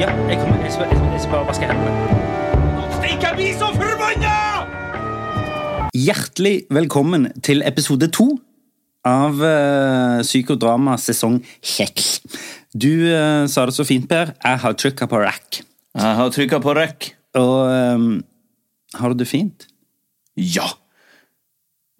Ja, 0.00 0.08
jeg, 0.30 0.38
kommer, 0.40 0.62
jeg, 0.64 0.72
skal, 0.72 0.86
jeg, 0.88 0.96
skal- 0.96 1.12
jeg 1.12 1.20
skal 1.20 1.32
bare 1.34 1.46
vaske 1.50 1.66
hendene. 1.68 1.90
Jeg 3.20 3.32
blir 3.36 3.52
så 3.58 3.68
forbanna! 3.76 4.36
Hjertelig 5.96 6.54
velkommen 6.72 7.26
til 7.44 7.60
episode 7.68 8.08
to 8.14 8.26
av 9.06 9.36
uh, 9.44 10.22
Psykodrama 10.24 10.96
sesong 11.00 11.38
6. 11.60 12.08
Du 12.72 12.88
uh, 13.12 13.44
sa 13.50 13.66
det 13.68 13.76
så 13.76 13.84
fint, 13.88 14.08
Per. 14.08 14.32
Jeg 14.40 14.62
har 14.64 14.76
trykka 14.80 15.08
på 15.10 15.20
rack. 15.20 15.60
Jeg 15.96 16.16
har 16.22 16.32
trykka 16.32 16.62
på 16.64 16.74
rack. 16.80 17.10
Og 17.36 17.56
um, 17.68 18.08
har 18.96 19.12
du 19.12 19.20
det 19.20 19.28
fint? 19.28 19.68
Ja. 20.36 20.66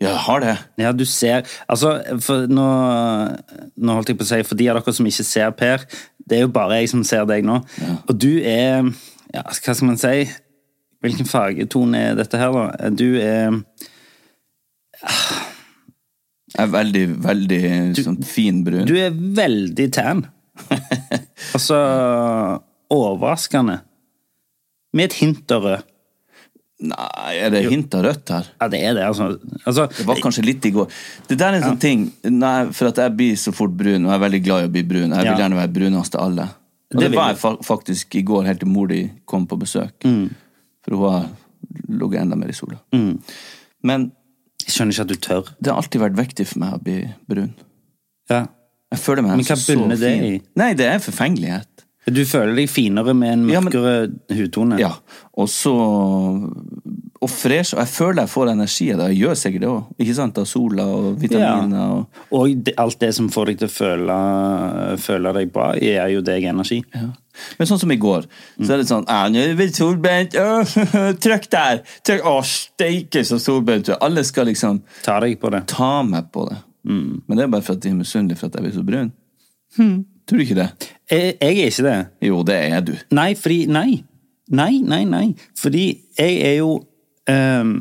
Jeg 0.01 0.17
har 0.17 0.41
det. 0.41 0.55
Ja, 0.81 0.93
du 0.97 1.05
ser 1.05 1.45
Altså, 1.69 1.91
nå, 2.49 2.67
nå 3.77 3.97
holdt 3.99 4.09
jeg 4.09 4.17
på 4.17 4.25
å 4.25 4.31
si 4.31 4.39
For 4.49 4.57
de 4.57 4.71
av 4.73 4.79
dere 4.79 4.95
som 4.97 5.09
ikke 5.11 5.27
ser 5.29 5.51
Per, 5.59 5.85
det 6.25 6.39
er 6.39 6.47
jo 6.47 6.53
bare 6.55 6.79
jeg 6.81 6.93
som 6.95 7.03
ser 7.05 7.27
deg 7.29 7.45
nå. 7.47 7.59
Og 8.09 8.15
du 8.17 8.33
er 8.41 8.87
Ja, 9.35 9.45
hva 9.45 9.55
skal 9.57 9.91
man 9.91 10.01
si? 10.01 10.25
Hvilken 11.01 11.29
fargetone 11.29 12.01
er 12.11 12.17
dette 12.19 12.41
her, 12.41 12.53
da? 12.53 12.89
Du 12.93 13.07
er 13.21 13.61
Jeg 16.51 16.65
er 16.65 16.73
veldig, 16.73 17.05
veldig 17.25 17.61
sånn 18.01 18.19
fin 18.27 18.65
brun. 18.67 18.89
Du 18.89 18.97
er 18.99 19.15
veldig 19.15 19.87
tan. 19.95 20.25
altså 21.57 21.79
overraskende. 22.91 23.79
Med 24.93 25.09
et 25.09 25.21
hint 25.23 25.55
av 25.55 25.65
rød. 25.65 25.87
Nei, 26.81 27.33
er 27.37 27.51
det 27.53 27.61
hint 27.69 27.93
av 27.95 28.05
rødt 28.07 28.31
her? 28.33 28.47
Ja, 28.61 28.69
det 28.73 28.79
er 28.89 28.95
det, 28.97 29.03
altså. 29.05 29.27
altså 29.69 29.85
Det 29.99 30.07
var 30.09 30.17
kanskje 30.25 30.45
litt 30.47 30.65
i 30.65 30.71
går. 30.73 30.87
Det 31.29 31.37
der 31.39 31.53
er 31.53 31.59
en 31.59 31.67
sånn 31.75 31.81
ting 31.83 32.07
nei, 32.25 32.55
For 32.73 32.89
at 32.89 32.97
jeg 33.03 33.13
blir 33.19 33.35
så 33.37 33.53
fort 33.53 33.75
brun, 33.77 34.07
og 34.07 34.11
jeg 34.15 34.17
er 34.17 34.23
veldig 34.25 34.41
glad 34.47 34.65
i 34.65 34.69
å 34.71 34.73
bli 34.73 34.83
brun. 34.89 35.11
Jeg 35.13 35.19
vil 35.19 35.29
Ja. 35.33 35.37
gjerne 35.43 35.59
være 35.61 35.73
brunest 35.77 36.15
av 36.17 36.25
alle. 36.31 36.47
Og 36.95 37.01
Det 37.03 37.11
det, 37.11 37.17
var 37.19 37.29
jeg 37.35 37.39
fa 37.43 37.51
faktisk 37.63 38.15
i 38.17 38.23
går, 38.23 38.47
helt 38.49 38.61
til 38.65 38.69
mor 38.69 38.87
di 38.89 39.03
kom 39.27 39.47
på 39.47 39.59
besøk. 39.61 39.93
Mm. 40.05 40.31
For 40.85 40.97
hun 40.97 41.13
har 41.13 41.29
ligget 42.01 42.21
enda 42.23 42.37
mer 42.41 42.49
i 42.49 42.57
sola. 42.57 42.81
Men 43.83 44.13
Jeg 44.65 44.75
skjønner 44.75 44.93
ikke 44.97 45.05
at 45.05 45.09
du 45.09 45.15
tør. 45.29 45.45
det 45.61 45.71
har 45.73 45.77
alltid 45.83 46.01
vært 46.01 46.17
viktig 46.17 46.47
for 46.47 46.59
meg 46.65 46.75
å 46.75 46.83
bli 46.83 46.97
brun. 47.29 47.53
Ja. 48.31 48.47
Jeg 48.91 48.99
føler 48.99 49.23
meg 49.23 49.37
Men 49.37 49.45
hva 49.47 49.57
bunner 49.69 49.97
det 50.01 50.11
i? 50.27 50.43
Nei, 50.57 50.73
det 50.75 50.87
er 50.87 50.99
forfengelighet. 50.99 51.70
Du 52.13 52.25
føler 52.27 52.55
deg 52.57 52.69
finere 52.71 53.15
med 53.15 53.33
en 53.33 53.49
Ja, 53.49 53.61
men- 53.61 53.73
mørkere 53.73 54.11
hudtone? 54.37 54.79
Ja. 54.81 54.93
Og 55.39 55.49
så 55.49 55.73
Og 57.23 57.29
fresh. 57.29 57.75
Og 57.75 57.81
jeg 57.83 57.89
føler 57.93 58.23
jeg 58.23 58.31
får 58.33 58.49
energi 58.51 58.87
av 58.95 58.99
det. 58.99 59.09
Jeg 59.13 59.19
gjør 59.21 59.35
sikkert 59.37 59.61
det 59.61 59.69
òg. 59.69 59.89
Ikke 60.01 60.15
sant? 60.17 60.39
Av 60.41 60.47
sola 60.49 60.87
og 60.89 61.19
vitaminer 61.21 61.91
og 61.99 62.07
Og 62.33 62.55
det, 62.65 62.73
alt 62.81 62.99
det 62.99 63.11
som 63.15 63.29
får 63.29 63.47
deg 63.51 63.59
til 63.59 63.69
å 63.69 63.75
føle, 63.75 64.17
føle 64.99 65.33
deg 65.37 65.53
bra, 65.53 65.75
gir 65.77 66.09
jo 66.15 66.23
deg 66.23 66.45
energi. 66.49 66.83
Ja. 66.95 67.11
Men 67.59 67.69
sånn 67.69 67.79
som 67.83 67.93
i 67.93 67.97
går, 68.01 68.25
så 68.63 68.71
er 68.73 68.77
det 68.79 68.89
sånn 68.89 69.05
«Ja, 69.07 69.29
'Nå 69.29 69.37
er 69.37 69.55
det 69.55 69.75
solbrent. 69.77 70.33
Trykk 71.25 71.51
der! 71.51 71.83
Trykk. 72.05 72.25
Å, 72.25 72.41
steike, 72.43 73.21
så 73.25 73.37
solbrent 73.39 73.85
du 73.85 73.93
er. 73.93 73.99
Alle 74.01 74.25
skal 74.25 74.47
liksom 74.47 74.81
Ta 75.03 75.21
deg 75.21 75.39
på 75.41 75.51
det. 75.51 75.67
ta 75.67 76.03
meg 76.03 76.33
på 76.33 76.49
det. 76.49 76.57
Men 76.85 77.37
det 77.37 77.45
er 77.45 77.49
bare 77.49 77.63
for 77.63 77.75
at 77.75 77.81
de 77.81 77.91
er 77.91 77.95
misunnelige 78.01 78.39
for 78.39 78.47
at 78.47 78.55
jeg 78.55 78.63
blir 78.65 78.73
så 78.73 78.85
brun. 78.87 79.13
Tror 80.31 80.39
du 80.39 80.45
ikke 80.47 80.57
det? 80.61 80.69
Jeg, 81.11 81.35
jeg 81.41 81.59
er 81.59 81.73
ikke 81.73 81.87
det. 81.89 81.97
Jo, 82.29 82.41
det 82.47 82.57
er 82.71 82.85
du. 82.87 82.95
Nei, 83.19 83.33
fordi 83.35 83.65
Nei. 83.67 83.89
Nei, 84.51 84.73
nei, 84.83 85.03
nei. 85.07 85.27
Fordi 85.59 85.83
jeg 86.19 86.39
er 86.47 86.57
jo 86.61 86.71
um, 87.31 87.75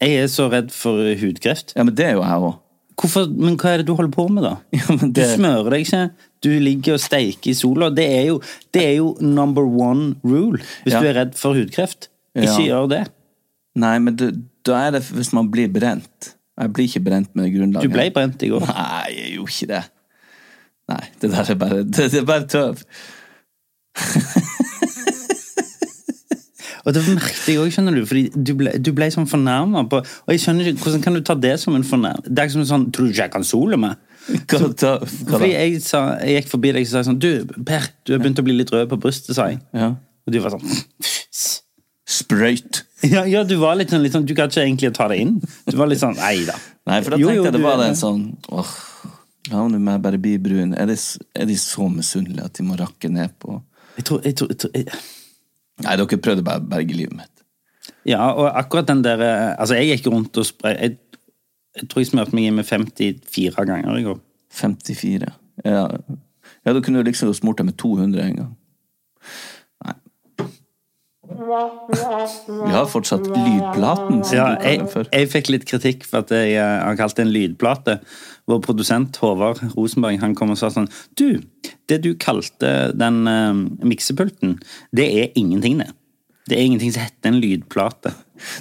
Jeg 0.00 0.14
er 0.22 0.30
så 0.32 0.46
redd 0.52 0.70
for 0.72 1.00
hudkreft. 1.20 1.72
Ja, 1.76 1.84
men 1.88 1.96
det 1.96 2.06
er 2.10 2.14
jo 2.18 2.22
jeg 2.24 2.46
òg. 2.50 2.54
Hvorfor, 2.96 3.26
men 3.28 3.58
hva 3.60 3.74
er 3.74 3.82
det 3.82 3.86
du 3.90 3.94
holder 3.96 4.12
på 4.14 4.24
med, 4.32 4.44
da? 4.46 4.54
Ja, 4.78 4.94
men 4.96 5.10
Du 5.16 5.20
smører 5.28 5.74
deg 5.74 5.82
ikke. 5.84 6.02
Du 6.44 6.48
ligger 6.62 6.96
og 6.96 7.02
steiker 7.04 7.50
i 7.52 7.56
sola. 7.56 7.90
Det 7.92 8.06
er 8.08 8.22
jo, 8.30 8.38
det 8.72 8.84
er 8.86 8.94
jo 9.02 9.10
number 9.20 9.64
one 9.68 10.14
rule 10.24 10.60
hvis 10.84 10.94
Ja. 10.94 11.02
du 11.04 11.10
er 11.10 11.18
redd 11.20 11.34
for 11.36 11.56
hudkreft. 11.58 12.08
Ikke 12.36 12.48
Ja. 12.52 12.64
gjør 12.70 12.88
det. 12.94 13.02
Nei, 13.76 13.98
men 14.00 14.16
det, 14.16 14.30
da 14.64 14.78
er 14.86 14.96
det 14.96 15.02
hvis 15.12 15.32
man 15.36 15.50
blir 15.52 15.68
brent. 15.72 16.32
Jeg 16.56 16.72
blir 16.72 16.88
ikke 16.88 17.04
brent 17.04 17.34
med 17.36 17.44
det 17.44 17.52
grunnlaget. 17.58 17.84
Du 17.90 17.92
ble 17.92 18.06
brent 18.16 18.42
i 18.42 18.48
går. 18.48 18.64
Nei, 18.64 19.12
jeg 19.12 19.34
gjorde 19.36 19.52
ikke 19.52 19.68
det. 19.74 19.82
Nei, 20.92 21.04
det 21.20 21.32
der 21.32 21.50
er 21.50 21.58
bare, 21.58 21.82
det, 21.82 22.10
det 22.12 22.20
er 22.22 22.28
bare 22.28 22.46
tøv. 22.46 22.82
Og 26.86 26.94
det 26.94 27.02
merket 27.08 27.48
jeg 27.50 27.58
òg, 27.58 27.70
skjønner 27.74 27.96
du, 27.96 28.04
fordi 28.06 28.28
du 28.30 28.52
ble, 28.58 28.72
du 28.78 28.92
ble 28.94 29.08
sånn 29.10 29.26
fornærma 29.26 29.82
på 29.90 29.98
Og 29.98 30.30
jeg 30.30 30.42
skjønner 30.44 30.70
ikke, 30.70 30.84
Hvordan 30.84 31.02
kan 31.02 31.16
du 31.16 31.22
ta 31.26 31.34
det 31.34 31.56
som 31.58 31.74
en 31.74 31.86
fornærm... 31.86 32.22
Det 32.26 32.38
er 32.38 32.46
ikke 32.46 32.58
som 32.60 32.68
sånn 32.68 32.84
Tror 32.94 33.08
du 33.08 33.14
ikke 33.14 33.24
jeg 33.24 33.32
kan 33.34 33.46
sole 33.46 33.78
meg? 33.80 33.98
Hva, 34.26 34.70
Fordi 34.70 35.50
jeg, 35.50 35.80
sa, 35.82 36.02
jeg 36.22 36.40
gikk 36.40 36.52
forbi 36.52 36.72
deg 36.76 36.86
og 36.86 36.92
sa 36.92 37.02
sånn 37.06 37.18
Du, 37.22 37.30
Per, 37.66 37.90
du 38.06 38.14
har 38.14 38.22
begynt 38.22 38.42
å 38.42 38.46
bli 38.46 38.54
litt 38.60 38.70
rød 38.74 38.86
på 38.92 39.00
brystet, 39.02 39.34
sa 39.38 39.48
jeg. 39.50 39.60
Ja. 39.74 39.92
Og 40.26 40.34
du 40.34 40.40
var 40.44 40.54
sånn 40.54 40.66
Sprøyt. 42.16 42.84
Ja, 43.02 43.24
ja 43.26 43.42
du 43.46 43.56
var 43.58 43.74
litt 43.78 43.90
sånn, 43.90 44.04
litt 44.06 44.14
sånn 44.14 44.26
Du 44.26 44.34
gadd 44.38 44.54
ikke 44.54 44.62
egentlig 44.62 44.92
å 44.92 44.96
ta 44.96 45.08
det 45.10 45.18
inn. 45.24 45.36
Du 45.66 45.74
var 45.78 45.90
litt 45.90 46.02
sånn 46.02 46.14
Nei 46.20 46.38
da. 46.46 46.54
Nei, 46.86 47.00
for 47.02 47.16
da 47.16 47.18
tenkte 47.18 47.34
jo, 47.34 47.46
jeg 47.48 47.56
det 47.56 47.62
var 47.64 47.82
en 47.82 47.98
sånn 47.98 48.28
Åh, 48.54 48.74
la 49.52 49.62
nå 49.68 49.78
meg 49.78 50.02
bare 50.04 50.20
bli 50.22 50.36
brun. 50.42 50.74
Er, 50.74 50.90
de, 50.90 50.96
er 51.36 51.48
de 51.48 51.56
så 51.60 51.88
misunnelige 51.92 52.46
at 52.46 52.58
de 52.58 52.66
må 52.66 52.78
rakke 52.78 53.10
ned 53.12 53.34
på 53.42 53.60
Jeg 53.96 54.04
tror, 54.08 54.20
jeg 54.24 54.36
tror, 54.36 54.52
jeg 54.52 54.60
tror 54.60 54.76
jeg, 54.76 55.00
Nei, 55.84 55.96
dere 56.00 56.18
prøvde 56.24 56.44
bare 56.44 56.62
å 56.62 56.68
berge 56.70 56.96
livet 56.96 57.16
mitt. 57.18 57.32
Ja, 58.08 58.30
og 58.32 58.48
akkurat 58.48 58.88
den 58.88 59.02
der 59.04 59.20
eh, 59.20 59.54
Altså, 59.60 59.76
jeg 59.76 59.98
gikk 59.98 60.08
rundt 60.12 60.38
og 60.40 60.46
spray 60.48 60.76
jeg, 60.78 60.96
jeg 61.76 61.90
tror 61.90 62.00
jeg 62.00 62.08
smurte 62.08 62.36
meg 62.36 62.48
inn 62.48 62.56
med 62.56 62.64
54 62.64 63.66
ganger 63.68 63.98
i 63.98 64.06
går. 64.06 64.20
54. 64.56 65.32
Ja, 65.66 65.82
ja 66.64 66.72
da 66.72 66.80
kunne 66.80 67.02
du 67.02 67.10
liksom 67.10 67.34
smurt 67.36 67.60
deg 67.60 67.68
med 67.68 67.76
200 67.82 68.22
en 68.22 68.38
gang. 68.40 68.54
Vi 71.26 72.72
har 72.72 72.86
fortsatt 72.90 73.26
lydplaten. 73.26 74.22
Ja, 74.34 74.48
jeg, 74.62 74.86
jeg 75.10 75.28
fikk 75.32 75.50
litt 75.52 75.66
kritikk 75.68 76.06
for 76.06 76.22
at 76.22 76.32
jeg 76.34 76.54
eh, 76.54 76.78
har 76.82 76.98
kalt 76.98 77.18
det 77.18 77.26
en 77.26 77.32
lydplate. 77.34 77.98
Vår 78.46 78.60
produsent 78.62 79.18
Håvard 79.18 79.62
Rosenberg 79.74 80.20
han 80.22 80.36
kom 80.38 80.52
og 80.54 80.60
sa 80.60 80.70
sånn 80.70 80.86
Du, 81.18 81.42
det 81.90 81.98
du 82.04 82.12
kalte 82.22 82.92
den 82.94 83.24
uh, 83.26 83.50
miksepulten, 83.82 84.60
det 84.94 85.06
er 85.22 85.32
ingenting, 85.34 85.80
det. 85.82 85.90
Det 86.46 86.60
er 86.60 86.68
ingenting 86.68 86.94
som 86.94 87.08
heter 87.08 87.32
en 87.32 87.40
lydplate. 87.42 88.12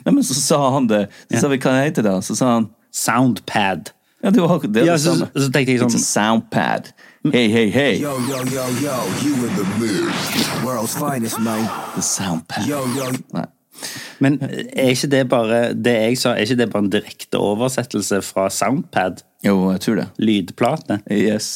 Nei, 0.07 0.15
men 0.15 0.23
så 0.25 0.37
sa 0.39 0.61
han 0.73 0.89
det. 0.89 1.05
Så 1.29 1.43
sa 1.43 1.51
vi 1.51 1.59
hva 1.61 1.75
det 1.75 1.85
heter 1.91 2.07
da. 2.07 2.17
Så 2.25 2.37
sa 2.39 2.55
han 2.55 2.71
Soundpad. 2.95 3.91
Ja, 4.23 4.31
det 4.33 4.41
var 4.41 4.63
det, 4.63 4.85
Ja, 4.87 4.95
det 4.95 5.03
så, 5.03 5.13
så 5.29 5.51
tenkte 5.53 5.75
jeg 5.75 5.83
sånn 5.83 6.01
soundpad. 6.01 6.89
Hei, 7.33 7.47
hey, 7.49 7.69
hey. 7.71 7.95
Yo, 8.01 8.11
yo, 8.29 8.37
yo, 8.53 8.63
yo, 8.83 8.95
you 9.23 9.33
in 9.47 9.55
the 9.55 9.63
mood. 9.79 10.13
World's 10.65 10.93
finest, 10.95 11.39
man. 11.39 11.65
The 11.95 12.01
soundpad. 12.01 12.67
Yo, 12.69 12.83
yo, 12.95 13.11
Nei. 13.33 13.45
Men 14.23 14.37
er 14.41 14.91
ikke 14.93 15.09
det 15.11 15.23
bare 15.29 15.57
det 15.73 15.95
jeg 15.95 16.19
sa, 16.21 16.35
er 16.37 16.45
ikke 16.45 16.59
det 16.61 16.67
bare 16.71 16.85
en 16.85 16.91
direkte 16.93 17.41
oversettelse 17.41 18.21
fra 18.23 18.45
Soundpad? 18.53 19.23
Jo, 19.43 19.57
jeg 19.73 19.81
tror 19.83 19.97
det. 19.99 20.05
Lydplate? 20.21 20.99
Yes. 21.11 21.49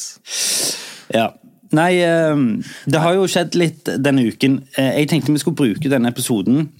Ja. 1.16 1.30
Nei, 1.72 1.94
eh, 2.02 2.42
det 2.90 3.00
har 3.06 3.16
jo 3.16 3.30
skjedd 3.30 3.56
litt 3.62 3.94
denne 4.04 4.26
uken. 4.26 4.60
Eh, 4.76 5.00
Jeg 5.04 5.12
tenkte 5.14 5.32
vi 5.32 5.40
skulle 5.46 5.62
bruke 5.62 5.90
denne 5.94 6.10
episoden 6.12 6.72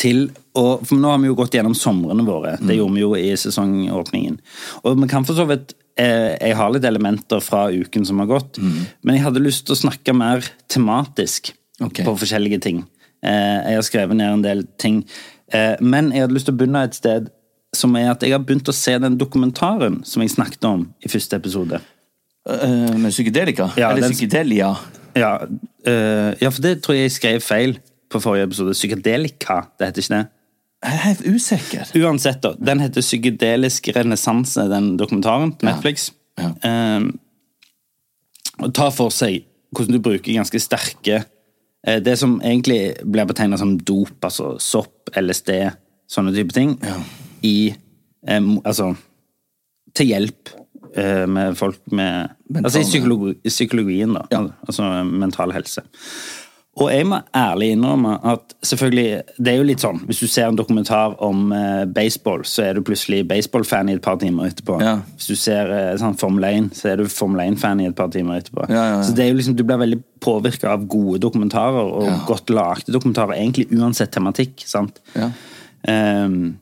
til 0.00 0.30
å 0.56 0.78
For 0.86 0.96
nå 0.96 1.10
har 1.10 1.18
vi 1.20 1.26
jo 1.28 1.34
gått 1.36 1.54
gjennom 1.54 1.74
somrene 1.76 2.24
våre. 2.24 2.56
Det 2.62 2.76
gjorde 2.78 2.94
vi 2.94 3.00
jo 3.02 3.14
i 3.18 3.30
sesongåpningen. 3.36 4.38
Og 4.84 5.00
vi 5.02 5.08
kan 5.10 5.24
for 5.28 5.34
så 5.36 5.44
vidt 5.50 5.74
eh, 5.74 5.83
Jeg 5.96 6.56
har 6.58 6.72
litt 6.74 6.84
elementer 6.84 7.38
fra 7.44 7.68
uken 7.70 8.04
som 8.04 8.18
har 8.18 8.26
gått, 8.26 8.58
men 8.58 9.14
jeg 9.14 9.22
hadde 9.22 9.42
lyst 9.44 9.66
til 9.68 9.76
å 9.76 9.78
snakke 9.78 10.14
mer 10.16 10.42
tematisk 10.68 11.52
okay. 11.80 12.04
på 12.04 12.16
forskjellige 12.18 12.58
ting. 12.64 12.80
Eh, 13.24 13.70
Jeg 13.70 13.78
har 13.78 13.86
skrevet 13.86 14.16
ned 14.18 14.32
en 14.32 14.42
del 14.42 14.64
ting. 14.78 15.04
Eh, 15.52 15.76
Men 15.80 16.10
jeg 16.12 16.24
hadde 16.24 16.34
lyst 16.34 16.46
til 16.50 16.54
å 16.54 16.58
begynne 16.58 16.82
et 16.84 16.94
sted 16.98 17.30
som 17.74 17.94
er 17.96 18.10
at 18.10 18.22
jeg 18.22 18.32
har 18.34 18.42
begynt 18.42 18.68
å 18.70 18.74
se 18.74 18.98
den 18.98 19.16
dokumentaren 19.18 20.04
som 20.06 20.22
jeg 20.22 20.30
snakket 20.34 20.64
om 20.68 20.84
i 21.02 21.08
første 21.10 21.36
episode. 21.36 21.80
Uh, 22.44 22.92
med 23.00 23.10
psykedelika? 23.10 23.70
Ja, 23.76 23.90
Eller 23.90 24.02
den- 24.02 24.12
psykedelia? 24.12 24.74
Ja, 25.16 25.38
uh, 25.42 26.30
ja, 26.40 26.50
for 26.50 26.60
det 26.60 26.82
tror 26.82 26.94
jeg 26.94 27.08
jeg 27.08 27.14
skrev 27.16 27.40
feil 27.40 27.78
på 28.10 28.20
forrige 28.20 28.44
episode. 28.50 28.74
Psykedelika, 28.76 29.62
det 29.78 29.88
heter 29.88 30.02
ikke 30.02 30.14
det? 30.18 30.26
Jeg 30.84 30.98
er 30.98 31.04
helt 31.06 31.22
usikker. 31.24 31.92
Uansett, 32.04 32.42
da. 32.44 32.52
Den 32.60 32.82
heter 32.84 33.04
Psykedelisk 33.04 33.88
renessanse, 33.96 34.66
den 34.68 34.94
dokumentaren 35.00 35.54
på 35.56 35.68
Netflix. 35.68 36.10
Ja. 36.36 36.50
Ehm, 36.66 37.14
og 38.60 38.74
tar 38.76 38.92
for 38.94 39.14
seg 39.14 39.46
hvordan 39.74 39.96
du 39.96 40.02
bruker 40.02 40.34
ganske 40.34 40.58
sterke 40.62 41.16
eh, 41.86 42.00
Det 42.02 42.14
som 42.18 42.36
egentlig 42.42 42.94
blir 43.02 43.26
betegna 43.26 43.58
som 43.58 43.76
dop, 43.78 44.16
altså 44.22 44.54
sopp, 44.62 45.10
LSD, 45.18 45.50
sånne 46.10 46.34
type 46.34 46.54
ting, 46.54 46.76
i 47.42 47.72
um, 48.28 48.56
Altså 48.64 48.92
til 49.94 50.10
hjelp 50.10 50.52
uh, 50.98 51.24
med 51.30 51.58
folk 51.58 51.80
med 51.94 52.34
Altså 52.60 52.82
i 52.82 52.88
psykologi, 52.88 53.36
psykologien, 53.46 54.14
da. 54.14 54.42
Altså 54.66 54.90
mental 55.06 55.54
helse. 55.54 55.84
Og 56.74 56.88
jeg 56.90 57.06
må 57.06 57.20
ærlig 57.38 57.68
innrømme 57.76 58.16
at 58.26 58.54
selvfølgelig, 58.66 59.20
det 59.38 59.52
er 59.52 59.60
jo 59.60 59.66
litt 59.68 59.82
sånn, 59.84 60.00
hvis 60.08 60.22
du 60.24 60.26
ser 60.30 60.48
en 60.50 60.56
dokumentar 60.58 61.14
om 61.22 61.52
eh, 61.54 61.84
baseball, 61.86 62.42
så 62.48 62.64
er 62.66 62.74
du 62.74 62.82
plutselig 62.86 63.20
baseballfan 63.30 63.92
i 63.92 63.94
et 63.94 64.02
par 64.02 64.18
timer 64.18 64.50
etterpå. 64.50 64.80
Ja. 64.82 64.96
Hvis 65.14 65.28
du 65.30 65.38
ser 65.38 65.70
eh, 65.70 65.92
sånn 66.00 66.18
Formel 66.18 66.48
1, 66.48 66.72
så 66.74 66.90
er 66.90 66.98
du 66.98 67.06
Formel 67.10 67.44
1-fan 67.44 67.84
i 67.84 67.86
et 67.86 67.94
par 67.98 68.10
timer 68.14 68.42
etterpå. 68.42 68.66
Ja, 68.74 68.88
ja. 68.96 68.98
Så 69.06 69.14
det 69.14 69.22
er 69.22 69.30
jo 69.30 69.38
liksom, 69.38 69.54
du 69.58 69.62
blir 69.62 69.78
veldig 69.84 70.00
påvirka 70.24 70.72
av 70.74 70.88
gode 70.90 71.20
dokumentarer, 71.22 71.92
og 72.00 72.26
godt 72.26 72.50
lagde 72.50 72.94
dokumentarer, 72.94 73.36
egentlig 73.38 73.68
uansett 73.70 74.10
tematikk. 74.16 74.66
sant? 74.66 74.98
Ja. 75.14 75.30
Ehm, 75.92 76.56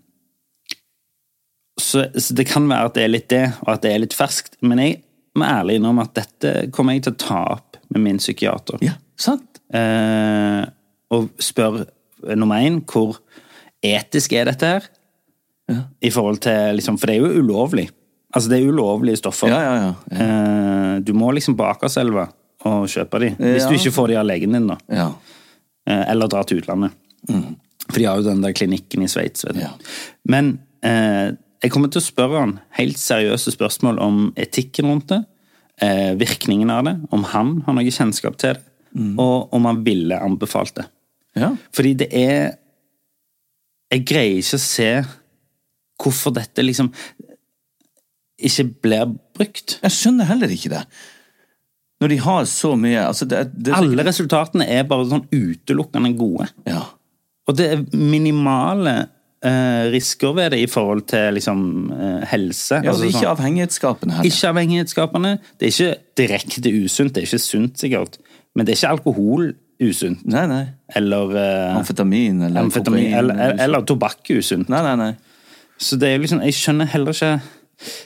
så, 1.80 2.04
så 2.18 2.36
det 2.36 2.50
kan 2.50 2.68
være 2.68 2.90
at 2.90 2.98
det 2.98 3.06
er 3.06 3.14
litt 3.14 3.30
det, 3.32 3.46
og 3.64 3.72
at 3.78 3.86
det 3.86 3.94
er 3.94 4.04
litt 4.04 4.16
ferskt. 4.16 4.58
Men 4.60 4.82
jeg 4.82 5.00
må 5.38 5.48
ærlig 5.48 5.78
innrømme 5.80 6.04
at 6.04 6.14
dette 6.20 6.52
kommer 6.74 6.98
jeg 6.98 7.06
til 7.06 7.16
å 7.16 7.22
ta 7.22 7.40
opp 7.56 7.80
med 7.92 8.04
min 8.04 8.20
psykiater. 8.20 8.82
ja, 8.84 8.98
sant? 9.20 9.48
Eh, 9.72 10.62
og 11.12 11.30
spør 11.42 11.82
eh, 11.82 12.36
nummer 12.36 12.60
én 12.62 12.80
hvor 12.88 13.18
etisk 13.82 14.34
er 14.36 14.50
dette 14.50 14.68
her? 14.74 14.88
I 16.02 16.10
forhold 16.12 16.42
til 16.44 16.76
liksom, 16.76 16.98
For 17.00 17.08
det 17.08 17.16
er 17.16 17.22
jo 17.22 17.42
ulovlig. 17.42 17.86
Altså, 18.34 18.50
det 18.50 18.58
er 18.58 18.68
ulovlige 18.68 19.20
stoffer. 19.20 19.48
Ja, 19.48 19.60
ja, 19.62 19.74
ja. 19.78 19.92
ja. 20.10 20.26
Eh, 20.26 20.96
du 21.06 21.14
må 21.16 21.30
liksom 21.32 21.56
på 21.56 21.64
Akerselva 21.68 22.28
og 22.68 22.86
kjøpe 22.90 23.18
de. 23.22 23.32
Hvis 23.40 23.66
du 23.66 23.74
ikke 23.74 23.94
får 23.94 24.12
de 24.12 24.18
av 24.20 24.28
legen 24.28 24.54
din, 24.54 24.68
da. 24.70 24.78
ja. 24.92 25.10
Eller 25.82 26.28
dra 26.30 26.44
til 26.46 26.60
utlandet. 26.60 26.92
For 27.88 27.98
de 27.98 28.04
har 28.06 28.20
jo 28.20 28.28
den 28.28 28.42
der 28.44 28.54
klinikken 28.54 29.02
i 29.02 29.08
Sveits. 29.10 29.42
Ja. 29.58 29.72
Men 30.30 30.54
eh, 30.86 31.34
jeg 31.62 31.72
kommer 31.74 31.90
til 31.92 32.02
å 32.02 32.06
spørre 32.06 32.42
han 32.44 32.56
helt 32.78 33.00
seriøse 33.00 33.54
spørsmål 33.54 34.00
om 34.02 34.22
etikken 34.40 34.88
rundt 34.90 35.10
det. 35.12 35.20
Eh, 35.82 36.12
virkningen 36.18 36.70
av 36.70 36.86
det. 36.86 36.96
Om 37.14 37.26
han 37.32 37.52
har 37.66 37.76
noe 37.76 37.94
kjennskap 37.94 38.38
til 38.40 38.54
det. 38.54 38.68
Og 39.18 39.52
om 39.56 39.64
han 39.70 39.82
ville 39.86 40.18
anbefalt 40.20 40.74
det. 40.76 40.86
ja. 41.36 41.54
Fordi 41.72 41.94
det 41.94 42.08
er 42.12 42.56
Jeg 43.92 44.04
greier 44.08 44.38
ikke 44.40 44.56
å 44.56 44.62
se 44.62 44.90
hvorfor 46.02 46.32
dette 46.34 46.62
liksom 46.64 46.88
ikke 48.42 48.64
blir 48.82 49.10
brukt. 49.36 49.76
Jeg 49.82 49.94
skjønner 49.94 50.26
heller 50.30 50.50
ikke 50.54 50.70
det. 50.72 50.82
Når 52.02 52.08
de 52.10 52.16
har 52.24 52.46
så 52.50 52.72
mye 52.80 53.04
altså 53.06 53.28
det, 53.30 53.42
det, 53.54 53.74
Alle 53.78 54.02
resultatene 54.08 54.66
er 54.66 54.82
bare 54.90 55.06
sånn 55.10 55.26
utelukkende 55.30 56.10
gode. 56.18 56.48
Ja. 56.66 56.80
Og 57.46 57.58
det 57.58 57.68
er 57.76 57.84
minimale 57.94 58.96
eh, 59.44 59.84
risker 59.92 60.34
ved 60.34 60.50
det 60.56 60.62
i 60.64 60.70
forhold 60.70 61.04
til 61.12 61.36
liksom, 61.38 61.62
eh, 61.94 62.26
helse. 62.32 62.80
ja 62.82 62.90
altså, 62.90 63.04
Altså, 63.04 63.10
ikke 63.12 63.20
sånn- 63.20 63.30
avhengighetsskapende 63.36 64.16
heller. 64.16 64.30
ikke 64.32 64.50
avhengighetsskapende. 64.54 65.32
Det 65.60 65.68
er 65.68 65.72
ikke 65.76 65.96
direkte 66.18 66.74
usunt. 66.82 67.12
Det 67.14 67.22
er 67.22 67.28
ikke 67.30 67.44
sunt, 67.46 67.78
sikkert. 67.78 68.18
Men 68.54 68.66
det 68.66 68.74
er 68.74 68.80
ikke 68.80 68.92
alkohol 68.96 69.52
usunt. 69.82 70.22
Nei, 70.28 70.44
nei. 70.50 70.62
Eller 70.98 71.32
eh, 71.40 71.76
Amfetamin 71.78 72.42
eller 72.46 72.66
amfetamin. 72.66 73.06
kokain. 73.08 73.18
Eller, 73.18 73.40
eller, 73.46 73.62
eller 73.64 73.86
tobakk 73.88 74.30
usunt. 74.36 74.68
Nei, 74.72 74.82
nei, 74.86 74.96
nei. 75.00 75.12
Så 75.82 75.96
det 75.98 76.08
er 76.10 76.18
jo 76.18 76.22
liksom 76.22 76.42
Jeg 76.44 76.54
skjønner 76.54 76.86
heller 76.92 77.16
ikke 77.16 77.30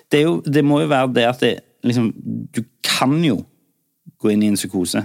Det, 0.09 0.21
er 0.21 0.23
jo, 0.23 0.37
det 0.47 0.63
må 0.65 0.79
jo 0.81 0.87
være 0.89 1.11
det 1.13 1.25
at 1.29 1.43
det 1.43 1.51
liksom 1.85 2.07
Du 2.55 2.63
kan 2.87 3.19
jo 3.27 3.41
gå 4.23 4.31
inn 4.33 4.45
i 4.47 4.49
en 4.49 4.57
psykose. 4.57 5.03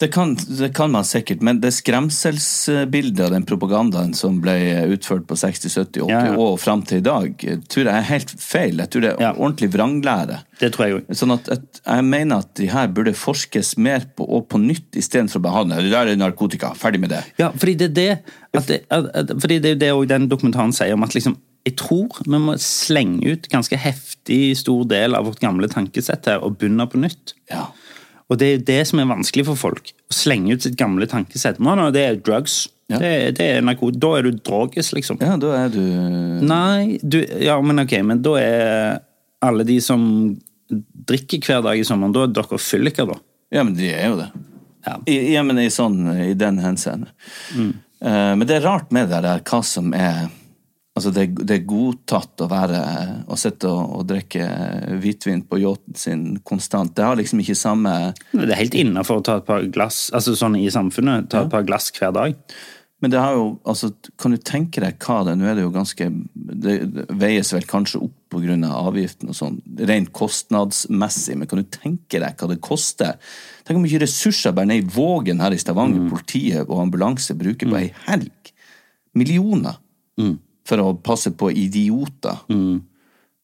Det 0.00 0.08
kan, 0.14 0.30
det 0.58 0.70
kan 0.74 0.90
man 0.94 1.04
sikkert, 1.04 1.42
men 1.44 1.58
det 1.60 1.74
skremselsbildet 1.76 3.20
av 3.26 3.34
den 3.34 3.44
propagandaen 3.44 4.14
som 4.16 4.38
ble 4.40 4.54
utført 4.94 5.26
på 5.28 5.36
60-, 5.36 5.68
70-, 5.68 6.00
80- 6.06 6.08
Ja, 6.10 6.20
ja. 6.30 6.36
og 6.40 6.56
fram 6.62 6.80
til 6.88 7.02
i 7.02 7.04
dag, 7.04 7.34
tror 7.68 7.84
jeg 7.84 7.92
er 7.98 8.06
helt 8.08 8.32
feil. 8.40 8.80
Jeg 8.80 8.90
tror 8.94 9.04
det 9.04 9.10
er 9.12 9.20
Ja. 9.26 9.32
ordentlig 9.36 9.68
vranglære. 9.74 10.38
Det 10.60 10.72
tror 10.72 10.86
jeg 10.86 10.94
jo. 10.94 11.00
Sånn 11.20 11.34
at, 11.36 11.48
at 11.52 11.80
Jeg 11.86 12.04
mener 12.04 12.38
at 12.44 12.54
de 12.56 12.70
her 12.72 12.88
burde 12.88 13.12
forskes 13.12 13.76
mer 13.76 14.06
på, 14.16 14.24
og 14.24 14.48
på 14.48 14.60
nytt 14.60 14.96
istedenfor 14.96 15.40
å 15.40 15.46
behandle. 15.50 15.82
Det 15.84 15.92
der 15.92 16.06
er 16.14 16.16
narkotika. 16.16 16.72
Ferdig 16.76 17.00
med 17.00 17.10
det. 17.10 17.22
Ja, 17.38 17.50
fordi 17.52 17.74
det 17.76 17.90
er 17.90 17.94
det, 17.94 18.10
at 18.54 18.66
det, 18.68 18.80
at, 18.90 19.36
fordi 19.40 19.60
det 19.60 19.78
det 19.80 19.92
den 20.08 20.28
dokumentaren 20.28 20.72
sier 20.72 20.94
om 20.94 21.04
at 21.04 21.14
liksom 21.14 21.36
jeg 21.66 21.76
tror 21.76 22.08
vi 22.24 22.38
må 22.40 22.54
slenge 22.56 23.20
ut 23.34 23.48
ganske 23.52 23.76
heftig 23.76 24.56
stor 24.56 24.86
del 24.88 25.14
av 25.14 25.26
vårt 25.28 25.40
gamle 25.42 25.68
tankesett 25.68 26.24
her 26.26 26.40
og 26.40 26.56
begynne 26.56 26.86
på 26.88 26.96
nytt. 27.02 27.34
Ja. 27.52 27.66
Og 28.30 28.38
det 28.38 28.46
er 28.46 28.52
jo 28.54 28.66
det 28.68 28.82
som 28.86 29.00
er 29.02 29.08
vanskelig 29.10 29.44
for 29.48 29.58
folk. 29.58 29.90
Å 30.10 30.14
slenge 30.14 30.54
ut 30.54 30.66
sitt 30.66 30.78
gamle 30.78 31.08
tankesett. 31.10 31.58
Nå, 31.62 31.74
nå, 31.78 31.88
det 31.94 32.04
er 32.06 32.20
drugs. 32.22 32.62
Ja. 32.90 32.98
Det, 33.02 33.10
det 33.38 33.46
er 33.46 33.62
narko 33.62 33.92
Da 33.94 34.16
er 34.18 34.26
du 34.26 34.38
drogis, 34.42 34.88
liksom. 34.96 35.20
ja, 35.22 35.36
da 35.38 35.50
er 35.60 35.68
du 35.70 35.82
Nei, 36.42 36.98
du, 37.02 37.20
ja, 37.38 37.54
men 37.62 37.84
ok, 37.84 37.92
men 38.02 38.22
da 38.24 38.32
er 38.40 38.96
alle 39.46 39.66
de 39.66 39.76
som 39.82 40.02
drikker 41.10 41.42
hver 41.46 41.62
dag 41.64 41.78
i 41.78 41.84
sommeren, 41.86 42.14
da 42.14 42.24
er 42.26 42.34
dere 42.34 42.58
fylliker, 42.62 43.06
da. 43.10 43.16
Ja, 43.54 43.62
men 43.66 43.76
de 43.78 43.92
er 43.94 44.10
jo 44.10 44.18
det. 44.18 44.28
Ja. 44.86 44.96
I, 45.10 45.16
ja, 45.34 45.44
men 45.46 45.58
i, 45.62 45.68
sånn, 45.72 46.02
i 46.22 46.34
den 46.38 46.60
henseende. 46.62 47.10
Mm. 47.54 47.72
Uh, 48.00 48.34
men 48.40 48.46
det 48.48 48.58
er 48.58 48.66
rart 48.66 48.92
med 48.94 49.10
det 49.10 49.22
der 49.26 49.42
hva 49.46 49.62
som 49.66 49.90
er 49.96 50.28
Altså, 50.98 51.12
det, 51.14 51.28
det 51.46 51.54
er 51.54 51.68
godtatt 51.70 52.42
å 52.42 52.48
være 52.50 52.80
Å 53.30 53.36
sitte 53.38 53.68
og, 53.70 53.92
og 54.00 54.08
drikke 54.10 54.42
hvitvin 54.98 55.44
på 55.46 55.60
yachten 55.62 55.96
sin 55.96 56.24
konstant. 56.42 56.96
Det 56.96 57.06
har 57.06 57.20
liksom 57.20 57.44
ikke 57.44 57.58
samme 57.58 57.94
Det 58.32 58.48
er 58.48 58.58
helt 58.58 58.76
innafor 58.78 59.20
å 59.20 59.24
ta 59.24 59.38
et 59.38 59.46
par 59.46 59.64
glass 59.70 60.08
altså 60.16 60.34
sånn 60.38 60.58
i 60.58 60.66
samfunnet, 60.72 61.30
ta 61.30 61.44
et 61.46 61.52
par 61.52 61.64
glass 61.68 61.92
hver 61.94 62.14
dag. 62.16 62.34
Men 63.00 63.14
det 63.14 63.22
har 63.22 63.38
jo 63.38 63.46
Altså, 63.70 63.92
kan 64.20 64.34
du 64.34 64.40
tenke 64.42 64.82
deg 64.82 64.98
hva 65.06 65.20
det 65.28 65.36
Nå 65.38 65.46
er 65.48 65.56
det 65.60 65.64
jo 65.64 65.72
ganske 65.72 66.10
Det, 66.34 66.74
veies 67.22 67.54
vel 67.54 67.70
kanskje 67.70 68.02
opp 68.08 68.18
på 68.30 68.42
grunn 68.44 68.66
av 68.66 68.90
avgiften 68.90 69.30
og 69.32 69.34
sånn, 69.34 69.56
rent 69.88 70.12
kostnadsmessig, 70.14 71.34
men 71.38 71.48
kan 71.50 71.58
du 71.58 71.66
tenke 71.66 72.20
deg 72.22 72.36
hva 72.38 72.46
det 72.46 72.60
koster? 72.62 73.16
Tenk 73.66 73.74
hvor 73.74 73.82
mye 73.82 73.98
ressurser 74.04 74.54
bare 74.54 74.70
ned 74.70 74.84
i 74.84 74.92
Vågen 74.94 75.42
her 75.42 75.50
i 75.50 75.58
Stavanger, 75.58 76.04
politiet 76.12 76.68
og 76.68 76.84
ambulanse 76.84 77.34
bruker 77.34 77.66
på 77.66 77.80
ei 77.80 77.88
helg. 78.04 78.52
Millioner. 79.18 79.80
For 80.70 80.78
å 80.84 80.94
passe 81.02 81.32
på 81.34 81.50
idioter. 81.50 82.38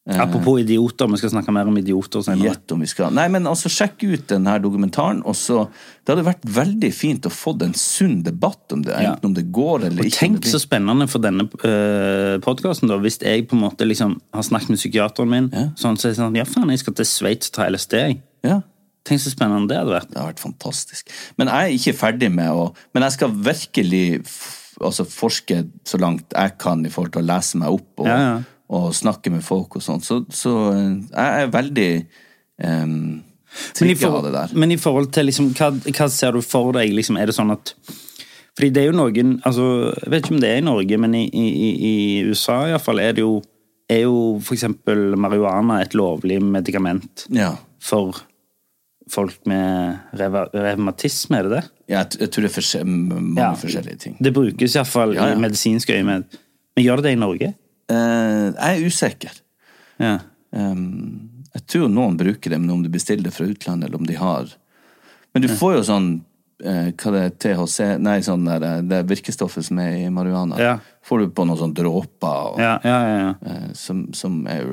Apropos 0.07 0.61
idioter, 0.61 1.09
vi 1.11 1.17
skal 1.19 1.33
snakke 1.33 1.51
mer 1.51 1.67
om 1.67 1.75
idioter 1.81 2.21
senere. 2.23 2.53
Gjett 2.53 2.71
om 2.71 2.79
vi 2.79 2.87
skal 2.87 3.11
Nei, 3.11 3.25
men 3.33 3.43
altså, 3.49 3.67
sjekk 3.67 4.05
ut 4.07 4.23
denne 4.31 4.53
dokumentaren, 4.63 5.19
og 5.27 5.35
så 5.35 5.65
Det 5.67 6.13
hadde 6.13 6.23
vært 6.23 6.45
veldig 6.47 6.91
fint 6.95 7.27
å 7.27 7.31
få 7.33 7.51
en 7.65 7.73
sunn 7.75 8.21
debatt 8.23 8.71
om 8.71 8.85
det, 8.87 8.93
Ja. 8.95 9.11
enten 9.17 9.25
om 9.25 9.33
det 9.35 9.51
går 9.51 9.83
eller 9.89 9.99
Og 9.99 10.07
ikke. 10.07 10.17
tenk 10.21 10.45
så 10.47 10.61
spennende 10.63 11.09
for 11.11 11.19
denne 11.19 11.43
uh, 11.43 12.39
podkasten, 12.39 12.87
da, 12.87 12.95
hvis 13.03 13.19
jeg 13.19 13.49
på 13.49 13.57
en 13.57 13.65
måte 13.65 13.83
liksom 13.83 14.15
har 14.33 14.43
snakket 14.47 14.69
med 14.69 14.79
psykiateren 14.79 15.27
min, 15.29 15.49
Ja. 15.51 15.65
sånn 15.75 15.99
så 15.99 16.07
det 16.07 16.15
sånn 16.15 16.37
Ja, 16.39 16.45
faen, 16.45 16.69
jeg 16.71 16.79
skal 16.79 16.93
til 16.93 17.05
Sveits 17.05 17.49
og 17.49 17.53
ta 17.59 17.67
LSD. 17.67 18.21
Ja. 18.47 18.61
Tenk 19.03 19.19
så 19.19 19.31
spennende 19.35 19.67
det 19.67 19.77
hadde 19.77 19.91
vært. 19.91 20.07
Det 20.11 20.17
hadde 20.21 20.35
vært 20.35 20.39
fantastisk. 20.39 21.03
Men 21.37 21.47
jeg 21.47 21.67
er 21.67 21.75
ikke 21.75 21.99
ferdig 21.99 22.31
med 22.33 22.47
å 22.49 22.73
Men 22.93 23.03
jeg 23.03 23.11
skal 23.11 23.29
virkelig 23.31 24.23
altså, 24.81 25.05
forske 25.09 25.63
så 25.87 25.97
langt 26.01 26.33
jeg 26.35 26.57
kan 26.61 26.85
i 26.85 26.89
forhold 26.93 27.13
til 27.15 27.23
å 27.23 27.29
lese 27.31 27.57
meg 27.61 27.69
opp 27.79 27.99
og, 28.03 28.07
Ja, 28.07 28.17
ja. 28.21 28.35
og 28.69 28.89
snakke 28.93 29.31
med 29.31 29.43
folk 29.43 29.75
og 29.79 29.81
sånn. 29.85 30.01
Så, 30.03 30.21
så 30.29 30.51
eh, 30.73 30.91
jeg 31.13 31.43
er 31.45 31.53
veldig 31.53 31.89
um, 32.63 33.23
Men 33.23 33.91
i, 33.91 33.95
trigga 33.95 34.09
av 34.11 34.23
det 34.27 34.33
der. 34.35 34.53
men 34.59 34.71
i 34.75 34.77
forhold 34.77 35.11
til 35.15 35.25
liksom, 35.29 35.53
hva, 35.57 35.71
hva 35.87 36.09
ser 36.11 36.35
du 36.35 36.41
for 36.43 36.73
deg? 36.75 36.91
Liksom, 36.93 37.17
er 37.17 37.25
det 37.31 37.35
sånn 37.37 37.53
at 37.55 37.73
Fordi 38.57 38.71
det 38.73 38.81
er 38.83 38.89
jo 38.91 38.97
noen 38.97 39.35
altså, 39.45 39.67
Jeg 40.03 40.11
vet 40.11 40.23
ikke 40.25 40.35
om 40.35 40.41
det 40.41 40.49
er 40.51 40.57
i 40.61 40.65
Norge, 40.65 40.97
men 40.99 41.13
i, 41.15 41.25
i, 41.29 41.45
i- 41.69 41.77
i 41.91 41.93
USA 42.27 42.63
iallfall 42.71 42.99
er 43.03 43.13
det 43.17 43.23
jo 43.23 43.37
er 43.87 44.01
jo 44.03 44.17
eksempel 44.51 45.13
marihuana 45.15 45.77
et 45.79 45.93
lovlig 45.95 46.41
medikament 46.43 47.23
Ja. 47.31 47.53
for 47.79 48.17
folk 49.09 49.37
med 49.47 49.95
revmatisme, 50.19 51.37
er 51.39 51.43
det 51.47 51.51
det? 51.53 51.61
Jeg, 51.87 52.17
jeg 52.19 52.29
tror 52.33 52.43
det 52.43 52.49
er 52.51 52.55
forskjell, 52.57 52.85
mange 52.89 53.39
Ja. 53.39 53.53
forskjellige 53.55 53.99
ting. 54.03 54.17
Det 54.19 54.33
brukes 54.35 54.75
iallfall 54.75 55.13
Ja, 55.15 55.29
ja. 55.29 55.35
i 55.37 55.39
medisinsk 55.39 55.89
øyemed. 55.89 56.25
Men 56.75 56.85
gjør 56.85 56.99
det 57.01 57.03
det 57.03 57.11
i 57.15 57.19
Norge? 57.21 57.53
Eh, 57.89 58.47
jeg 58.51 58.71
er 58.81 58.85
usikker. 58.85 59.37
Ja. 59.99 60.17
Um, 60.51 61.29
jeg 61.53 61.63
tror 61.67 61.87
noen 61.89 62.17
bruker 62.19 62.49
det, 62.53 62.59
men 62.61 62.69
om 62.69 62.83
de 62.83 62.89
bestiller 62.91 63.23
det 63.23 63.33
fra 63.33 63.45
utlandet, 63.47 63.87
eller 63.89 63.97
om 63.97 64.05
de 64.07 64.13
har 64.15 64.47
Men 65.33 65.41
du 65.43 65.47
får 65.49 65.73
jo 65.75 65.81
sånn 65.83 66.05
eh, 66.63 66.91
Hva 66.97 67.11
det 67.13 67.21
er 67.25 67.33
THC 67.43 67.97
Nei, 67.99 68.19
sånn 68.25 68.45
der, 68.47 68.63
eh, 68.63 68.81
det 68.81 69.01
virkestoffet 69.09 69.63
som 69.67 69.79
er 69.79 69.97
i 70.05 70.09
marihuana. 70.09 70.57
Ja. 70.59 70.75
Får 71.05 71.19
du 71.19 71.27
på 71.35 71.45
noen 71.47 71.57
sånne 71.59 71.75
dråper 71.77 72.53
og, 72.53 72.59
Ja, 72.59 72.77
ja, 72.83 72.99
ja, 73.07 73.17
ja. 73.19 73.33
eh, 73.51 73.73
som, 73.73 74.07
som 74.13 74.45
er 74.47 74.63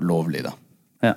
lovlig, 0.00 0.42
da. 0.44 0.52
Ja. 1.02 1.14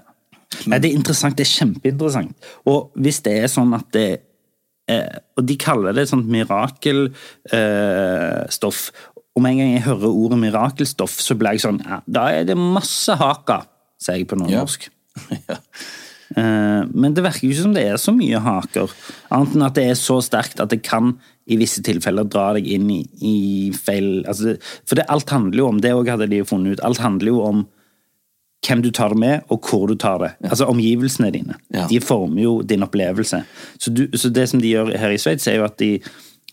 Nei, 0.67 0.79
det 0.79 0.91
er 0.91 0.98
interessant. 1.00 1.36
Det 1.38 1.46
er 1.48 1.53
kjempeinteressant. 1.53 2.36
Og 2.67 2.91
hvis 3.00 3.22
det 3.24 3.38
er 3.43 3.48
sånn 3.51 3.74
at 3.77 3.88
det 3.96 4.08
Og 4.89 5.43
de 5.47 5.55
kaller 5.61 5.91
det 5.95 6.09
sånt 6.09 6.27
mirakelstoff. 6.31 8.79
Eh, 8.91 8.95
og 9.31 9.39
med 9.43 9.51
en 9.53 9.59
gang 9.61 9.73
jeg 9.75 9.88
hører 9.88 10.11
ordet 10.11 10.39
mirakelstoff, 10.41 11.15
så 11.23 11.33
blir 11.39 11.51
jeg 11.55 11.63
sånn 11.63 11.79
ja, 11.85 11.97
Da 12.03 12.23
er 12.35 12.43
det 12.50 12.57
masse 12.59 13.13
haka, 13.15 13.59
sier 14.01 14.17
jeg 14.19 14.27
på 14.27 14.39
nordnorsk. 14.39 14.81
ja. 15.50 15.57
Eh, 16.35 16.83
men 16.88 17.15
det 17.15 17.23
virker 17.25 17.47
jo 17.47 17.53
ikke 17.53 17.65
som 17.65 17.75
det 17.75 17.83
er 17.89 18.00
så 18.01 18.13
mye 18.15 18.39
haker. 18.43 18.93
Annet 19.35 19.55
enn 19.55 19.67
at 19.67 19.77
det 19.77 19.85
er 19.91 20.00
så 20.00 20.19
sterkt 20.23 20.63
at 20.63 20.71
det 20.73 20.81
kan 20.88 21.15
i 21.51 21.57
visse 21.59 21.83
tilfeller 21.83 22.27
dra 22.29 22.51
deg 22.55 22.67
inn 22.69 22.88
i, 22.93 23.01
i 23.25 23.35
feil 23.75 24.21
altså, 24.29 24.55
For 24.88 25.00
det, 25.00 25.07
alt 25.11 25.31
handler 25.33 25.63
jo 25.63 25.69
om 25.71 25.81
det 25.83 25.93
òg 25.97 26.11
hadde 26.13 26.29
de 26.31 26.43
funnet 26.47 26.77
ut. 26.77 26.83
Alt 26.88 27.01
handler 27.03 27.33
jo 27.33 27.41
om 27.47 27.65
hvem 28.62 28.82
du 28.86 28.91
tar 28.94 29.10
det 29.10 29.18
med, 29.18 29.46
og 29.50 29.65
hvor 29.65 29.88
du 29.89 29.96
tar 29.98 30.20
det. 30.22 30.32
Altså 30.46 30.68
omgivelsene 30.70 31.32
dine. 31.34 31.56
Ja. 31.74 31.88
De 31.89 32.00
former 32.03 32.44
jo 32.44 32.58
din 32.62 32.84
opplevelse. 32.86 33.44
Så, 33.82 33.94
du, 33.94 34.06
så 34.13 34.30
det 34.30 34.50
som 34.51 34.62
de 34.62 34.75
gjør 34.75 34.94
her 35.01 35.15
i 35.15 35.18
Sveits, 35.22 35.48
er 35.50 35.58
jo 35.62 35.65
at 35.65 35.80
de 35.82 35.96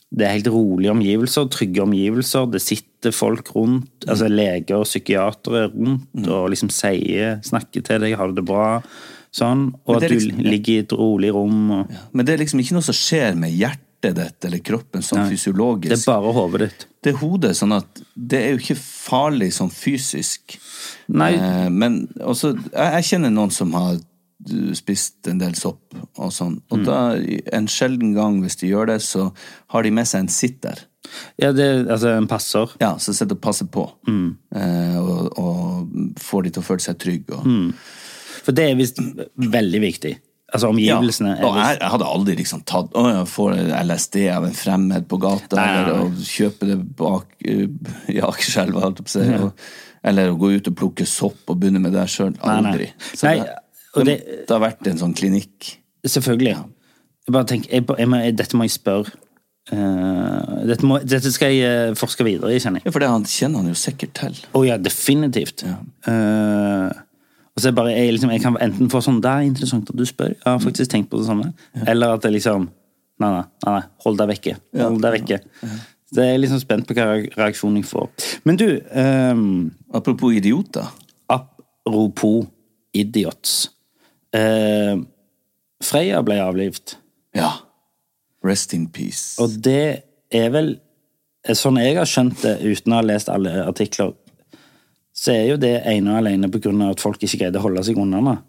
det 0.09 0.25
er 0.25 0.39
helt 0.39 0.49
rolige 0.49 0.93
omgivelser, 0.95 1.51
trygge 1.53 1.83
omgivelser. 1.85 2.47
Det 2.49 2.63
sitter 2.65 3.13
folk 3.13 3.51
rundt, 3.53 4.07
altså 4.09 4.29
leger 4.33 4.79
og 4.81 4.87
psykiatere 4.89 5.67
rundt 5.75 6.31
og 6.33 6.49
liksom 6.55 6.71
sier, 6.73 7.43
snakker 7.45 7.85
til 7.85 8.01
deg, 8.01 8.17
har 8.17 8.33
du 8.33 8.39
det 8.41 8.47
bra? 8.49 8.79
Sånn. 9.37 9.67
Og 9.85 9.99
at 9.99 10.09
du 10.09 10.15
liksom- 10.15 10.41
ja. 10.41 10.51
ligger 10.51 10.73
i 10.73 10.79
et 10.79 10.93
rolig 10.97 11.33
rom. 11.35 11.71
Og, 11.71 11.93
Men 12.15 12.25
det 12.25 12.35
er 12.35 12.39
liksom 12.39 12.61
ikke 12.61 12.73
noe 12.73 12.83
som 12.89 12.95
skjer 12.97 13.37
med 13.37 13.53
hjertet 13.53 14.15
ditt 14.17 14.45
eller 14.45 14.59
kroppen 14.65 15.03
sånn 15.03 15.29
fysiologisk. 15.29 15.91
Det 15.91 16.01
er 16.01 16.07
bare 16.07 16.33
hodet 16.33 16.61
ditt. 16.61 16.87
Det 17.07 17.15
hodet, 17.21 17.55
sånn 17.59 17.77
at 17.77 18.03
det 18.15 18.41
er 18.43 18.55
jo 18.55 18.63
ikke 18.63 18.79
farlig 18.81 19.53
sånn 19.57 19.71
fysisk. 19.73 20.59
Nei. 21.15 21.33
Eh, 21.37 21.69
men 21.71 22.03
også, 22.19 22.55
jeg, 22.73 22.93
jeg 22.99 23.09
kjenner 23.13 23.35
noen 23.35 23.55
som 23.55 23.73
har 23.79 23.97
uh, 23.99 24.73
spist 24.77 25.31
en 25.31 25.41
del 25.41 25.55
sopp 25.59 25.95
og 26.19 26.33
sånn. 26.35 26.59
Mm. 26.73 26.85
Da, 26.89 26.99
en 27.55 27.71
sjelden 27.71 28.15
gang 28.19 28.41
hvis 28.43 28.59
de 28.61 28.73
gjør 28.73 28.91
det, 28.93 29.01
så 29.07 29.31
har 29.75 29.87
de 29.87 29.95
med 29.95 30.11
seg 30.11 30.27
en 30.27 30.33
sitter. 30.33 30.85
Ja, 31.41 31.53
det 31.57 31.69
altså 31.87 32.13
en 32.13 32.29
passer. 32.29 32.75
Ja, 32.83 32.97
som 33.01 33.17
sitter 33.17 33.39
og 33.39 33.45
passer 33.47 33.71
på. 33.73 33.87
Mm. 34.11 34.29
Eh, 34.59 34.99
og, 34.99 35.39
og 35.39 36.21
får 36.21 36.49
de 36.49 36.57
til 36.57 36.65
å 36.65 36.69
føle 36.73 36.85
seg 36.85 37.01
trygge. 37.01 37.39
Og, 37.39 37.47
Mm. 37.49 37.73
For 38.49 38.57
det 38.57 38.65
er 38.65 38.77
visst 38.79 39.01
veldig 39.37 39.81
viktig. 39.83 40.11
Altså 40.49 40.71
omgivelsene 40.73 41.35
Ja, 41.43 41.49
jeg, 41.59 41.79
jeg 41.83 41.91
hadde 41.93 42.07
aldri 42.09 42.35
liksom 42.39 42.63
tatt 42.65 42.95
Å, 42.97 43.03
jeg 43.11 43.27
får 43.29 43.59
LSD 43.83 44.17
av 44.33 44.47
en 44.49 44.55
fremmed 44.57 45.05
på 45.11 45.19
gata, 45.21 45.59
Nei, 45.59 45.67
nei, 45.67 45.75
nei. 45.75 45.83
eller 45.83 46.07
å 46.07 46.29
kjøpe 46.31 46.69
det 46.71 46.79
bak 46.97 47.35
uh, 47.45 47.67
i 48.09 48.17
Akerselva, 48.25 48.81
holdt 48.87 49.03
jeg 49.03 49.09
på 49.11 49.13
å 49.13 49.17
si. 49.19 49.43
og- 49.45 49.69
Eller 50.09 50.31
å 50.33 50.39
gå 50.41 50.53
ut 50.57 50.71
og 50.71 50.77
plukke 50.79 51.05
sopp 51.11 51.51
og 51.53 51.59
begynne 51.61 51.83
med 51.85 51.93
det 51.93 52.07
sjøl. 52.09 52.33
Nei, 52.39 52.61
nei. 52.65 52.73
Aldri. 52.73 52.89
Så 53.13 53.27
Nei, 53.29 53.37
det, 53.43 53.55
det, 53.99 54.05
det- 54.09 54.37
det 54.49 54.55
har 54.55 54.63
vært 54.63 54.87
en 54.89 55.01
sånn 55.05 55.15
klinikk. 55.19 55.73
Selvfølgelig. 56.07 56.55
Jeg 57.29 57.35
bare 57.35 57.49
tenker, 57.51 57.73
jeg, 57.75 57.85
jeg 57.99 58.09
må, 58.09 58.21
dette 58.39 58.57
må 58.57 58.65
jeg 58.69 58.77
spørre. 58.79 59.13
Uh, 59.69 60.65
dette, 60.65 60.87
må, 60.89 60.97
dette 61.05 61.29
skal 61.35 61.51
jeg 61.53 61.67
eh, 61.91 61.91
forske 61.99 62.25
videre 62.25 62.55
i, 62.57 62.61
kjenner 62.63 62.81
jeg. 62.81 62.87
Ja, 62.89 62.93
for 62.95 63.05
det 63.05 63.11
han 63.13 63.27
kjenner 63.29 63.61
han 63.61 63.69
jo 63.69 63.77
sikkert 63.77 64.15
til. 64.17 64.39
Å 64.57 64.63
ja, 64.65 64.79
definitivt. 64.81 65.67
Eh, 65.67 66.89
og 67.59 67.63
så 67.63 67.73
bare, 67.75 67.91
jeg, 67.91 68.13
liksom, 68.15 68.31
jeg 68.31 68.43
kan 68.45 68.57
enten 68.63 68.91
få 68.93 69.01
sånn 69.03 69.17
Det 69.19 69.31
er 69.31 69.47
interessant 69.49 69.89
at 69.91 69.99
du 69.99 70.05
spør. 70.07 70.31
Jeg 70.31 70.47
har 70.47 70.61
faktisk 70.63 70.93
tenkt 70.93 71.09
på 71.11 71.19
det 71.19 71.27
samme. 71.27 71.49
Eller 71.91 72.15
at 72.15 72.23
det 72.23 72.31
liksom 72.37 72.69
Nei, 73.19 73.33
nei, 73.35 73.47
nei, 73.67 73.81
hold 74.05 74.19
deg 74.21 74.29
vekke. 74.31 74.53
Hold 74.79 75.01
deg 75.03 75.17
vekke. 75.17 75.41
Så 76.07 76.23
jeg 76.23 76.37
er 76.37 76.39
liksom 76.39 76.61
spent 76.63 76.87
på 76.87 76.95
hva 76.95 77.17
reaksjonen 77.19 77.81
jeg 77.81 77.89
får. 77.91 78.07
Men 78.47 78.61
du 78.61 78.69
um, 78.95 79.49
Apropos 79.91 80.37
idioter. 80.39 80.87
Apropos 81.35 82.47
idiots. 82.95 83.73
Eh, 84.31 84.95
Freya 85.83 86.23
ble 86.23 86.39
avlivet. 86.45 86.95
Ja. 87.35 87.57
Rest 88.47 88.79
in 88.79 88.87
peace. 88.87 89.35
Og 89.43 89.59
det 89.67 90.05
er 90.31 90.53
vel 90.55 90.77
Sånn 91.59 91.79
jeg 91.81 91.95
har 91.97 92.05
skjønt 92.05 92.43
det, 92.43 92.59
uten 92.61 92.93
å 92.93 92.99
ha 92.99 93.05
lest 93.07 93.31
alle 93.33 93.63
artikler, 93.63 94.11
så 95.19 95.35
er 95.35 95.45
jo 95.51 95.59
det 95.61 95.75
ene 95.91 96.13
og 96.13 96.21
alene 96.21 96.47
av 96.47 96.91
at 96.93 97.03
folk 97.03 97.23
ikke 97.23 97.41
greide 97.43 97.59
å 97.59 97.65
holde 97.65 97.83
seg 97.87 97.99
unna 97.99 98.21
den. 98.23 98.43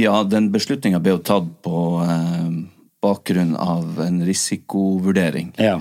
Ja, 0.00 0.22
den 0.26 0.48
beslutninga 0.50 0.98
ble 1.02 1.14
jo 1.14 1.20
tatt 1.22 1.50
på 1.62 1.80
eh, 2.02 2.48
bakgrunn 3.04 3.52
av 3.60 4.00
en 4.02 4.22
risikovurdering. 4.26 5.52
Ja. 5.60 5.76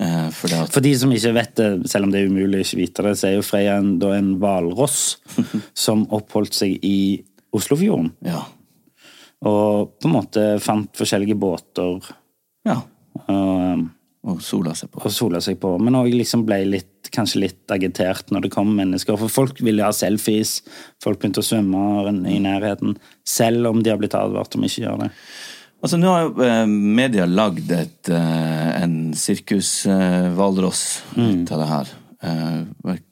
Eh, 0.00 0.28
for 0.36 0.52
det 0.52 0.60
at 0.62 0.74
For 0.74 0.84
de 0.84 0.92
som 0.98 1.12
ikke 1.12 1.34
vet 1.36 1.54
det, 1.58 1.68
selv 1.90 2.06
om 2.06 2.12
det 2.12 2.22
er 2.22 2.30
umulig 2.30 2.60
å 2.60 2.66
ikke 2.66 2.80
vite 2.80 3.06
det, 3.08 3.14
så 3.18 3.28
er 3.28 3.36
jo 3.38 3.46
Freya 3.46 3.78
en, 3.80 3.94
da 4.02 4.12
en 4.16 4.34
hvalross 4.42 5.00
som 5.86 6.04
oppholdt 6.14 6.60
seg 6.60 6.76
i 6.86 7.22
Oslofjorden. 7.52 8.12
Ja. 8.24 8.44
Og 9.48 9.96
på 9.98 10.08
en 10.08 10.14
måte 10.14 10.46
fant 10.62 10.92
forskjellige 10.96 11.36
båter 11.40 11.98
ja. 12.68 12.78
og, 13.26 13.88
Og 14.22 14.38
sola 14.38 14.70
seg 14.78 14.92
på. 14.92 15.00
og 15.02 15.10
sola 15.10 15.40
seg 15.42 15.56
på. 15.58 15.72
Men 15.82 15.96
òg 15.98 16.12
liksom 16.14 16.44
ble 16.46 16.60
litt, 16.68 17.08
kanskje 17.10 17.40
litt 17.42 17.72
agitert 17.74 18.30
når 18.30 18.44
det 18.44 18.52
kom 18.54 18.70
mennesker. 18.76 19.18
For 19.18 19.32
folk 19.32 19.58
ville 19.66 19.82
ha 19.82 19.90
selfies. 19.96 20.60
Folk 21.02 21.18
begynte 21.18 21.42
å 21.42 21.46
svømme 21.46 22.12
i 22.30 22.38
nærheten. 22.42 22.94
Selv 23.26 23.72
om 23.72 23.82
de 23.82 23.90
har 23.90 23.98
blitt 23.98 24.14
advart 24.14 24.54
om 24.54 24.68
ikke 24.68 24.84
å 24.84 24.86
gjøre 24.86 25.08
det. 25.08 25.10
Altså, 25.82 25.98
nå 25.98 26.10
har 26.12 26.28
jo 26.28 26.44
eh, 26.46 26.66
media 26.70 27.24
lagd 27.26 27.72
et, 27.74 28.10
eh, 28.14 28.68
en 28.78 28.92
sirkushvalross 29.18 30.82
ut 31.16 31.50
av 31.50 31.58
det 31.58 31.70
her. 31.72 31.90
Eh, 32.22 32.60
jeg 32.92 33.02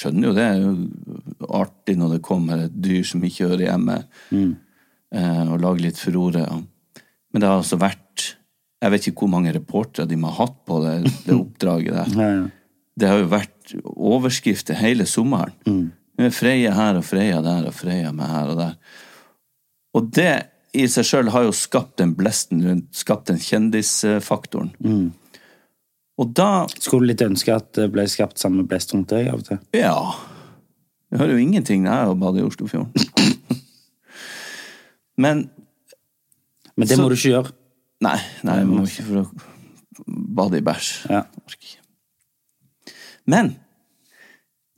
skjønner 0.00 0.26
jo 0.26 0.32
det. 0.34 0.48
Det 0.48 0.56
er 0.56 0.64
jo 0.64 1.52
artig 1.60 1.94
når 2.00 2.16
det 2.16 2.24
kommer 2.26 2.64
et 2.64 2.74
dyr 2.74 3.06
som 3.06 3.22
ikke 3.22 3.52
hører 3.52 3.68
hjemme, 3.68 4.00
mm. 4.34 4.50
og 5.46 5.62
lager 5.62 5.84
litt 5.86 6.00
furore. 6.00 6.42
Men 7.30 7.42
det 7.42 7.48
har 7.48 7.62
altså 7.62 7.78
vært 7.78 8.07
Jeg 8.82 8.90
vet 8.94 9.06
ikke 9.10 9.24
hvor 9.24 9.32
mange 9.32 9.54
reportere 9.56 10.06
de 10.06 10.16
må 10.20 10.30
ha 10.30 10.44
hatt 10.44 10.58
på 10.68 10.78
det, 10.84 10.92
det 11.26 11.34
oppdraget 11.42 11.94
der. 11.96 12.12
Ja, 12.14 12.28
ja. 12.36 12.46
Det 12.98 13.06
har 13.12 13.20
jo 13.22 13.28
vært 13.30 13.74
overskrifter 13.94 14.74
hele 14.80 15.04
sommeren. 15.06 15.52
Nå 16.18 16.24
er 16.26 16.32
Freia 16.34 16.72
her 16.74 16.96
og 16.98 17.04
Freia 17.06 17.38
der 17.44 17.68
og 17.70 17.74
Freia 17.78 18.10
med 18.14 18.26
her 18.26 18.48
og 18.50 18.56
der. 18.58 18.72
Og 19.94 20.08
det 20.16 20.32
i 20.78 20.82
seg 20.90 21.06
sjøl 21.06 21.30
har 21.30 21.46
jo 21.46 21.52
skapt 21.54 21.94
den 22.02 22.16
blesten 22.18 22.58
rundt, 22.66 22.88
skapt 22.98 23.30
den 23.30 23.38
kjendisfaktoren. 23.40 24.72
Og 26.18 26.32
da 26.34 26.48
Skulle 26.82 27.12
litt 27.12 27.22
ønske 27.22 27.54
at 27.54 27.70
det 27.78 27.86
ble 27.94 28.02
skapt 28.10 28.42
samme 28.42 28.66
blest 28.68 28.90
rundt 28.94 29.14
deg 29.14 29.30
av 29.30 29.38
og 29.40 29.46
til. 29.46 29.60
Ja. 29.78 29.94
Jeg 31.12 31.22
hører 31.22 31.36
jo 31.36 31.44
ingenting 31.46 31.86
når 31.86 31.94
jeg 32.02 32.10
er 32.10 32.18
bader 32.24 32.42
i 32.42 32.48
Oslofjorden. 32.50 32.90
Men 35.22 35.48
Men 36.76 36.88
det 36.88 36.96
Så- 36.96 37.02
må 37.02 37.08
du 37.08 37.14
ikke 37.14 37.28
gjøre. 37.34 37.52
Nei, 38.04 38.18
nei, 38.46 38.60
må 38.64 38.84
ikke 38.86 39.04
for 39.08 39.22
å 39.24 39.24
bade 40.38 40.60
i 40.60 40.64
bæsj. 40.64 40.90
Ja. 41.10 41.24
Men 43.28 43.56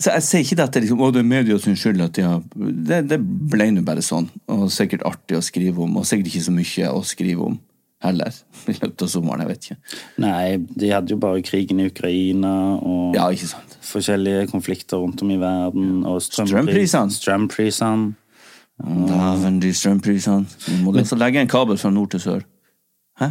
så 0.00 0.15
jeg 0.17 0.25
sier 0.25 0.45
ikke 0.47 0.57
det 0.57 0.65
at 0.65 0.73
det, 0.77 0.81
liksom, 0.87 1.00
det 1.12 1.21
er 1.21 1.27
media 1.29 1.59
sin 1.61 1.75
skyld 1.77 2.00
at 2.00 2.15
de 2.17 2.23
har 2.25 2.39
det, 2.57 3.03
det 3.11 3.19
ble 3.21 3.67
nå 3.75 3.83
bare 3.85 4.00
sånn. 4.05 4.31
Og 4.49 4.71
sikkert 4.73 5.05
artig 5.05 5.37
å 5.37 5.43
skrive 5.45 5.83
om, 5.85 5.99
og 6.00 6.07
sikkert 6.09 6.31
ikke 6.31 6.47
så 6.47 6.55
mye 6.57 6.93
å 6.97 7.03
skrive 7.05 7.45
om 7.50 7.59
heller. 8.00 8.33
I 8.73 8.79
løpet 8.79 9.05
av 9.05 9.11
sommeren, 9.12 9.43
jeg 9.45 9.50
vet 9.50 9.67
ikke. 9.69 9.77
Nei, 10.25 10.57
de 10.81 10.89
hadde 10.95 11.12
jo 11.12 11.19
bare 11.21 11.43
krigen 11.45 11.83
i 11.85 11.91
Ukraina 11.93 12.55
og 12.81 13.19
Ja, 13.19 13.27
ikke 13.29 13.50
sant. 13.53 13.77
forskjellige 13.91 14.49
konflikter 14.55 15.03
rundt 15.05 15.21
om 15.27 15.35
i 15.35 15.37
verden. 15.43 16.00
Og 16.09 16.23
strømpri- 16.25 16.55
Strømprisene. 16.57 17.19
Strømprisene. 17.21 18.15
Dæven, 18.81 19.61
de 19.61 19.75
strømprisene. 19.77 20.49
Må 20.81 20.97
også 20.97 21.21
legge 21.21 21.43
en 21.45 21.53
kabel 21.53 21.77
fra 21.77 21.93
nord 21.93 22.15
til 22.17 22.25
sør. 22.25 22.47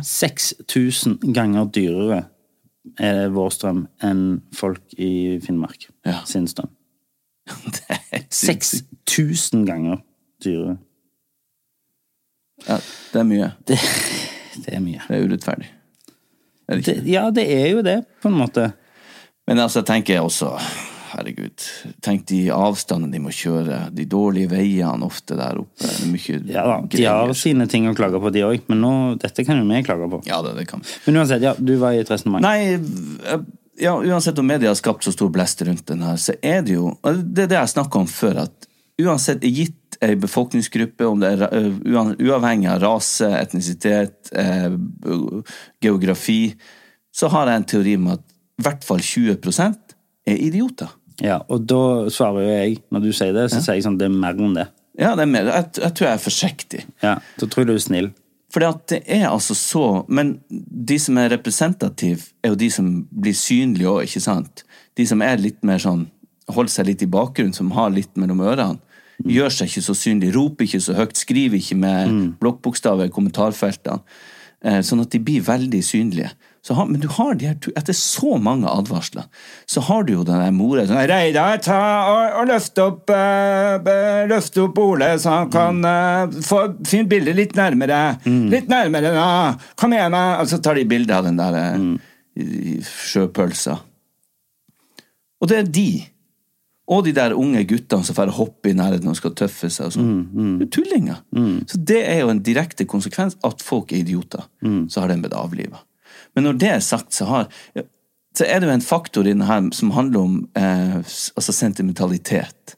6000 0.05 1.34
ganger 1.36 1.65
dyrere 1.74 2.19
er 3.00 3.29
vår 3.34 3.50
strøm 3.53 3.84
enn 4.05 4.41
folk 4.55 4.81
i 4.98 5.39
Finnmark 5.43 5.88
Ja. 6.05 6.22
sin 6.25 6.48
strøm. 6.48 6.69
Det 7.75 7.98
er 8.12 8.24
6000 8.29 9.65
ganger 9.67 10.01
dyrere. 10.43 10.77
Ja, 12.67 12.75
det 13.13 13.19
er 13.22 13.24
mye. 13.27 13.51
Det, 13.67 13.77
det 14.65 14.74
er 14.75 14.81
mye. 14.84 15.01
Det 15.08 15.15
er 15.17 15.25
urettferdig. 15.29 15.69
Er 16.69 16.75
det 16.75 16.86
Det, 16.86 16.96
ja, 17.08 17.29
det 17.34 17.46
er 17.55 17.67
jo 17.72 17.81
det, 17.81 17.98
på 18.22 18.27
en 18.29 18.36
måte. 18.38 18.72
Men 19.48 19.60
altså, 19.63 19.79
jeg 19.79 19.88
tenker 19.88 20.19
også 20.22 20.51
Herregud. 21.09 21.65
Tenk 22.05 22.25
de 22.29 22.39
avstandene 22.53 23.15
de 23.15 23.21
må 23.23 23.31
kjøre. 23.33 23.81
De 23.95 24.05
dårlige 24.09 24.51
veiene 24.51 25.07
ofte 25.07 25.37
der 25.39 25.61
oppe. 25.61 25.87
Er 25.87 26.11
Ja 26.53 26.65
da, 26.67 26.75
De 26.91 27.05
har 27.05 27.33
sine 27.37 27.67
ting 27.71 27.87
å 27.89 27.95
klage 27.97 28.21
på, 28.21 28.31
de 28.33 28.45
òg, 28.45 28.67
men 28.69 28.83
nå, 28.83 28.93
dette 29.21 29.45
kan 29.47 29.59
jo 29.59 29.65
vi 29.69 29.81
klage 29.87 30.09
på. 30.11 30.21
Ja, 30.29 30.41
det, 30.45 30.55
det 30.59 30.67
kan. 30.69 30.83
Men 31.07 31.21
uansett, 31.21 31.45
ja, 31.45 31.55
du 31.57 31.75
var 31.81 31.97
i 31.97 32.03
et 32.03 32.11
resonnement. 32.11 32.45
Nei, 32.45 32.77
eh, 32.77 33.43
ja, 33.79 33.95
uansett 33.97 34.39
om 34.39 34.47
media 34.47 34.69
har 34.71 34.79
skapt 34.79 35.07
så 35.07 35.13
stor 35.15 35.31
blest 35.33 35.61
rundt 35.65 35.85
den 35.89 36.03
her, 36.05 36.17
så 36.19 36.35
er 36.43 36.61
det 36.67 36.75
jo 36.75 36.93
Det 37.03 37.45
er 37.45 37.53
det 37.53 37.61
jeg 37.61 37.75
snakka 37.75 38.01
om 38.03 38.09
før, 38.11 38.43
at 38.45 38.67
uansett 38.99 39.45
gitt 39.47 39.97
ei 40.03 40.15
befolkningsgruppe, 40.19 41.07
om 41.07 41.19
det 41.21 41.31
er 41.35 41.45
eh, 41.47 41.71
uavhengig 42.27 42.69
av 42.71 42.81
rase, 42.83 43.27
etnisitet, 43.39 44.31
eh, 44.31 44.75
geografi, 45.83 46.53
så 47.11 47.31
har 47.33 47.49
jeg 47.49 47.61
en 47.61 47.69
teori 47.73 47.95
om 47.99 48.11
at 48.15 48.23
i 48.59 48.63
hvert 48.63 48.83
fall 48.85 49.01
20% 49.03 49.95
er 50.27 50.39
idioter. 50.39 50.91
Ja, 51.23 51.41
Og 51.49 51.65
da 51.67 52.09
svarer 52.13 52.45
jo 52.45 52.49
jeg, 52.53 52.77
når 52.91 53.03
du 53.03 53.11
sier 53.11 53.33
det, 53.35 53.49
så 53.51 53.61
sier 53.61 53.75
jeg 53.79 53.85
sånn 53.88 53.97
det 53.99 54.07
er 54.07 54.15
mer 54.15 54.38
enn 54.39 54.55
det. 54.55 54.67
Ja, 54.99 55.13
det 55.15 55.23
er 55.23 55.31
mer, 55.31 55.47
jeg, 55.51 55.69
jeg 55.79 55.93
tror 55.95 56.07
jeg 56.07 56.13
er 56.13 56.23
forsiktig. 56.23 56.81
Ja, 57.03 57.13
Da 57.39 57.47
tror 57.47 57.63
jeg 57.63 57.69
du 57.69 57.73
er 57.75 57.83
snill. 57.83 58.09
At 58.55 58.88
det 58.89 59.03
er 59.05 59.27
altså 59.29 59.53
så 59.53 60.05
Men 60.09 60.39
de 60.49 60.95
som 60.97 61.17
er 61.21 61.29
representative, 61.29 62.31
er 62.43 62.49
jo 62.49 62.55
de 62.57 62.69
som 62.73 62.88
blir 63.11 63.35
synlige 63.38 63.91
òg, 63.91 64.07
ikke 64.07 64.23
sant? 64.25 64.63
De 64.97 65.05
som 65.05 65.21
er 65.21 65.38
litt 65.38 65.61
mer 65.63 65.77
sånn 65.77 66.07
Holder 66.49 66.71
seg 66.73 66.88
litt 66.88 67.03
i 67.05 67.05
bakgrunnen, 67.05 67.53
som 67.53 67.69
har 67.77 67.91
litt 67.93 68.15
mellom 68.17 68.39
ørene. 68.41 68.79
Gjør 69.21 69.51
seg 69.53 69.67
ikke 69.69 69.83
så 69.85 69.93
synlig, 69.93 70.31
roper 70.33 70.65
ikke 70.65 70.79
så 70.81 70.95
høyt, 70.97 71.13
skriver 71.19 71.59
ikke 71.59 71.75
med 71.77 72.15
blokkbokstaver 72.41 73.05
i 73.05 73.13
kommentarfeltene. 73.13 73.99
Eh, 74.65 74.79
sånn 74.81 75.03
at 75.03 75.11
de 75.13 75.19
blir 75.21 75.43
veldig 75.45 75.83
synlige. 75.85 76.31
Så 76.69 76.75
har, 76.77 76.85
men 76.85 77.01
du 77.01 77.07
har 77.09 77.33
de 77.33 77.47
her, 77.49 77.55
etter 77.79 77.95
så 77.97 78.35
mange 78.38 78.69
advarsler, 78.69 79.23
så 79.65 79.81
har 79.88 80.03
du 80.05 80.11
jo 80.13 80.25
den 80.27 80.38
der 80.38 80.51
mora 80.53 80.83
sånn 80.85 80.99
Reidar, 81.09 81.55
ta 81.65 81.79
og, 82.11 82.35
og 82.38 82.45
løft 82.51 82.77
opp 82.83 83.09
uh, 83.09 83.88
Løft 84.29 84.59
opp 84.61 84.77
Ole, 84.83 85.07
så 85.17 85.33
han 85.33 85.49
kan 85.49 85.79
uh, 85.81 86.38
få 86.45 86.59
fint 86.85 87.09
bilde 87.09 87.33
litt 87.33 87.57
nærmere. 87.57 88.19
Litt 88.53 88.69
nærmere, 88.69 89.15
da! 89.17 89.25
Kom 89.81 89.97
igjen, 89.97 90.13
da! 90.13 90.21
Og 90.43 90.53
så 90.53 90.61
tar 90.61 90.77
de 90.77 90.85
bilde 90.93 91.17
av 91.17 91.25
den 91.25 91.41
der 91.41 91.57
mm. 91.81 91.97
sjøpølsa. 92.85 93.79
Og 95.41 95.49
det 95.49 95.61
er 95.63 95.73
de. 95.73 95.89
Og 96.93 97.01
de 97.09 97.17
der 97.17 97.33
unge 97.33 97.65
guttene 97.65 98.05
som 98.05 98.21
får 98.21 98.35
hoppe 98.38 98.69
i 98.69 98.77
nærheten 98.77 99.09
og 99.09 99.17
skal 99.17 99.33
tøffe 99.41 99.73
seg. 99.73 99.89
og 99.89 99.97
sånn. 99.97 100.15
Det 100.61 100.69
er 100.69 100.73
tullinger. 100.77 101.25
Så 101.65 101.81
det 101.81 102.05
er 102.13 102.21
jo 102.27 102.29
en 102.29 102.45
direkte 102.45 102.85
konsekvens 102.85 103.41
at 103.41 103.65
folk 103.65 103.89
er 103.89 104.03
idioter. 104.05 104.45
Så 104.61 105.01
har 105.01 105.09
den 105.09 105.25
blitt 105.25 105.33
avliva. 105.33 105.81
Men 106.36 106.45
når 106.48 106.59
det 106.62 106.69
er 106.74 106.83
sagt, 106.86 107.13
så, 107.15 107.25
har, 107.29 107.48
så 108.38 108.45
er 108.45 108.59
det 108.59 108.69
jo 108.69 108.75
en 108.75 108.86
faktor 108.86 109.27
i 109.27 109.33
denne 109.33 109.48
her 109.50 109.69
som 109.75 109.93
handler 109.95 110.19
om 110.19 110.36
eh, 110.57 111.00
altså 111.00 111.55
sentimentalitet. 111.55 112.75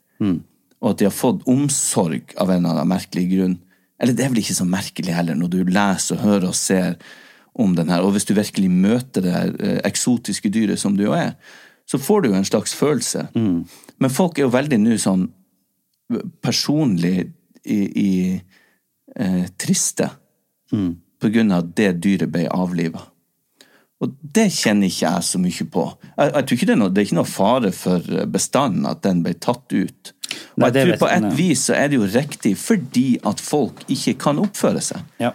Og 0.82 0.94
at 0.94 1.02
de 1.02 1.06
har 1.06 1.14
fått 1.14 1.44
omsorg 1.50 2.34
av 2.36 2.50
en 2.50 2.64
eller 2.64 2.80
annen 2.80 2.90
merkelig 2.90 3.26
grunn. 3.30 3.58
Eller 4.02 4.16
det 4.18 4.24
er 4.24 4.32
vel 4.32 4.42
ikke 4.42 4.56
så 4.58 4.66
merkelig 4.66 5.14
heller, 5.14 5.38
når 5.38 5.52
du 5.52 5.60
leser 5.68 6.16
og 6.16 6.24
hører 6.26 6.48
og 6.50 6.58
ser 6.58 6.96
om 7.52 7.76
den 7.76 7.92
her. 7.92 8.02
Og 8.02 8.16
hvis 8.16 8.26
du 8.26 8.34
virkelig 8.34 8.70
møter 8.72 9.22
det 9.22 9.34
her 9.34 9.52
eh, 9.60 9.78
eksotiske 9.86 10.50
dyret 10.50 10.80
som 10.80 10.96
du 10.96 11.04
jo 11.04 11.14
er, 11.14 11.36
så 11.86 11.98
får 12.00 12.22
du 12.22 12.30
jo 12.30 12.38
en 12.38 12.48
slags 12.48 12.74
følelse. 12.74 13.28
Men 13.98 14.10
folk 14.10 14.38
er 14.38 14.46
jo 14.46 14.54
veldig 14.54 14.78
nå 14.80 14.96
sånn 15.02 15.28
personlig 16.42 17.32
i, 17.64 17.78
i 17.78 18.12
eh, 19.16 19.46
triste 19.60 20.08
på 21.20 21.28
grunn 21.28 21.52
av 21.52 21.64
at 21.64 21.72
det 21.76 21.90
dyret 22.02 22.32
ble 22.32 22.46
avliva. 22.50 23.04
Og 24.02 24.14
det 24.34 24.48
kjenner 24.50 24.90
ikke 24.90 25.06
jeg 25.06 25.26
så 25.28 25.38
mye 25.38 25.66
på. 25.70 25.84
Jeg, 26.16 26.32
jeg 26.32 26.46
tror 26.46 26.56
ikke 26.56 26.68
det, 26.68 26.74
er 26.74 26.80
noe, 26.80 26.90
det 26.90 27.02
er 27.02 27.06
ikke 27.06 27.18
noe 27.20 27.30
fare 27.30 27.70
for 27.76 28.16
bestanden 28.34 28.88
at 28.90 29.04
den 29.06 29.22
ble 29.22 29.36
tatt 29.38 29.70
ut. 29.70 30.12
Og 30.56 30.64
Nei, 30.64 30.72
jeg 30.72 30.88
tror 30.88 31.00
på 31.04 31.10
et 31.12 31.28
jeg. 31.28 31.36
vis 31.38 31.62
så 31.68 31.76
er 31.78 31.92
det 31.92 32.00
jo 32.00 32.08
riktig 32.10 32.56
fordi 32.58 33.06
at 33.28 33.42
folk 33.42 33.84
ikke 33.92 34.16
kan 34.26 34.42
oppføre 34.42 34.82
seg. 34.82 35.06
Ja. 35.22 35.30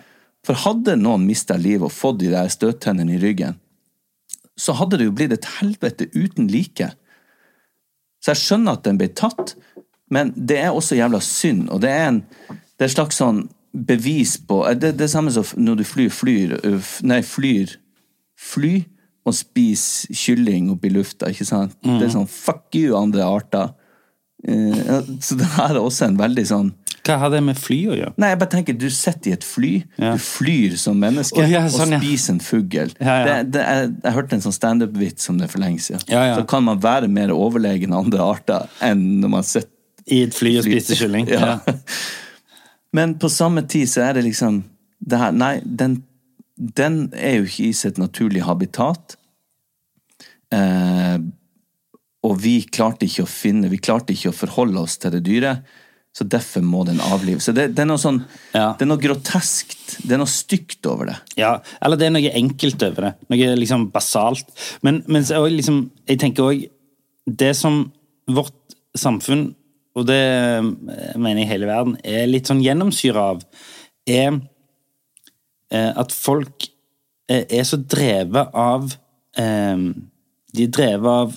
For 0.48 0.60
hadde 0.66 0.98
noen 1.00 1.26
mista 1.28 1.56
livet 1.60 1.88
og 1.88 1.96
fått 1.96 2.22
de 2.24 2.34
der 2.34 2.52
støttennene 2.52 3.16
i 3.16 3.22
ryggen, 3.24 3.58
så 4.58 4.74
hadde 4.76 5.00
det 5.00 5.08
jo 5.08 5.16
blitt 5.16 5.36
et 5.36 5.48
helvete 5.60 6.10
uten 6.16 6.48
like. 6.52 6.92
Så 8.24 8.34
jeg 8.34 8.44
skjønner 8.44 8.78
at 8.78 8.88
den 8.88 9.00
ble 9.00 9.12
tatt, 9.16 9.56
men 10.12 10.32
det 10.36 10.60
er 10.64 10.76
også 10.76 10.98
jævla 10.98 11.20
synd, 11.24 11.68
og 11.72 11.84
det 11.84 11.92
er 11.94 12.08
en 12.12 12.24
det 12.78 12.86
er 12.86 12.92
en 12.92 12.94
slags 12.94 13.18
sånn 13.18 13.40
bevis 13.88 14.36
på 14.48 14.60
Det 14.78 14.92
er 14.92 14.98
det 15.00 15.10
samme 15.10 15.32
som 15.34 15.46
når 15.58 15.80
du 15.80 15.84
flyr, 15.86 16.12
flyr 16.14 16.54
Nei, 17.10 17.24
flyr 17.26 17.74
Fly 18.38 18.76
og 19.28 19.36
spise 19.36 20.14
kylling 20.16 20.70
opp 20.72 20.86
i 20.88 20.92
lufta, 20.94 21.28
ikke 21.34 21.46
sant? 21.48 21.74
Det 21.84 22.06
er 22.06 22.14
sånn 22.14 22.30
fuck 22.32 22.70
you, 22.78 22.94
andre 22.96 23.26
arter. 23.28 23.74
Uh, 24.48 25.02
så 25.20 25.36
det 25.36 25.48
her 25.58 25.74
er 25.74 25.82
også 25.82 26.06
en 26.06 26.18
veldig 26.20 26.44
sånn 26.46 26.68
Hva 27.02 27.16
har 27.24 27.32
det 27.34 27.40
med 27.42 27.58
fly 27.58 27.78
å 27.90 27.96
gjøre? 27.98 28.14
Nei, 28.22 28.28
jeg 28.30 28.40
bare 28.44 28.52
tenker, 28.52 28.76
du 28.78 28.86
sitter 28.94 29.32
i 29.32 29.34
et 29.34 29.48
fly, 29.48 29.72
Ja. 29.98 30.12
du 30.14 30.22
flyr 30.22 30.76
som 30.78 31.00
menneske, 31.02 31.42
oh, 31.42 31.50
ja, 31.50 31.64
sånn, 31.74 31.96
og 31.98 32.04
spiser 32.04 32.36
en 32.36 32.42
fugl. 32.46 32.94
Ja, 33.02 33.42
det 33.48 33.64
er, 33.64 33.90
jeg 33.90 34.14
hørte 34.14 34.38
en 34.38 34.44
sånn 34.46 34.56
standup-vits 34.56 35.32
om 35.34 35.42
det 35.42 35.50
for 35.50 35.64
lenge 35.64 35.82
siden. 35.82 36.06
Så 36.06 36.46
kan 36.52 36.68
man 36.68 36.80
være 36.84 37.10
mer 37.10 37.34
overlegen 37.34 37.96
andre 37.98 38.22
arter 38.22 38.70
enn 38.86 39.04
når 39.24 39.34
man 39.40 39.48
sitter 39.48 39.74
I 40.06 40.22
et 40.28 40.38
fly 40.38 40.54
og 40.62 40.68
spiser 40.70 41.02
kylling? 41.02 41.32
Ja. 41.34 41.58
Men 42.96 43.18
på 43.20 43.32
samme 43.34 43.66
tid 43.68 43.90
så 43.90 44.06
er 44.06 44.20
det 44.20 44.28
liksom 44.30 44.62
det 45.08 45.18
her, 45.20 45.34
Nei, 45.36 45.58
den, 45.64 46.00
den 46.58 47.08
er 47.14 47.40
jo 47.40 47.48
ikke 47.48 47.68
i 47.70 47.74
sitt 47.78 48.00
naturlige 48.02 48.48
habitat. 48.48 49.18
Eh, 50.54 51.18
og 52.28 52.40
vi 52.42 52.62
klarte 52.66 53.06
ikke 53.06 53.26
å 53.26 53.30
finne 53.30 53.68
Vi 53.68 53.82
klarte 53.84 54.14
ikke 54.16 54.32
å 54.32 54.36
forholde 54.36 54.80
oss 54.82 54.96
til 55.02 55.14
det 55.14 55.26
dyret. 55.28 55.68
Så 56.18 56.26
derfor 56.26 56.64
må 56.66 56.82
den 56.88 56.98
avlives. 57.04 57.46
Så 57.46 57.54
det, 57.54 57.68
det, 57.78 57.84
er 57.84 57.90
noe 57.92 58.02
sånn, 58.02 58.24
Ja. 58.56 58.72
det 58.74 58.88
er 58.88 58.90
noe 58.90 59.02
groteskt. 59.02 60.00
Det 60.02 60.16
er 60.16 60.22
noe 60.24 60.32
stygt 60.32 60.88
over 60.90 61.12
det. 61.12 61.18
Ja, 61.38 61.60
eller 61.78 62.00
det 62.00 62.08
er 62.08 62.16
noe 62.16 62.32
enkelt 62.40 62.82
over 62.88 63.06
det. 63.06 63.12
Noe 63.30 63.52
liksom 63.60 63.86
basalt. 63.94 64.50
Men, 64.82 65.04
men 65.06 65.28
så 65.28 65.44
liksom, 65.46 65.84
jeg 66.10 66.22
tenker 66.24 66.50
òg 66.50 66.66
Det 67.28 67.52
som 67.60 67.92
vårt 68.32 68.56
samfunn, 68.98 69.50
og 70.00 70.06
det 70.08 70.18
eh, 70.18 70.64
mener 71.20 71.44
jeg 71.44 71.52
hele 71.52 71.68
verden, 71.70 71.98
er 72.08 72.26
litt 72.30 72.48
sånn 72.48 72.64
gjennomsyra 72.64 73.26
av, 73.34 73.42
er 74.08 74.40
at 75.72 76.14
folk 76.16 76.70
eh, 77.30 77.44
er 77.50 77.66
så 77.68 77.80
drevet 77.82 78.54
av 78.56 78.92
eh, 79.38 79.82
De 80.54 80.64
er 80.64 80.72
drevet 80.74 81.12
av 81.12 81.36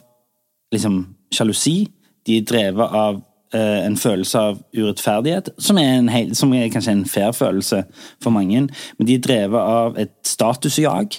liksom 0.71 1.03
sjalusi. 1.35 1.89
De 2.27 2.39
er 2.39 2.47
drevet 2.47 2.95
av 2.95 3.21
eh, 3.55 3.81
en 3.85 3.97
følelse 3.99 4.39
av 4.39 4.61
urettferdighet, 4.77 5.51
som 5.59 5.79
er, 5.83 5.99
hel, 6.13 6.35
som 6.39 6.53
er 6.55 6.71
kanskje 6.73 6.95
en 6.95 7.09
fair 7.09 7.35
følelse 7.37 7.83
for 8.23 8.35
mange. 8.35 8.67
Men 8.99 9.09
de 9.09 9.17
er 9.17 9.25
drevet 9.25 9.61
av 9.61 9.99
et 10.01 10.15
statusjag, 10.27 11.19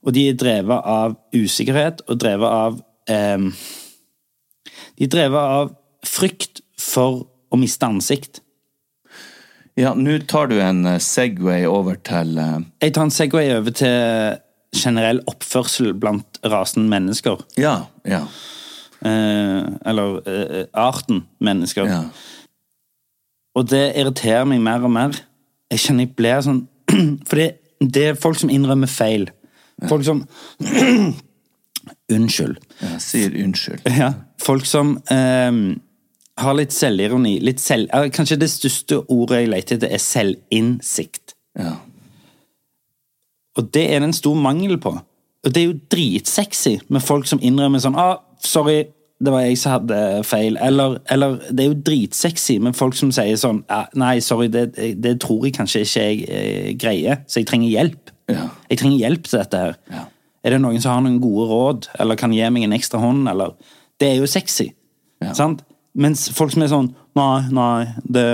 og 0.00 0.16
de 0.16 0.28
er 0.30 0.38
drevet 0.40 0.86
av 0.88 1.16
usikkerhet 1.36 2.04
og 2.08 2.20
drevet 2.20 2.56
av 2.60 2.80
eh, 3.10 3.50
De 4.98 5.08
er 5.08 5.12
drevet 5.12 5.56
av 5.60 5.74
frykt 6.06 6.60
for 6.80 7.24
å 7.50 7.58
miste 7.60 7.86
ansikt. 7.86 8.42
Ja, 9.80 9.94
nå 9.96 10.18
tar 10.28 10.50
du 10.50 10.58
en 10.60 10.84
eh, 10.86 10.98
Segway 11.00 11.64
over 11.68 11.96
til 12.04 12.36
eh, 12.38 12.58
Jeg 12.84 12.94
tar 12.96 13.06
en 13.08 13.14
Segway 13.14 13.52
over 13.56 13.72
til 13.72 14.40
generell 14.76 15.22
oppførsel 15.30 15.94
blant 15.98 16.38
rasen 16.46 16.88
mennesker. 16.92 17.40
Ja, 17.58 17.86
ja. 18.06 18.20
Eh, 19.00 19.64
eller 19.88 20.20
eh, 20.28 20.66
arten 20.76 21.24
mennesker. 21.40 21.88
ja. 21.88 22.02
Og 23.58 23.66
det 23.66 23.96
irriterer 23.98 24.44
meg 24.46 24.60
mer 24.62 24.84
og 24.86 24.92
mer. 24.94 25.16
Jeg 25.72 25.82
kjenner 25.82 26.06
jeg 26.06 26.14
blir 26.18 26.44
sånn 26.46 26.60
For 27.28 27.40
det, 27.40 27.48
det 27.82 28.04
er 28.12 28.20
folk 28.20 28.38
som 28.38 28.52
innrømmer 28.52 28.90
feil. 28.90 29.26
Folk 29.90 30.04
som 30.06 30.22
Unnskyld. 32.14 32.60
Jeg 32.82 33.00
sier 33.02 33.34
unnskyld. 33.42 33.86
Ja. 33.96 34.12
Folk 34.42 34.66
som 34.68 34.96
eh, 35.10 35.50
har 36.38 36.56
litt 36.56 36.72
selvironi. 36.72 37.38
Litt 37.44 37.60
selv, 37.60 37.90
kanskje 38.14 38.38
det 38.40 38.50
største 38.52 39.00
ordet 39.10 39.42
jeg 39.42 39.50
leter 39.52 39.78
etter, 39.78 39.94
er 39.94 40.02
selvinnsikt. 40.04 41.34
Ja. 41.58 41.74
Og 43.58 43.68
det 43.74 43.86
er 43.90 44.00
det 44.00 44.10
en 44.10 44.16
stor 44.16 44.38
mangel 44.38 44.78
på. 44.80 44.94
Og 45.44 45.52
det 45.54 45.62
er 45.62 45.68
jo 45.70 45.78
dritsexy 45.92 46.78
med 46.88 47.04
folk 47.04 47.28
som 47.28 47.40
innrømmer 47.42 47.80
sånn 47.82 47.96
ah, 47.98 48.18
'Sorry, 48.40 48.84
det 49.20 49.32
var 49.32 49.44
jeg 49.44 49.58
som 49.60 49.74
hadde 49.74 49.96
feil. 50.24 50.56
Eller, 50.64 50.96
eller 51.12 51.40
det 51.50 51.64
er 51.64 51.68
jo 51.68 51.80
dritsexy 51.86 52.58
med 52.58 52.76
folk 52.76 52.96
som 52.96 53.12
sier 53.12 53.36
sånn 53.40 53.62
ah, 53.68 53.88
Nei, 54.00 54.18
sorry, 54.24 54.48
det, 54.52 54.72
det 54.76 55.18
tror 55.20 55.44
jeg 55.44 55.56
kanskje 55.58 55.84
ikke 55.84 56.06
jeg 56.06 56.22
eh, 56.28 56.70
greier, 56.80 57.20
så 57.28 57.42
jeg 57.42 57.50
trenger 57.50 57.68
hjelp. 57.68 58.14
Ja. 58.32 58.48
Jeg 58.70 58.80
trenger 58.80 59.02
hjelp 59.02 59.28
til 59.28 59.42
dette 59.42 59.60
her. 59.64 59.76
Ja. 59.92 60.06
Er 60.40 60.56
det 60.56 60.62
noen 60.62 60.80
som 60.80 60.94
har 60.94 61.02
noen 61.04 61.20
gode 61.20 61.48
råd, 61.50 61.90
eller 62.00 62.16
kan 62.16 62.32
gi 62.32 62.46
meg 62.48 62.64
en 62.64 62.76
ekstra 62.76 63.00
hånd, 63.02 63.28
eller 63.28 63.56
Det 64.00 64.08
er 64.08 64.22
jo 64.22 64.26
sexy. 64.30 64.70
Ja. 65.20 65.34
Sant? 65.36 65.60
Mens 66.00 66.28
folk 66.32 66.54
som 66.54 66.64
er 66.64 66.72
sånn 66.72 66.90
Nei, 67.18 67.42
nei, 67.50 67.88
det, 68.06 68.24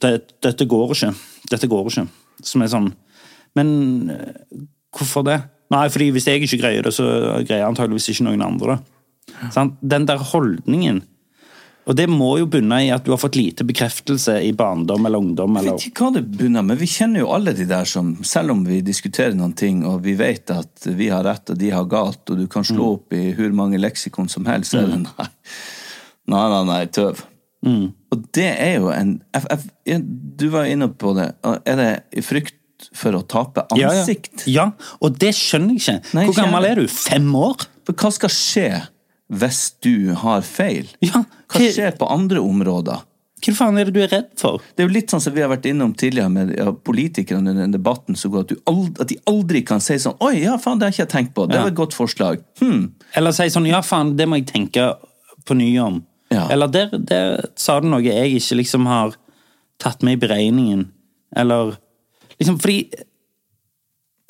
det, 0.00 0.12
dette 0.42 0.64
går 0.64 0.94
ikke. 0.94 1.10
Dette 1.52 1.68
går 1.68 1.90
ikke. 1.90 2.06
Som 2.44 2.64
er 2.64 2.70
sånn 2.72 2.88
Men 3.58 3.68
eh, 4.10 4.62
hvorfor 4.94 5.26
det? 5.26 5.42
Nei, 5.74 5.86
fordi 5.92 6.10
hvis 6.14 6.28
jeg 6.28 6.44
ikke 6.44 6.60
greier 6.62 6.86
det, 6.86 6.92
så 6.94 7.06
greier 7.44 7.66
antageligvis 7.66 8.12
ikke 8.12 8.28
noen 8.28 8.44
andre 8.44 8.74
det. 8.74 8.80
Sånn? 9.54 9.74
Den 9.80 10.06
der 10.08 10.20
holdningen 10.20 11.02
Og 11.88 11.96
det 11.98 12.06
må 12.08 12.30
jo 12.40 12.48
bunne 12.48 12.78
i 12.84 12.90
at 12.94 13.04
du 13.04 13.10
har 13.12 13.20
fått 13.20 13.36
lite 13.36 13.64
bekreftelse 13.68 14.38
i 14.44 14.52
barndom 14.56 15.04
eller 15.04 15.20
ungdom. 15.20 15.58
Jeg 15.60 15.68
vet 15.68 15.86
ikke 15.90 16.06
hva 16.06 16.14
det 16.16 16.22
bunner 16.38 16.64
men 16.64 16.78
vi 16.80 16.88
kjenner 16.88 17.24
jo 17.24 17.32
alle 17.34 17.52
de 17.56 17.66
der 17.68 17.88
som, 17.88 18.14
selv 18.24 18.54
om 18.54 18.62
vi 18.64 18.78
diskuterer 18.84 19.36
noen 19.36 19.52
ting, 19.58 19.82
og 19.88 20.00
vi 20.06 20.14
vet 20.16 20.52
at 20.54 20.88
vi 20.88 21.10
har 21.12 21.26
rett 21.28 21.52
og 21.52 21.60
de 21.60 21.72
har 21.74 21.88
galt, 21.90 22.22
og 22.32 22.40
du 22.40 22.46
kan 22.48 22.64
slå 22.64 22.94
opp 22.94 23.16
i 23.16 23.26
hvor 23.36 23.52
mange 23.56 23.80
leksikon 23.82 24.32
som 24.32 24.48
helst, 24.48 24.72
så 24.72 24.80
er 24.80 24.94
det 24.94 25.02
nei, 25.04 25.28
nei, 26.30 26.44
nei, 26.52 26.64
nei 26.70 26.82
tøv. 26.94 27.22
Og 27.64 28.24
det 28.36 28.50
er 28.60 28.74
jo 28.76 28.90
en 28.92 29.14
jeg, 29.32 29.60
jeg, 29.88 30.02
Du 30.36 30.50
var 30.52 30.66
inne 30.68 30.90
på 30.92 31.14
det. 31.16 31.30
Er 31.64 31.78
det 31.80 31.88
i 32.12 32.20
frykt 32.24 32.90
for 32.92 33.16
å 33.16 33.22
tape 33.24 33.62
ja, 33.72 33.86
ja. 33.86 33.92
ansikt? 34.02 34.42
ja, 34.50 34.66
og 35.00 35.16
det 35.22 35.30
skjønner 35.38 35.72
jeg 35.78 35.80
ikke. 35.80 36.12
Nei, 36.18 36.26
Hvor 36.28 36.36
gammel 36.42 36.66
er 36.68 36.82
du? 36.82 36.88
Fem 36.92 37.30
år? 37.38 37.64
For 37.88 37.96
hva 37.96 38.10
skal 38.12 38.32
skje 38.34 38.68
hvis 39.32 39.62
du 39.82 40.12
har 40.20 40.44
feil? 40.44 40.90
Ja, 41.00 41.24
Hva 41.48 41.64
skjer 41.72 41.96
på 41.96 42.08
andre 42.12 42.42
områder? 42.44 43.00
Hva 43.44 43.52
faen 43.56 43.76
er 43.80 43.88
det 43.88 43.94
du 43.96 44.02
er 44.04 44.12
redd 44.12 44.28
for? 44.40 44.60
Det 44.76 44.84
er 44.84 44.88
jo 44.88 44.92
litt 44.94 45.12
sånn 45.12 45.20
som 45.24 45.32
vi 45.36 45.42
har 45.44 45.50
vært 45.52 45.66
innom 45.68 45.94
tidligere 45.96 46.30
med 46.32 46.52
ja, 46.56 46.70
politikerne 46.72 47.50
under 47.52 47.64
den 47.64 47.74
debatten, 47.74 48.16
så 48.16 48.28
går 48.32 48.44
at, 48.44 48.52
du 48.52 48.60
ald 48.70 49.00
at 49.04 49.08
de 49.10 49.18
aldri 49.28 49.64
kan 49.68 49.80
si 49.84 49.96
sånn 50.00 50.16
Oi, 50.24 50.42
ja, 50.44 50.54
faen, 50.60 50.80
det 50.80 50.90
har 50.90 50.94
ikke 50.96 51.04
jeg 51.06 51.12
tenkt 51.16 51.34
på. 51.36 51.48
Det 51.48 51.56
Ja. 51.58 51.64
var 51.64 51.72
et 51.72 51.80
godt 51.80 51.96
forslag. 51.96 52.44
Hmm. 52.60 52.90
Eller 53.16 53.32
si 53.36 53.48
sånn 53.52 53.68
Ja, 53.68 53.80
faen, 53.84 54.14
det 54.20 54.28
må 54.28 54.36
jeg 54.40 54.48
tenke 54.52 54.90
på 55.48 55.56
ny 55.56 55.72
om. 55.80 56.02
Ja. 56.34 56.44
Eller 56.50 56.70
der, 56.74 56.92
der 56.98 57.44
sa 57.60 57.78
du 57.80 57.86
noe 57.90 58.02
jeg 58.04 58.34
ikke 58.40 58.58
liksom 58.60 58.86
har 58.90 59.14
tatt 59.82 60.02
med 60.06 60.18
i 60.18 60.22
beregningen. 60.26 60.88
Eller 61.36 61.76
liksom 62.38 62.58
fordi 62.62 62.78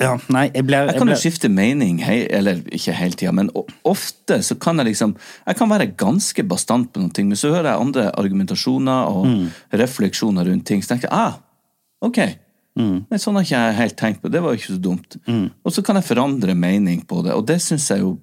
Ja, 0.01 0.17
nei, 0.27 0.49
jeg 0.51 0.65
blir 0.67 0.89
Jeg 0.89 0.99
kan 0.99 1.07
jo 1.07 1.15
skifte 1.15 1.47
mening, 1.49 2.01
hei, 2.03 2.17
eller 2.35 2.57
ikke 2.75 2.91
hele 2.97 3.15
tida, 3.15 3.31
men 3.31 3.47
ofte 3.87 4.41
så 4.43 4.57
kan 4.59 4.75
jeg 4.81 4.89
liksom 4.89 5.13
Jeg 5.47 5.55
kan 5.55 5.69
være 5.71 5.87
ganske 5.95 6.43
bastant 6.43 6.89
på 6.91 6.99
noen 6.99 7.13
ting, 7.15 7.29
men 7.31 7.39
så 7.39 7.53
hører 7.53 7.69
jeg 7.71 7.81
andre 7.85 8.09
argumentasjoner 8.19 9.07
og 9.07 9.25
Mm. 9.29 9.45
refleksjoner 9.71 10.49
rundt 10.49 10.65
ting, 10.67 10.83
så 10.83 10.93
tenker 10.93 11.07
jeg 11.07 11.15
ah, 11.15 11.37
ok. 12.03 12.19
Mm. 12.75 13.05
men 13.09 13.19
sånn 13.23 13.37
har 13.39 13.45
ikke 13.47 13.55
jeg 13.61 13.75
helt 13.79 13.95
tenkt 14.01 14.21
på. 14.21 14.29
Det 14.29 14.41
var 14.43 14.51
jo 14.51 14.59
ikke 14.59 14.73
så 14.75 14.81
dumt. 14.83 15.15
Og 15.63 15.71
så 15.71 15.81
kan 15.81 15.95
jeg 15.95 16.03
forandre 16.09 16.53
mening 16.59 17.05
på 17.07 17.21
det, 17.23 17.31
og 17.31 17.45
det 17.47 17.61
syns 17.63 17.87
jeg 17.89 18.01
jo 18.03 18.17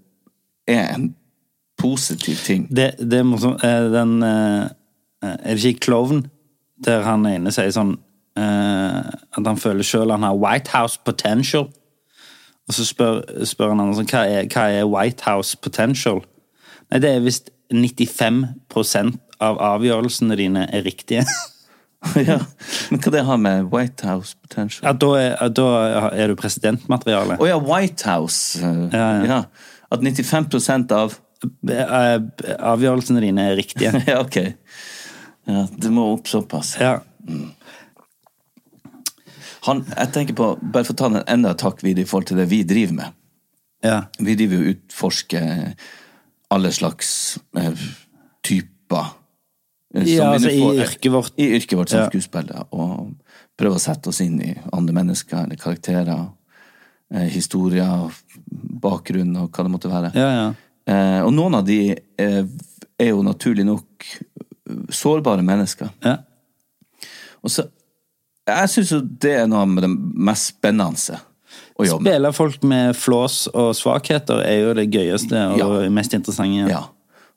er 0.68 0.90
en 0.92 1.14
positiv 1.82 2.40
ting. 2.46 2.64
Det, 2.70 2.92
det 3.02 3.18
er 3.20 3.26
morsomt. 3.28 3.62
Eh, 3.66 3.90
Den 3.92 4.16
eh, 4.22 4.70
Er 5.22 5.54
det 5.58 5.64
ikke 5.74 5.86
Klovn? 5.90 6.24
Der 6.82 7.04
han 7.06 7.26
ene 7.30 7.52
sier 7.54 7.70
sånn 7.74 7.92
eh, 8.38 9.12
At 9.36 9.46
han 9.46 9.60
føler 9.60 9.86
sjøl 9.86 10.10
han 10.14 10.24
har 10.26 10.38
White 10.38 10.72
House 10.74 10.98
potential. 11.04 11.68
Og 12.68 12.74
så 12.76 12.86
spør, 12.86 13.20
spør 13.46 13.72
han 13.74 13.82
andre 13.82 13.98
sånn 14.00 14.10
hva 14.10 14.22
er, 14.30 14.46
hva 14.50 14.68
er 14.70 14.86
White 14.90 15.26
House 15.26 15.58
potential? 15.58 16.22
Nei, 16.90 17.00
det 17.02 17.10
er 17.16 17.24
visst 17.24 17.50
95% 17.72 19.16
av 19.42 19.58
avgjørelsene 19.58 20.36
dine 20.38 20.66
er 20.70 20.84
riktige. 20.86 21.24
ja. 22.28 22.38
Men 22.90 23.02
hva 23.02 23.12
det 23.14 23.24
har 23.26 23.40
med 23.42 23.68
White 23.72 24.06
House 24.06 24.36
potential 24.42 24.86
Ja, 24.88 24.92
da 24.94 25.10
er, 25.18 25.52
da 25.54 25.66
er 26.10 26.30
du 26.32 26.38
presidentmateriale. 26.38 27.38
Å 27.42 27.50
ja, 27.50 27.58
White 27.62 28.06
House. 28.10 28.58
eh, 28.62 28.88
Ja, 28.94 29.08
ja. 29.26 29.42
At 29.92 30.00
95% 30.00 30.94
av 30.96 31.18
Eh, 31.18 31.20
Avgjørelsene 31.42 33.22
dine 33.24 33.48
er 33.50 33.56
riktige. 33.58 33.92
Ja, 34.10 34.20
ok. 34.22 34.36
Ja, 35.48 35.64
det 35.74 35.90
må 35.90 36.04
opp 36.14 36.28
såpass. 36.30 36.76
Ja. 36.78 37.00
Han, 39.66 39.82
jeg 39.90 40.12
tenker 40.14 40.36
på, 40.38 40.46
Bare 40.74 40.86
for 40.86 40.94
å 40.94 40.98
ta 41.02 41.08
den 41.12 41.24
enda 41.30 41.52
videre 41.82 42.04
i 42.04 42.08
forhold 42.08 42.30
til 42.30 42.40
det 42.42 42.48
vi 42.50 42.62
driver 42.66 42.94
med. 42.98 43.18
ja. 43.82 44.00
Vi 44.18 44.34
driver 44.38 44.58
jo 44.62 44.74
utforsker 44.76 45.74
alle 46.52 46.70
slags 46.74 47.38
eh, 47.56 47.72
typer. 48.44 49.12
eh, 49.94 50.04
som 50.04 50.10
Ja, 50.12 50.32
altså 50.34 50.48
får, 50.50 50.74
i 50.74 50.82
yrket 50.84 51.12
vårt. 51.12 51.32
I 51.40 51.46
yrket 51.56 51.78
vårt 51.78 51.88
som 51.88 52.00
Ja. 52.00 52.08
skuespiller. 52.10 52.66
Og 52.72 53.14
prøve 53.58 53.78
å 53.78 53.82
sette 53.82 54.08
oss 54.10 54.20
inn 54.20 54.40
i 54.42 54.54
andre 54.72 54.94
mennesker 54.94 55.44
eller 55.44 55.56
karakterer. 55.56 56.28
Eh, 57.14 57.28
historier, 57.32 58.10
bakgrunn 58.82 59.34
og 59.36 59.50
hva 59.52 59.64
det 59.64 59.72
måtte 59.72 59.90
være. 59.92 60.12
Ja, 60.14 60.28
ja. 60.36 60.52
Eh, 60.86 61.20
og 61.22 61.32
noen 61.34 61.54
av 61.60 61.66
de 61.66 61.94
eh, 61.94 62.42
er 62.98 63.10
jo 63.12 63.22
naturlig 63.22 63.64
nok 63.68 64.06
sårbare 64.92 65.42
mennesker. 65.46 65.90
ja. 66.04 66.18
Og 67.42 67.50
så 67.50 67.64
Jeg 68.46 68.70
syns 68.70 68.90
jo 68.90 69.00
det 69.22 69.32
er 69.38 69.46
noe 69.46 69.62
av 69.62 69.76
det 69.82 69.88
mest 69.90 70.48
spennende 70.56 71.18
å 71.78 71.84
jobbe 71.86 72.02
med. 72.02 72.12
Spille 72.12 72.32
folk 72.34 72.64
med 72.66 72.96
flås 72.98 73.44
og 73.54 73.70
svakheter 73.78 74.42
er 74.42 74.58
jo 74.64 74.72
det 74.74 74.88
gøyeste 74.90 75.38
og 75.52 75.58
Ja. 75.58 75.90
mest 75.90 76.14
interessante. 76.14 76.68
Ja. 76.70 76.82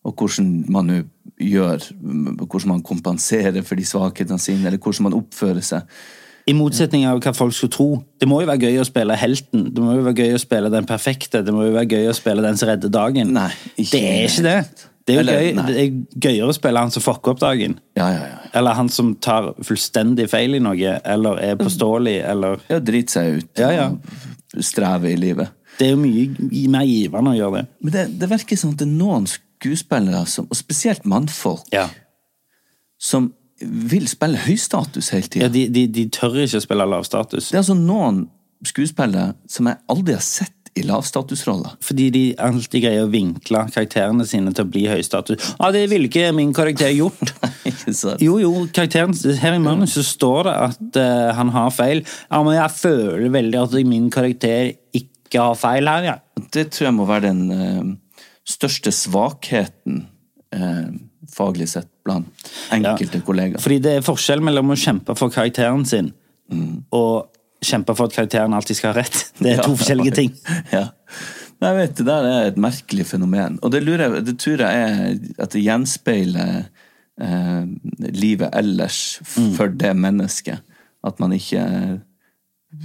Og 0.06 0.16
hvordan 0.16 0.66
man 0.70 0.88
nå 0.88 1.04
gjør 1.42 1.82
Hvordan 2.02 2.68
man 2.68 2.82
kompenserer 2.82 3.62
for 3.64 3.76
de 3.76 3.84
svakhetene 3.84 4.40
sine, 4.40 4.66
eller 4.68 4.78
hvordan 4.78 5.04
man 5.04 5.14
oppfører 5.14 5.62
seg. 5.62 5.82
I 6.48 6.54
motsetning 6.54 7.08
av 7.10 7.20
hva 7.24 7.32
folk 7.34 7.54
skulle 7.58 7.74
tro. 7.74 7.88
Det 8.22 8.28
må 8.30 8.42
jo 8.44 8.48
være 8.52 8.68
gøy 8.68 8.82
å 8.84 8.86
spille 8.86 9.16
helten. 9.18 9.64
Det 9.74 9.82
må 9.82 9.96
jo 9.98 10.04
være 10.06 10.20
gøy 10.28 10.36
å 10.38 10.42
spille 10.44 10.70
den 10.70 10.86
perfekte. 10.86 11.42
Det 11.46 11.54
må 11.56 11.64
jo 11.66 11.72
være 11.74 11.88
gøy 11.96 12.10
å 12.12 12.14
spille 12.18 12.44
den 12.46 12.60
som 12.60 12.70
redder 12.70 12.92
dagen. 12.94 13.32
Nei, 13.34 13.48
det 13.80 14.02
er 14.04 14.28
ikke 14.28 14.44
det. 14.46 14.60
Det 15.06 15.14
er 15.14 15.18
jo 15.18 15.22
Eller, 15.24 15.42
gøy, 15.42 15.66
det 15.66 15.76
er 15.82 16.22
gøyere 16.28 16.50
å 16.50 16.54
spille 16.58 16.82
han 16.82 16.94
som 16.94 17.04
fucker 17.06 17.34
opp 17.36 17.42
dagen. 17.42 17.76
Ja, 17.98 18.08
ja, 18.14 18.22
ja. 18.30 18.38
Eller 18.58 18.78
han 18.78 18.88
som 18.94 19.12
tar 19.22 19.52
fullstendig 19.66 20.26
feil 20.32 20.58
i 20.58 20.62
noe, 20.66 20.96
eller 21.06 21.42
er 21.46 21.58
påståelig, 21.60 22.16
eller 22.30 22.62
Ja, 22.70 22.80
driter 22.82 23.18
seg 23.20 23.38
ut 23.42 23.62
Ja, 23.62 23.70
ja. 23.74 23.88
og 24.56 24.64
streve 24.66 25.12
i 25.14 25.18
livet. 25.22 25.50
Det 25.78 25.90
er 25.90 25.94
jo 25.94 26.00
mye 26.02 26.70
mer 26.74 26.86
givende 26.90 27.34
å 27.34 27.38
gjøre 27.38 27.60
det. 27.60 27.66
Men 27.86 27.94
det, 27.98 28.06
det 28.22 28.30
virker 28.32 28.58
som 28.58 28.72
at 28.74 28.82
det 28.82 28.88
er 28.88 28.96
noen 28.98 29.26
skuespillere, 29.30 30.24
som, 30.30 30.48
og 30.50 30.58
spesielt 30.58 31.06
mannfolk, 31.10 31.66
Ja. 31.74 31.88
som 32.98 33.32
vil 33.62 34.08
spille 34.12 34.42
høystatus 34.46 35.12
hele 35.16 35.30
tida. 35.30 35.48
Ja, 35.48 35.52
de, 35.52 35.68
de, 35.72 35.86
de 35.92 36.08
tør 36.14 36.42
ikke 36.44 36.60
å 36.60 36.66
spille 36.66 36.88
lavstatus. 36.92 37.52
Det 37.52 37.58
er 37.58 37.64
altså 37.64 37.78
noen 37.80 38.26
skuespillere 38.66 39.36
som 39.52 39.70
jeg 39.70 39.82
aldri 39.92 40.16
har 40.18 40.26
sett 40.26 40.54
i 40.76 40.84
lavstatusroller. 40.84 41.78
Fordi 41.84 42.10
de 42.12 42.24
alltid 42.42 42.84
greier 42.84 43.06
å 43.06 43.12
vinkle 43.12 43.62
karakterene 43.72 44.26
sine 44.28 44.52
til 44.56 44.66
å 44.66 44.72
bli 44.74 44.84
høystatus. 44.92 45.54
Ja, 45.56 45.70
det 45.72 45.86
ville 45.92 46.10
ikke 46.10 46.34
min 46.36 46.54
karakter 46.56 46.92
gjort. 46.96 47.22
Jo, 48.22 48.36
jo, 48.38 48.50
karakteren, 48.74 49.14
her 49.42 49.56
i 49.58 49.62
manuset 49.62 49.98
så 49.98 50.04
står 50.06 50.48
det 50.48 50.54
at 50.68 50.98
uh, 51.02 51.32
han 51.38 51.50
har 51.54 51.72
feil. 51.74 52.04
Ja, 52.30 52.42
men 52.46 52.54
jeg 52.58 52.74
føler 52.78 53.32
veldig 53.34 53.60
at 53.62 53.76
min 53.90 54.08
karakter 54.14 54.72
ikke 54.94 55.42
har 55.42 55.58
feil 55.58 55.90
her, 55.90 56.06
ja. 56.06 56.16
Det 56.54 56.68
tror 56.74 56.88
jeg 56.88 56.96
må 56.98 57.08
være 57.10 57.32
den 57.32 57.42
uh, 57.50 58.22
største 58.46 58.94
svakheten 58.94 60.04
eh, 60.54 60.90
faglig 61.36 61.68
sett 61.72 61.90
blant 62.06 62.50
enkelte 62.72 63.20
kollegaer. 63.28 63.60
Fordi 63.62 63.80
det 63.84 63.98
er 64.00 64.06
forskjell 64.06 64.42
mellom 64.46 64.72
å 64.72 64.78
kjempe 64.80 65.16
for 65.20 65.34
karakteren 65.34 65.86
sin 65.90 66.14
og 66.96 67.32
kjempe 67.66 67.96
for 67.98 68.06
at 68.10 68.14
karakteren 68.16 68.54
alltid 68.54 68.78
skal 68.78 68.94
ha 68.94 69.00
rett. 69.02 69.24
Det 69.40 69.56
er 69.56 69.64
to 69.64 69.72
Ja. 69.74 69.80
forskjellige 69.82 70.16
ting. 70.20 70.34
Ja. 70.76 70.86
Nei, 71.64 71.72
vet, 71.78 71.96
Det 71.98 72.06
der 72.06 72.26
er 72.30 72.48
et 72.52 72.58
merkelig 72.60 73.06
fenomen. 73.10 73.56
Og 73.64 73.72
det, 73.72 73.80
lurer, 73.88 74.12
jeg- 74.18 74.26
det 74.28 74.36
tror 74.44 74.60
jeg 74.66 74.90
er 74.90 75.20
at 75.42 75.52
det 75.56 75.62
gjenspeiler 75.64 76.66
eh, 77.22 77.64
livet 78.12 78.52
ellers 78.60 79.00
for 79.56 79.72
det 79.72 79.94
mennesket. 79.96 80.60
At 81.06 81.20
man 81.24 81.32
ikke 81.34 81.64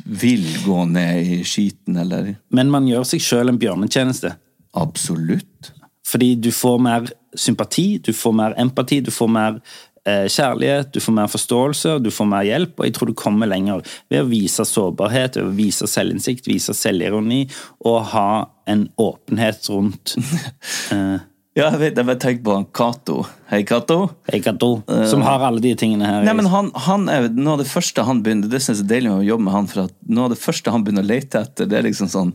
vil 0.06 0.44
gå 0.64 0.84
ned 0.86 1.26
i 1.26 1.40
skiten, 1.44 1.96
eller 1.98 2.36
Men 2.54 2.70
man 2.70 2.86
gjør 2.86 3.04
seg 3.10 3.20
sjøl 3.26 3.50
en 3.50 3.58
bjørnetjeneste. 3.58 4.36
Absolutt. 4.78 5.72
Fordi 6.10 6.34
du 6.34 6.50
får 6.54 6.82
mer 6.82 7.06
sympati, 7.38 8.00
du 8.02 8.12
får 8.12 8.34
mer 8.34 8.58
empati, 8.58 9.00
du 9.00 9.10
får 9.14 9.30
mer 9.30 9.60
eh, 10.06 10.26
kjærlighet, 10.26 10.92
du 10.94 11.00
får 11.00 11.16
mer 11.16 11.30
forståelse, 11.30 11.98
du 12.02 12.10
får 12.14 12.28
mer 12.30 12.46
hjelp, 12.48 12.76
og 12.78 12.88
jeg 12.88 12.96
tror 12.96 13.10
du 13.10 13.16
kommer 13.18 13.50
lenger 13.50 13.84
ved 14.10 14.24
å 14.24 14.28
vise 14.30 14.66
sårbarhet, 14.66 15.38
ved 15.38 15.50
å 15.50 15.56
vise 15.56 15.88
selvinnsikt, 15.90 16.50
vise 16.50 16.74
selvironi, 16.76 17.44
og 17.86 18.00
ha 18.14 18.30
en 18.70 18.88
åpenhet 19.00 19.70
rundt 19.72 20.16
eh, 20.94 21.18
Ja, 21.58 21.66
jeg 21.74 21.80
vet, 21.80 21.96
jeg 21.98 22.06
bare 22.06 22.20
tenker 22.22 22.44
på 22.46 22.56
Cato. 22.78 23.16
Hei, 23.50 23.64
Cato. 23.66 24.04
Egato, 24.30 24.68
som 25.10 25.24
har 25.26 25.42
alle 25.42 25.58
de 25.64 25.72
tingene 25.76 26.06
her. 26.06 26.22
Nei, 26.24 26.34
men 26.38 26.46
han, 26.48 26.70
han 26.86 27.08
er 27.10 27.26
noe 27.34 27.56
av 27.56 27.64
det 27.64 27.66
første 27.68 28.04
han 28.06 28.22
begynner 28.22 28.48
Det 28.52 28.60
synes 28.62 28.78
jeg 28.78 28.86
er 28.86 28.92
deilig 28.92 29.10
med 29.10 29.24
å 29.24 29.28
jobbe 29.32 29.46
med 29.48 29.56
han, 29.56 29.68
for 29.68 29.88
at 29.88 29.96
noe 30.06 30.28
av 30.28 30.36
det 30.36 30.38
første 30.40 30.74
han 30.74 30.86
begynner 30.86 31.06
å 31.06 31.10
lete 31.10 31.42
etter, 31.42 31.70
det 31.70 31.80
er 31.80 31.88
liksom 31.90 32.10
sånn 32.12 32.32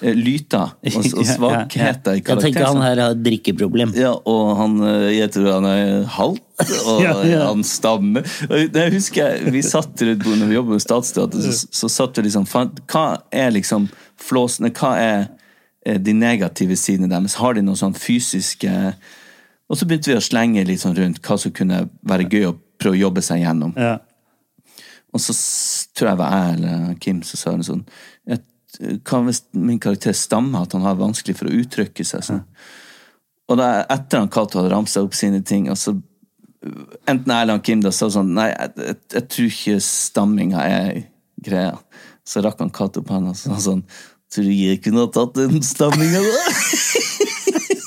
lyter 0.00 0.74
og, 0.74 1.06
og 1.06 1.26
svakheter 1.34 2.18
i 2.18 2.22
Jeg 2.22 2.42
tenker 2.42 2.66
han 2.66 2.82
her 2.82 3.00
har 3.00 3.14
et 3.14 3.22
drikkeproblem. 3.24 3.94
Ja, 3.98 4.14
og 4.28 4.54
han 4.58 4.76
eh, 4.84 5.10
jeg 5.18 5.32
tror 5.34 5.50
han 5.56 5.68
er 5.70 6.04
halvt, 6.16 6.44
og 6.90 7.02
Ja, 7.04 7.14
ja. 7.28 7.40
han 7.48 7.64
stammer. 7.66 8.26
Jeg 8.50 8.94
husker 8.94 9.50
Vi 9.54 9.62
satt 9.64 10.02
rundt 10.02 10.24
bordet 10.24 10.40
når 10.42 10.50
vi 10.52 10.58
jobbet 10.58 10.76
med 10.78 10.84
Statsteatret, 10.84 11.46
så, 11.46 11.68
så 11.82 11.92
satt 11.92 12.18
vi 12.18 12.26
liksom 12.28 12.48
Hva 12.50 13.04
er 13.32 13.54
liksom 13.54 13.88
flåsene? 14.20 14.72
Hva 14.74 14.94
er 15.00 15.20
eh, 15.86 16.00
de 16.00 16.16
negative 16.16 16.78
sidene 16.80 17.10
deres? 17.12 17.38
Har 17.40 17.56
de 17.56 17.64
noen 17.64 17.80
sånn 17.80 17.96
fysiske 17.98 18.72
Og 19.70 19.78
så 19.78 19.86
begynte 19.88 20.12
vi 20.12 20.18
å 20.18 20.24
slenge 20.24 20.66
litt 20.68 20.82
sånn 20.82 20.96
rundt 20.98 21.22
hva 21.24 21.38
som 21.40 21.54
kunne 21.54 21.86
være 22.06 22.28
gøy 22.28 22.50
å 22.50 22.56
prøve 22.80 22.98
å 22.98 23.04
jobbe 23.06 23.22
seg 23.24 23.40
gjennom. 23.44 23.72
Ja. 23.78 23.98
Og 25.14 25.22
så 25.22 25.34
tror 25.94 26.08
jeg 26.08 26.16
det 26.16 26.20
var 26.20 26.34
jeg 26.34 26.56
eller 26.58 26.98
Kim 27.02 27.22
som 27.22 27.40
sa 27.40 27.52
noe 27.54 27.66
sånn 27.66 27.84
et, 28.26 28.42
Hva 28.78 29.20
hvis 29.26 29.44
min 29.52 29.80
karakter 29.82 30.16
stammer, 30.16 30.64
at 30.64 30.74
han 30.76 30.86
har 30.86 30.98
vanskelig 30.98 31.36
for 31.38 31.50
å 31.50 31.60
uttrykke 31.62 32.06
seg? 32.06 32.24
sånn. 32.26 32.42
Og 33.50 33.60
da, 33.60 33.84
etter 33.92 34.22
han 34.22 34.32
Cato 34.32 34.60
hadde 34.60 34.72
ramsa 34.72 35.02
opp 35.04 35.14
sine 35.16 35.42
ting, 35.44 35.68
og 35.70 35.78
så 35.78 35.94
enten 37.10 37.34
han 37.34 37.60
Kim 37.60 37.82
da 37.84 37.92
sa 37.92 38.08
sånn 38.08 38.30
Nei, 38.36 38.48
jeg, 38.54 38.72
jeg, 38.80 38.98
jeg 39.12 39.28
tror 39.34 39.50
ikke 39.52 39.80
stamminga 39.84 40.64
er 40.64 41.02
greia. 41.44 41.76
Så 42.24 42.40
rakk 42.44 42.62
han 42.64 42.72
Cato 42.72 43.04
på 43.04 43.18
henne 43.18 43.34
og 43.34 43.38
sa 43.38 43.58
sånn 43.60 43.84
Tror 44.32 44.48
du 44.48 44.54
jeg 44.56 44.80
kunne 44.82 45.04
ha 45.04 45.10
tatt 45.12 45.36
den 45.36 45.60
stamminga, 45.62 46.24
da? 46.24 46.44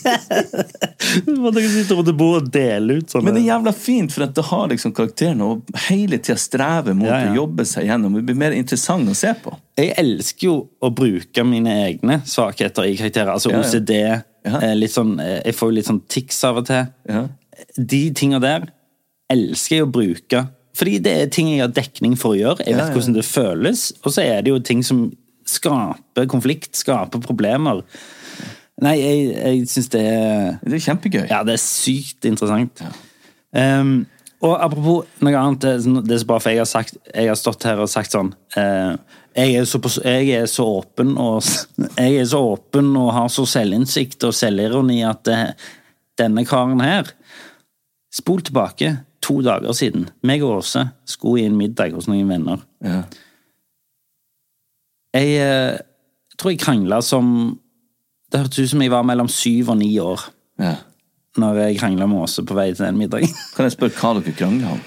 Hva 1.37 1.51
kan 1.53 1.67
sitte 1.71 1.95
rundt 1.97 2.09
et 2.11 2.17
bord 2.19 2.37
og 2.41 2.49
dele 2.53 2.97
ut 2.99 3.11
sånne 3.13 3.27
Men 3.29 3.37
det 3.37 3.41
er 3.43 3.47
jævla 3.51 3.73
fint, 3.75 4.13
for 4.13 4.25
at 4.27 4.33
det 4.37 4.45
har 4.49 4.65
liksom 4.71 4.93
karakteren 4.97 5.43
og 5.45 5.71
hele 5.87 6.19
tida 6.19 6.37
strever 6.41 6.97
mot 6.97 7.09
Ja, 7.09 7.19
ja. 7.25 7.31
å 7.33 7.39
jobbe 7.41 7.65
seg 7.69 7.87
gjennom. 7.89 8.17
Det 8.19 8.25
blir 8.29 8.39
mer 8.39 8.55
interessant 8.57 9.09
å 9.11 9.15
se 9.17 9.33
på. 9.43 9.53
Jeg 9.77 9.93
elsker 10.01 10.47
jo 10.49 10.55
å 10.83 10.91
bruke 10.93 11.45
mine 11.47 11.75
egne 11.85 12.19
svakheter 12.27 12.89
i 12.89 12.97
karakterer. 12.99 13.33
Altså 13.35 13.51
Ja, 13.53 13.61
ja. 13.61 13.67
OCD. 13.67 13.93
Ja. 14.47 14.61
eh, 14.63 14.75
Litt 14.79 14.93
sånn, 14.95 15.15
eh, 15.19 15.41
jeg 15.45 15.57
får 15.59 15.71
jo 15.71 15.77
litt 15.79 15.89
sånn 15.89 16.01
tics 16.11 16.41
av 16.47 16.61
og 16.63 16.67
til. 16.69 16.85
Ja. 17.09 17.25
De 17.77 18.03
tinga 18.15 18.39
der 18.43 18.67
elsker 19.33 19.79
jeg 19.81 19.87
å 19.87 19.91
bruke. 19.91 20.45
Fordi 20.77 20.99
det 21.01 21.13
er 21.23 21.29
ting 21.33 21.47
jeg 21.49 21.63
har 21.63 21.71
dekning 21.73 22.13
for 22.19 22.35
å 22.35 22.37
gjøre. 22.37 22.61
Jeg 22.65 22.75
Ja, 22.75 22.83
vet 22.83 22.91
ja. 22.91 22.97
hvordan 22.99 23.15
det 23.17 23.25
føles. 23.25 23.87
Og 24.05 24.13
så 24.13 24.21
er 24.23 24.43
det 24.45 24.51
jo 24.53 24.59
ting 24.61 24.83
som 24.85 25.07
skaper 25.47 26.27
konflikt, 26.29 26.75
skaper 26.77 27.21
problemer. 27.23 27.81
Nei, 28.85 28.97
jeg, 29.01 29.21
jeg 29.33 29.69
syns 29.71 29.89
det 29.93 30.03
er 30.05 30.59
Det 30.61 30.77
er 30.77 30.83
kjempegøy. 30.85 31.23
Ja, 31.31 31.41
det 31.47 31.55
er 31.55 31.61
sykt 31.63 32.27
interessant. 32.29 32.83
Ehm, 33.57 34.05
og 34.45 34.53
apropos 34.61 35.21
noe 35.25 35.39
annet, 35.39 35.63
det 36.05 36.13
er 36.13 36.21
så 36.21 36.27
bare 36.29 36.43
for 36.43 36.53
jeg 36.53 36.61
har 36.61 36.69
sagt 36.69 36.97
Jeg 37.09 37.31
har 37.31 37.37
stått 37.39 37.65
her 37.65 37.79
og 37.81 37.89
sagt 37.89 38.13
sånn 38.13 38.29
uh, 38.53 38.93
jeg, 39.33 39.55
er 39.57 39.65
så, 39.65 39.79
jeg 40.03 40.29
er 40.37 40.45
så 40.51 40.65
åpen 40.77 41.15
og 41.17 41.41
Jeg 41.97 42.19
er 42.21 42.27
så 42.29 42.43
åpen 42.51 42.91
og 42.99 43.15
har 43.15 43.31
så 43.33 43.47
selvinnsikt 43.49 44.27
og 44.29 44.35
selvironi 44.37 44.99
at 45.07 45.23
det, 45.25 45.39
denne 46.21 46.45
karen 46.45 46.83
her 46.85 47.09
Spol 48.13 48.41
tilbake 48.45 48.95
to 49.21 49.41
dager 49.43 49.73
siden. 49.75 50.07
Meg 50.25 50.43
og 50.45 50.61
Åse 50.61 50.85
skulle 51.09 51.43
i 51.43 51.49
en 51.49 51.57
middag 51.59 51.93
hos 51.93 52.07
noen 52.09 52.29
venner. 52.31 52.61
Ja. 52.85 53.01
Jeg 55.17 55.33
eh, 55.43 55.79
tror 56.39 56.53
jeg 56.53 56.61
krangla 56.61 57.01
som 57.05 57.57
Det 58.31 58.41
hørtes 58.41 58.59
ut 58.59 58.69
som 58.73 58.81
jeg 58.83 58.91
var 58.91 59.05
mellom 59.07 59.29
syv 59.31 59.69
og 59.73 59.77
ni 59.79 59.93
år 60.03 60.19
Ja. 60.59 60.75
når 61.37 61.59
jeg 61.67 61.77
krangla 61.79 62.07
med 62.09 62.23
Åse 62.25 62.43
på 62.45 62.55
vei 62.57 62.71
til 62.73 62.85
den 62.85 62.97
middagen. 62.97 63.29
Kan 63.55 63.67
jeg 63.67 63.75
spørre 63.77 63.93
hva 64.01 64.13
dere 64.19 64.33
krangler 64.35 64.71
om? 64.75 64.79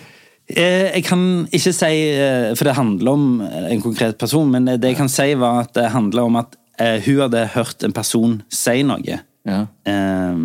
Eh, 0.51 0.91
Jeg 0.97 1.05
kan 1.07 1.47
ikke 1.53 1.73
si, 1.73 1.93
eh, 2.11 2.55
for 2.59 2.65
det 2.67 2.75
handler 2.75 3.13
om 3.13 3.41
en 3.41 3.81
konkret 3.85 4.19
person, 4.19 4.51
men 4.51 4.65
det 4.67 4.83
jeg 4.83 4.97
kan 4.99 5.09
si 5.09 5.35
var 5.39 5.61
at 5.63 5.73
det 5.79 5.91
handler 5.95 6.23
om 6.27 6.37
at 6.43 6.57
eh, 6.81 6.99
hun 7.07 7.21
hadde 7.23 7.47
hørt 7.55 7.85
en 7.87 7.93
person 7.95 8.43
si 8.51 8.83
noe. 8.83 9.21
Ja. 9.47 9.61
Eh, 9.87 10.43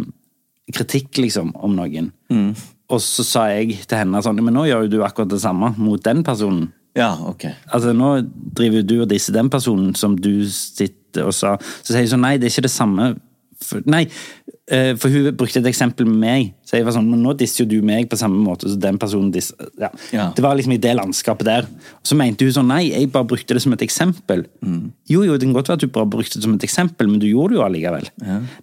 Kritikk, 0.74 1.18
liksom, 1.22 1.52
om 1.62 1.76
noen. 1.78 2.08
Og 2.90 3.02
så 3.02 3.24
sa 3.26 3.44
jeg 3.54 3.80
til 3.88 3.98
henne 4.00 4.18
sånn 4.22 4.40
Men 4.42 4.54
nå 4.58 4.64
gjør 4.66 4.86
jo 4.86 4.90
du 4.96 5.04
akkurat 5.06 5.30
det 5.30 5.40
samme 5.42 5.72
mot 5.78 6.02
den 6.06 6.24
personen. 6.26 6.72
Ja, 6.98 7.12
ok. 7.18 7.46
Altså, 7.74 7.94
nå 7.98 8.12
driver 8.56 8.80
jo 8.82 8.88
du 8.88 8.96
og 9.04 9.10
disser 9.12 9.34
den 9.36 9.50
personen 9.54 9.94
som 9.98 10.16
du 10.18 10.46
sitter 11.16 11.32
og 11.32 11.38
sa. 11.38 11.56
Så 11.82 11.94
sier 11.94 12.04
jeg 12.04 12.12
sånn, 12.14 12.26
nei, 12.26 12.36
det 12.38 12.50
er 12.50 12.54
ikke 12.56 12.68
det 12.68 12.76
samme. 12.76 13.16
For, 13.66 13.80
nei, 13.88 14.02
eh, 14.68 14.92
for 15.00 15.10
hun 15.10 15.30
brukte 15.40 15.62
et 15.62 15.70
eksempel 15.72 16.06
med 16.10 16.18
meg. 16.20 16.50
Så 16.68 16.76
jeg 16.76 16.86
var 16.86 16.92
sånn, 16.98 17.08
men 17.10 17.22
nå 17.24 17.32
disser 17.40 17.64
jo 17.64 17.70
du 17.72 17.86
meg 17.88 18.10
på 18.12 18.18
samme 18.20 18.36
måte 18.44 18.68
som 18.68 18.82
den 18.84 18.98
personen 19.02 19.32
disser. 19.34 19.70
Ja. 19.80 19.90
Ja. 20.12 20.26
Det 20.36 20.44
var 20.44 20.58
liksom 20.60 20.76
i 20.76 20.80
det 20.84 20.92
landskapet 21.00 21.48
der. 21.48 21.70
Så 22.06 22.18
mente 22.20 22.46
hun 22.46 22.52
sånn, 22.58 22.68
nei, 22.68 22.90
jeg 22.92 23.10
bare 23.14 23.30
brukte 23.32 23.56
det 23.56 23.64
som 23.64 23.74
et 23.74 23.86
eksempel. 23.86 24.44
Jo, 25.08 25.24
jo, 25.24 25.38
det 25.40 25.48
kan 25.48 25.56
godt 25.56 25.72
være 25.72 25.80
at 25.80 25.86
du 25.88 25.94
bare 25.96 26.12
brukte 26.18 26.36
det 26.38 26.44
som 26.46 26.58
et 26.58 26.68
eksempel, 26.68 27.08
men 27.10 27.24
du 27.24 27.30
gjorde 27.30 27.56
det 27.56 27.62
jo 27.62 27.66
allikevel. 27.70 28.12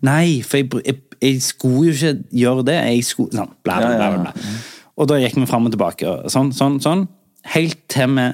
Nei, 0.04 0.42
for 0.46 0.60
jeg, 0.60 0.68
jeg, 0.84 1.00
jeg 1.24 1.40
skulle 1.48 1.88
jo 1.88 1.96
ikke 1.96 2.14
gjøre 2.44 2.68
det. 2.68 2.78
Jeg 2.92 3.08
skulle, 3.08 3.32
sånn, 3.40 3.56
bla, 3.64 3.80
bla, 3.80 3.96
Ja, 3.96 4.12
ja, 4.12 4.14
bla. 4.20 4.36
bla. 4.36 4.54
Og 5.00 5.08
da 5.08 5.16
gikk 5.22 5.40
vi 5.40 5.48
fram 5.48 5.66
og 5.66 5.72
tilbake, 5.72 6.04
og 6.04 6.28
sånn, 6.30 6.52
sånn, 6.54 6.76
sånn. 6.84 7.08
Helt 7.56 7.80
til 7.90 8.12
vi 8.20 8.28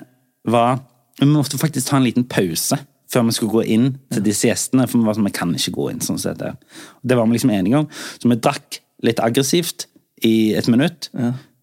var 0.53 0.83
Vi 1.19 1.27
måtte 1.27 1.59
faktisk 1.59 1.89
ta 1.89 1.97
en 1.99 2.05
liten 2.07 2.27
pause 2.31 2.77
før 3.09 3.27
vi 3.29 3.37
skulle 3.37 3.55
gå 3.57 3.63
inn 3.77 3.91
til 4.13 4.25
disse 4.27 4.49
gjestene. 4.51 4.87
For 4.89 5.01
vi 5.01 5.09
var 5.09 5.17
sånn, 5.17 5.29
vi 5.29 5.37
kan 5.37 5.55
ikke 5.57 5.75
gå 5.77 5.91
inn 5.93 6.03
sånn 6.05 6.21
som 6.21 6.35
dette. 6.35 6.55
Det 7.03 7.17
var 7.17 7.29
vi 7.29 7.39
liksom 7.39 7.53
enige 7.55 7.83
om. 7.83 7.89
Så 8.21 8.29
vi 8.29 8.37
drakk 8.37 8.81
litt 9.07 9.23
aggressivt 9.25 9.87
i 10.29 10.55
et 10.59 10.69
minutt. 10.69 11.11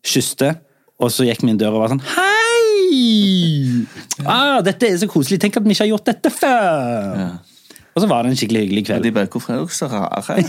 Kysste. 0.05 0.55
Og 1.01 1.11
så 1.11 1.25
gikk 1.27 1.43
vi 1.43 1.51
inn 1.51 1.59
døra 1.59 1.75
og 1.75 1.83
var 1.83 1.91
sånn 1.91 2.05
Hei! 2.15 3.85
Ah, 4.23 4.61
dette 4.63 4.87
er 4.87 4.95
så 5.01 5.09
koselig. 5.11 5.41
Tenk 5.43 5.57
at 5.59 5.65
vi 5.65 5.75
ikke 5.75 5.83
har 5.83 5.91
gjort 5.91 6.07
dette 6.07 6.31
før! 6.31 7.35
Og 7.95 8.03
så 8.03 8.07
var 8.11 8.25
det 8.25 8.33
en 8.33 8.39
skikkelig 8.39 8.61
hyggelig 8.65 8.81
Og 8.83 8.87
kveld. 8.89 9.03
de 9.03 9.11
bare 9.15 9.27
'Hvorfor 9.31 9.53
er 9.53 9.59
dere 9.61 9.71
så 9.71 9.87
rare?' 9.87 10.43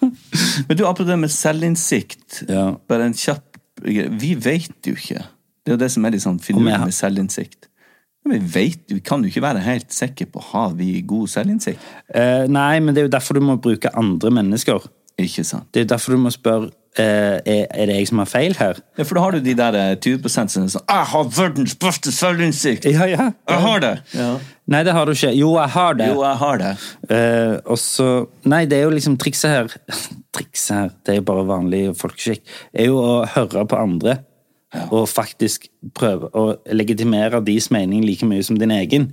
Men 0.68 0.76
du, 0.76 0.82
apropos 0.84 1.06
det 1.06 1.18
med 1.18 1.30
selvinnsikt. 1.30 2.42
Ja. 2.48 2.72
Bare 2.88 3.06
en 3.06 3.14
kjapp. 3.14 3.58
Vi 3.82 4.34
vet 4.34 4.86
jo 4.86 4.94
ikke. 4.94 5.22
Det 5.62 5.70
er 5.70 5.76
jo 5.76 5.82
det 5.84 5.90
som 5.94 6.04
er 6.04 6.10
litt 6.10 6.22
sånn 6.24 6.40
finurlig 6.42 6.80
med 6.80 6.94
selvinnsikt. 6.94 7.68
Men 8.24 8.38
Vi 8.38 8.52
vet, 8.54 8.84
vi 8.88 9.00
kan 9.00 9.22
jo 9.22 9.32
ikke 9.32 9.42
være 9.42 9.64
helt 9.64 9.92
sikre 9.92 10.28
på 10.30 10.42
har 10.52 10.76
vi 10.78 11.00
god 11.06 11.30
selvinnsikt. 11.32 11.80
Eh, 12.14 12.44
nei, 12.48 12.78
men 12.80 12.94
det 12.94 13.02
er 13.02 13.08
jo 13.08 13.16
derfor 13.16 13.38
du 13.38 13.42
må 13.44 13.58
bruke 13.62 13.90
andre 13.98 14.30
mennesker. 14.30 14.84
Ikke 15.18 15.44
sant? 15.44 15.68
Det 15.72 15.82
er 15.82 15.86
jo 15.86 15.94
derfor 15.94 16.16
du 16.16 16.22
må 16.22 16.32
spørre 16.34 16.70
Uh, 16.92 17.40
er, 17.48 17.62
er 17.72 17.88
det 17.88 17.94
jeg 17.96 18.08
som 18.10 18.18
har 18.20 18.28
feil 18.28 18.52
her. 18.58 18.76
Ja, 19.00 19.04
For 19.08 19.16
da 19.16 19.22
har 19.24 19.32
du 19.32 19.38
de 19.40 19.54
der 19.56 19.76
eh, 19.80 19.92
20 19.96 20.28
som 20.28 20.42
er 20.44 20.66
sånn 20.68 20.82
'Jeg 20.84 21.06
har 21.08 21.30
verdens 21.38 21.74
beste 21.80 22.12
selvinnsikt'! 22.12 22.84
Ja, 22.84 23.06
ja. 23.08 23.30
Jeg 23.48 23.60
har 23.64 23.80
det! 23.80 23.92
Ja. 24.12 24.34
Nei, 24.68 24.82
det 24.84 24.92
har 24.92 25.06
du 25.08 25.12
ikke. 25.12 25.30
Jo, 25.32 25.54
jeg 25.56 25.70
har 25.72 25.94
det. 25.94 26.08
Jo, 26.12 26.20
jeg 26.20 26.36
har 26.36 26.60
det. 26.60 26.72
Uh, 27.08 27.56
og 27.64 27.78
så 27.80 28.28
Nei, 28.44 28.66
det 28.66 28.76
er 28.76 28.84
jo 28.84 28.92
liksom 28.92 29.16
trikset 29.16 29.50
her 29.50 29.72
Trikset 30.36 30.76
her, 30.76 30.92
det 31.06 31.14
er 31.14 31.18
jo 31.22 31.24
bare 31.32 31.46
vanlig 31.48 31.96
folkeskikk. 31.96 32.44
Er 32.74 32.92
jo 32.92 33.00
å 33.00 33.16
høre 33.24 33.64
på 33.64 33.80
andre. 33.80 34.18
Og 34.72 35.08
faktisk 35.10 35.66
prøve 35.96 36.30
å 36.32 36.54
legitimere 36.72 37.42
deres 37.44 37.68
mening 37.74 38.06
like 38.06 38.26
mye 38.28 38.44
som 38.46 38.56
din 38.60 38.72
egen. 38.72 39.10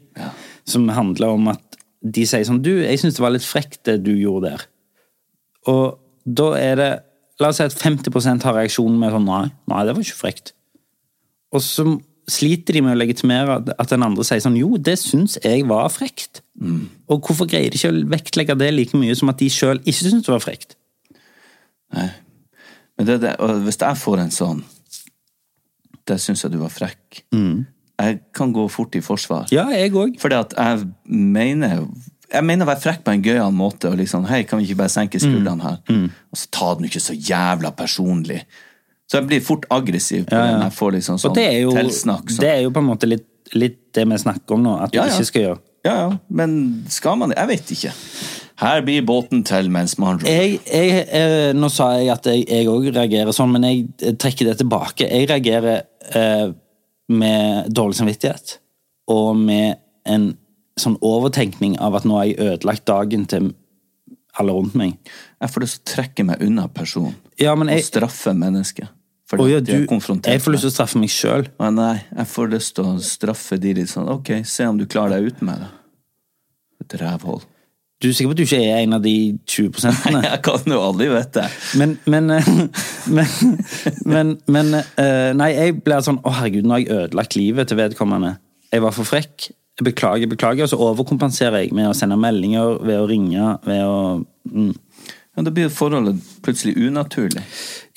Som 0.67 0.87
handler 0.95 1.35
om 1.35 1.49
at 1.51 1.79
de 1.99 2.23
sier 2.27 2.45
sånn 2.47 2.61
Du, 2.63 2.71
jeg 2.79 3.01
syns 3.01 3.17
det 3.17 3.23
var 3.23 3.33
litt 3.35 3.47
frekt 3.47 3.81
det 3.89 3.97
du 4.05 4.13
gjorde 4.15 4.53
der. 4.53 4.67
Og 5.71 5.99
da 6.23 6.53
er 6.59 6.79
det 6.79 6.91
La 7.39 7.53
oss 7.53 7.59
si 7.61 7.63
at 7.63 7.71
50% 7.71 8.43
har 8.43 8.55
reaksjonen 8.57 8.97
med 8.99 9.13
sånn 9.15 9.27
Nei, 9.27 9.45
nei, 9.71 9.83
det 9.87 9.93
var 9.95 10.03
ikke 10.03 10.23
frekt. 10.25 10.53
Og 11.55 11.63
så 11.63 11.85
sliter 12.29 12.75
de 12.75 12.81
med 12.83 12.97
å 12.97 12.99
legitimere 12.99 13.55
at 13.79 13.91
den 13.93 14.03
andre 14.05 14.25
sier 14.27 14.43
sånn 14.43 14.57
Jo, 14.59 14.73
det 14.75 14.97
syns 15.01 15.37
jeg 15.43 15.63
var 15.69 15.87
frekt. 15.93 16.43
Og 17.09 17.23
hvorfor 17.23 17.47
greier 17.49 17.71
de 17.71 17.79
ikke 17.79 17.93
å 17.93 18.01
vektlegge 18.11 18.57
det 18.59 18.73
like 18.75 18.99
mye 18.99 19.15
som 19.17 19.31
at 19.31 19.39
de 19.39 19.47
sjøl 19.51 19.79
ikke 19.85 20.01
syns 20.01 20.27
det 20.27 20.33
var 20.33 20.43
frekt? 20.43 20.75
Men 21.95 23.07
det, 23.07 23.21
det, 23.23 23.37
og 23.39 23.63
hvis 23.63 23.79
jeg 23.79 24.01
får 24.03 24.25
en 24.25 24.35
sånn 24.35 24.59
Det 26.09 26.19
syns 26.21 26.43
jeg 26.45 26.53
du 26.55 26.59
var 26.61 26.71
frekk. 26.73 27.23
Jeg 27.99 28.19
kan 28.35 28.53
gå 28.55 28.63
fort 28.71 28.95
i 28.95 29.01
forsvar. 29.03 29.49
Ja, 29.53 29.67
jeg 29.75 29.91
òg. 29.93 30.15
Fordi 30.21 30.37
at 30.39 30.53
jeg 30.57 30.87
mener 31.05 31.83
jeg 32.29 32.45
mener 32.45 32.65
å 32.65 32.69
være 32.69 32.83
frekk 32.83 32.99
på 33.07 33.13
en 33.15 33.23
gøyal 33.25 33.53
måte. 33.57 33.89
og 33.89 33.97
liksom, 33.97 34.27
hei, 34.29 34.43
Kan 34.45 34.59
vi 34.61 34.67
ikke 34.69 34.77
bare 34.83 34.93
senke 34.93 35.19
skuldrene 35.21 35.63
her? 35.65 35.79
Og 36.29 36.37
så 36.37 36.49
ta 36.53 36.73
den 36.77 36.85
ikke 36.85 37.01
så 37.01 37.15
jævla 37.17 37.71
personlig. 37.75 38.43
Så 39.09 39.17
jeg 39.17 39.25
blir 39.31 39.41
fort 39.41 39.65
aggressiv 39.73 40.27
på 40.29 40.35
ja, 40.37 40.43
ja. 40.45 40.51
den. 40.53 40.67
jeg 40.67 40.75
får 40.77 40.91
liksom 40.99 41.17
Og 41.17 41.23
sånn 41.23 41.33
det 41.39 41.45
er 41.49 41.59
jo, 41.63 41.71
tilsnakk. 41.73 42.29
sånn. 42.29 42.43
det 42.45 42.51
er 42.51 42.59
jo 42.67 42.73
på 42.75 42.83
en 42.83 42.89
måte 42.91 43.09
litt, 43.09 43.25
litt 43.57 43.79
det 43.97 44.05
vi 44.05 44.19
snakker 44.21 44.53
om 44.59 44.67
nå, 44.67 44.75
at 44.85 44.93
Ja, 44.93 45.07
ja. 45.09 45.15
ikke 45.15 45.29
skal 45.31 45.45
gjøre. 45.47 45.61
Ja, 45.87 45.95
ja, 45.95 46.09
men 46.29 46.53
skal 46.93 47.17
man 47.17 47.31
det? 47.33 47.39
Jeg 47.39 47.49
vet 47.49 47.71
ikke. 47.73 47.93
Her 48.59 48.81
blir 48.85 49.05
båten 49.07 49.41
til 49.47 49.69
mens 49.73 49.95
man 49.97 50.19
ror. 50.19 50.27
Jeg, 50.29 50.59
jeg, 50.67 51.05
eh, 51.15 51.53
nå 51.57 51.69
sa 51.73 51.93
jeg 51.97 52.11
at 52.13 52.27
jeg 52.29 52.67
òg 52.69 52.89
reagerer 52.91 53.33
sånn, 53.33 53.53
men 53.55 53.65
jeg 53.65 54.17
trekker 54.19 54.51
det 54.51 54.57
tilbake. 54.59 55.07
Jeg 55.07 55.29
reagerer 55.31 55.85
med 56.15 57.71
dårlig 57.73 57.97
samvittighet 57.99 58.57
og 59.09 59.33
med 59.37 59.79
en 60.09 60.31
sånn 60.79 60.97
overtenkning 61.03 61.75
av 61.81 61.97
at 61.97 62.05
nå 62.07 62.19
har 62.19 62.29
jeg 62.29 62.39
ødelagt 62.39 62.85
dagen 62.87 63.25
til 63.29 63.51
alle 64.39 64.53
rundt 64.55 64.77
meg. 64.77 64.95
Jeg 65.41 65.51
får 65.51 65.65
lyst 65.65 65.79
til 65.79 65.83
å 65.83 65.89
trekke 65.95 66.25
meg 66.29 66.45
unna 66.45 66.69
personen 66.71 67.17
Ja, 67.41 67.55
men 67.59 67.71
jeg, 67.73 67.83
og 67.83 67.89
straffe 67.89 68.33
mennesket. 68.37 68.93
Fordi 69.29 69.45
oh, 69.45 69.49
ja, 69.51 69.59
du, 69.61 69.73
jeg 69.75 70.41
får 70.41 70.53
lyst 70.55 70.65
til 70.65 70.71
å 70.71 70.73
straffe 70.73 71.01
meg 71.01 71.11
sjøl. 71.13 71.49
Nei, 71.75 71.99
jeg 72.15 72.29
får 72.31 72.49
lyst 72.55 72.75
til 72.77 72.87
å 72.87 72.95
straffe 73.05 73.59
de 73.61 73.75
litt 73.77 73.91
sånn 73.91 74.09
Ok, 74.09 74.31
se 74.49 74.65
om 74.65 74.79
du 74.79 74.87
klarer 74.89 75.19
deg 75.19 75.29
uten 75.29 75.51
meg, 75.51 75.67
da. 75.67 75.69
Et 76.81 76.95
rævhold. 77.03 77.45
Du 77.99 78.07
er 78.07 78.13
sikker 78.15 78.29
på 78.31 78.35
at 78.37 78.39
du 78.39 78.45
ikke 78.45 78.61
er 78.63 78.77
en 78.79 78.95
av 78.95 79.01
de 79.03 79.13
20 79.43 79.71
prosentene? 79.75 80.21
Jeg 80.23 80.39
kan 80.45 80.71
jo 80.71 80.79
aldri 80.79 81.09
vite. 81.11 81.43
Men, 81.79 81.97
men, 82.07 82.31
men, 83.17 83.33
men, 84.07 84.35
men 84.47 84.77
eh, 84.79 85.31
Nei, 85.35 85.49
jeg 85.57 85.81
ble 85.83 85.97
sånn 86.05 86.21
Å, 86.23 86.31
herregud, 86.37 86.63
nå 86.63 86.77
har 86.77 86.83
jeg 86.85 86.93
ødelagt 86.95 87.35
livet 87.35 87.67
til 87.71 87.79
vedkommende. 87.81 88.37
Jeg 88.71 88.85
var 88.85 88.95
for 88.95 89.09
frekk. 89.09 89.49
Jeg 89.51 89.87
beklager, 89.89 90.31
beklager. 90.31 90.63
Og 90.63 90.71
så 90.71 90.79
overkompenserer 90.79 91.65
jeg 91.65 91.75
med 91.75 91.89
å 91.89 91.97
sende 91.97 92.15
meldinger, 92.19 92.77
ved 92.87 93.01
å 93.01 93.09
ringe, 93.09 93.57
ved 93.67 93.83
å 93.83 93.97
mm. 94.47 94.71
Ja, 95.35 95.43
da 95.45 95.51
blir 95.55 95.69
forholdet 95.71 96.23
plutselig 96.43 96.73
unaturlig. 96.79 97.43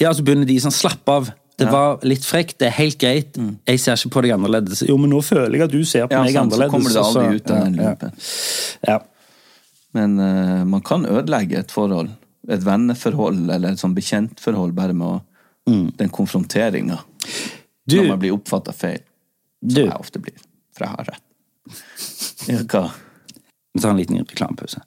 Ja, 0.02 0.12
så 0.14 0.22
begynner 0.26 0.46
de 0.46 0.58
sånn 0.62 0.74
Slapp 0.74 1.08
av. 1.10 1.30
Det 1.62 1.68
var 1.70 2.02
litt 2.06 2.24
frekt, 2.26 2.56
det 2.58 2.68
er 2.70 2.74
helt 2.74 2.98
greit. 2.98 3.38
Jeg 3.68 3.80
ser 3.82 3.98
ikke 3.98 4.16
på 4.16 4.22
deg 4.24 4.34
annerledes. 4.34 4.82
Jo, 4.88 4.96
men 4.98 5.12
nå 5.12 5.20
føler 5.22 5.58
jeg 5.58 5.66
at 5.68 5.74
du 5.74 5.82
ser 5.86 6.08
på 6.10 6.16
Ja, 6.16 6.22
meg 6.26 6.34
sant, 6.34 6.54
så 6.56 6.68
kommer 6.72 6.90
det 6.90 7.02
aldri 7.02 7.38
ut 7.38 7.52
av 7.52 7.60
den 7.66 7.76
ja. 7.78 7.92
Ja. 8.88 8.96
Men 9.96 10.18
uh, 10.20 10.62
man 10.68 10.82
kan 10.84 11.06
ødelegge 11.06 11.60
et 11.60 11.74
forhold. 11.74 12.12
Et 12.50 12.64
venneforhold 12.64 13.50
eller 13.54 13.74
et 13.74 13.80
sånn 13.82 13.94
bekjentforhold 13.94 14.74
bare 14.74 14.96
med 14.96 15.06
å, 15.06 15.18
den 15.98 16.10
konfronteringa. 16.10 16.98
Når 17.92 18.08
man 18.08 18.22
blir 18.22 18.34
oppfatta 18.34 18.74
feil. 18.74 19.02
Du, 19.62 19.76
Som 19.76 19.92
jeg 19.92 20.00
ofte 20.00 20.22
blir. 20.22 20.40
For 20.74 20.86
jeg 20.86 20.96
har 20.96 21.10
rett. 21.12 21.28
Ja, 22.50 22.62
hva? 22.66 22.88
vi 23.72 23.80
tar 23.80 23.92
en 23.92 24.00
liten 24.00 24.18
reklamepause. 24.18 24.82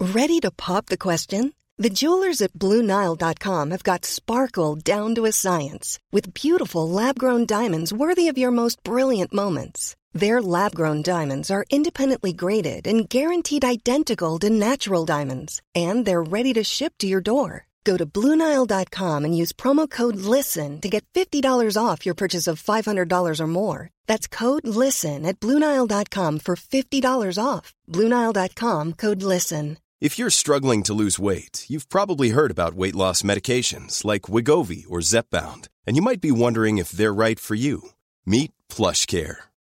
Ready 0.00 0.40
to 0.40 0.50
pop 0.50 0.86
the 0.86 0.96
question? 0.96 1.52
The 1.76 1.90
jewelers 1.90 2.40
at 2.40 2.52
BlueNile.com 2.52 3.70
have 3.70 3.82
got 3.82 4.04
sparkle 4.04 4.76
down 4.76 5.14
to 5.14 5.24
a 5.24 5.32
science 5.32 5.98
with 6.12 6.34
beautiful 6.34 6.88
lab 6.88 7.18
grown 7.18 7.46
diamonds 7.46 7.92
worthy 7.92 8.28
of 8.28 8.38
your 8.38 8.50
most 8.50 8.82
brilliant 8.84 9.32
moments. 9.32 9.96
Their 10.14 10.40
lab 10.40 10.74
grown 10.74 11.02
diamonds 11.02 11.50
are 11.50 11.66
independently 11.70 12.32
graded 12.32 12.86
and 12.86 13.08
guaranteed 13.08 13.64
identical 13.64 14.38
to 14.38 14.48
natural 14.48 15.04
diamonds, 15.04 15.60
and 15.74 16.06
they're 16.06 16.22
ready 16.22 16.52
to 16.54 16.64
ship 16.64 16.94
to 16.98 17.06
your 17.06 17.20
door. 17.20 17.66
Go 17.84 17.96
to 17.98 18.06
BlueNile.com 18.06 19.24
and 19.24 19.36
use 19.36 19.52
promo 19.52 19.90
code 19.90 20.16
LISTEN 20.16 20.80
to 20.80 20.88
get 20.88 21.04
$50 21.12 21.76
off 21.76 22.06
your 22.06 22.14
purchase 22.14 22.46
of 22.46 22.62
$500 22.62 23.40
or 23.40 23.46
more. 23.46 23.90
That's 24.06 24.26
code 24.26 24.66
LISTEN 24.66 25.26
at 25.26 25.38
BlueNile.com 25.40 26.38
for 26.38 26.56
$50 26.56 27.38
off. 27.42 27.74
BlueNile.com 27.90 28.92
code 28.94 29.22
LISTEN. 29.22 29.78
If 30.00 30.18
you're 30.18 30.30
struggling 30.30 30.82
to 30.84 30.94
lose 30.94 31.18
weight, 31.18 31.64
you've 31.68 31.88
probably 31.88 32.30
heard 32.30 32.50
about 32.50 32.74
weight 32.74 32.94
loss 32.94 33.22
medications 33.22 34.04
like 34.04 34.22
Wigovi 34.22 34.84
or 34.88 35.00
Zepbound, 35.00 35.68
and 35.86 35.96
you 35.96 36.02
might 36.02 36.20
be 36.20 36.30
wondering 36.30 36.78
if 36.78 36.90
they're 36.90 37.14
right 37.14 37.40
for 37.40 37.54
you. 37.54 37.90
Meet 38.26 38.52
PlushCare, 38.68 39.36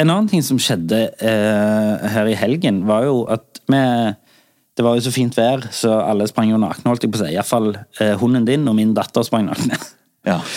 En 0.00 0.08
annen 0.08 0.28
ting 0.30 0.42
som 0.44 0.60
skjedde 0.60 1.00
eh, 1.20 2.04
her 2.14 2.28
i 2.30 2.36
helgen, 2.38 2.82
var 2.88 3.04
jo 3.08 3.24
at 3.32 3.60
vi 3.68 3.82
Det 4.72 4.84
var 4.86 4.96
jo 4.96 5.04
så 5.04 5.10
fint 5.12 5.36
vær, 5.36 5.66
så 5.68 5.98
alle 6.00 6.24
sprang 6.30 6.48
jo 6.48 6.56
nakne, 6.56 6.88
holdt 6.88 7.02
jeg 7.04 7.12
på 7.12 7.18
å 7.20 7.26
si. 7.26 7.34
Iallfall 7.34 7.74
eh, 8.00 8.14
hunden 8.16 8.46
din 8.48 8.64
og 8.70 8.78
min 8.78 8.94
datter 8.96 9.26
sprang 9.26 9.50
nakne. 9.50 9.78
Ja. 10.24 10.40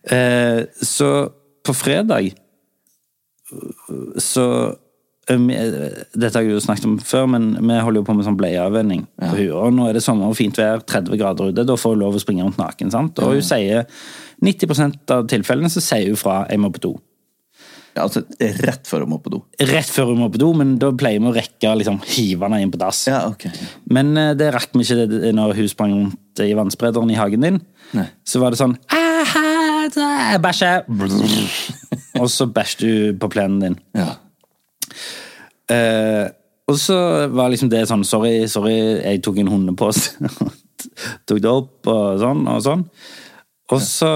Eh, 0.00 0.62
så 0.80 1.28
på 1.60 1.74
fredag 1.76 2.30
så 4.16 4.44
eh, 5.28 5.42
Dette 6.16 6.30
har 6.32 6.46
jeg 6.46 6.54
jo 6.54 6.62
snakket 6.64 6.86
om 6.88 6.94
før, 7.04 7.26
men 7.28 7.50
vi 7.58 7.76
holder 7.84 8.00
jo 8.00 8.06
på 8.08 8.14
med 8.16 8.24
sånn 8.24 8.38
bleieavvenning 8.40 9.04
på. 9.20 9.44
Og 9.60 9.76
nå 9.76 9.90
er 9.90 9.98
det 9.98 10.02
sommer 10.06 10.32
og 10.32 10.38
fint 10.40 10.56
vær, 10.56 10.80
30 10.80 11.20
grader 11.20 11.52
ute. 11.52 11.66
Da 11.68 11.76
får 11.76 11.98
hun 11.98 12.00
lov 12.06 12.16
å 12.16 12.24
springe 12.24 12.48
rundt 12.48 12.56
naken. 12.56 12.94
sant? 12.96 13.20
Og 13.20 13.36
hun 13.36 13.44
sier 13.44 13.84
90% 14.40 15.14
av 15.18 15.28
tilfellene 15.28 15.68
så 15.68 15.84
sier 15.84 16.08
hun 16.08 16.16
fra 16.16 16.46
'jeg 16.48 16.64
må 16.64 16.72
på 16.72 16.80
do'. 16.88 16.96
Ja 17.96 18.04
altså, 18.04 18.22
rett 18.64 18.86
før 18.86 19.04
hun 19.04 19.12
må 19.14 19.18
på 19.22 19.32
do. 19.34 19.40
Rett 19.70 19.90
før 19.90 20.12
hun 20.12 20.20
må 20.22 20.28
på 20.32 20.40
do, 20.40 20.50
men 20.56 20.76
da 20.80 20.92
pleier 20.96 21.22
vi 21.22 21.30
å 21.30 21.34
rekke 21.34 21.74
liksom, 21.80 22.00
hive 22.12 22.46
henne 22.46 22.62
inn 22.64 22.72
på 22.72 22.80
dass. 22.80 23.02
Ja, 23.10 23.24
okay. 23.30 23.50
Men 23.90 24.12
uh, 24.18 24.32
det 24.38 24.52
rakk 24.54 24.74
vi 24.76 24.86
ikke 24.86 25.06
det- 25.10 25.34
når 25.36 25.56
hun 25.58 25.70
sprang 25.72 25.94
rundt 25.96 26.42
i 26.44 26.52
vannsprederen 26.56 27.10
i 27.12 27.18
hagen 27.18 27.46
din. 27.46 27.60
Nei. 27.96 28.06
Så 28.24 28.42
var 28.42 28.54
det 28.54 28.60
sånn 28.60 28.76
«Aha, 28.94 29.88
da, 29.94 30.10
Jeg 30.30 30.42
bæsjer! 30.46 30.84
Og 32.20 32.28
så 32.30 32.46
bæsjer 32.46 32.82
du 32.84 33.18
på 33.22 33.30
plenen 33.32 33.60
din. 33.64 33.80
Ja. 33.98 34.12
Uh, 35.70 36.28
og 36.70 36.78
så 36.78 36.96
var 37.34 37.50
liksom 37.50 37.70
det 37.70 37.84
sånn 37.90 38.02
Sorry, 38.06 38.44
sorry, 38.50 38.76
jeg 39.02 39.22
tok 39.26 39.40
en 39.42 39.50
hundepose. 39.50 40.12
tok 41.26 41.40
det 41.42 41.50
opp 41.50 41.90
og 41.90 42.20
sånn 42.22 42.44
og 42.50 42.60
sånn. 42.64 42.84
Og 43.70 43.82
så 43.82 44.10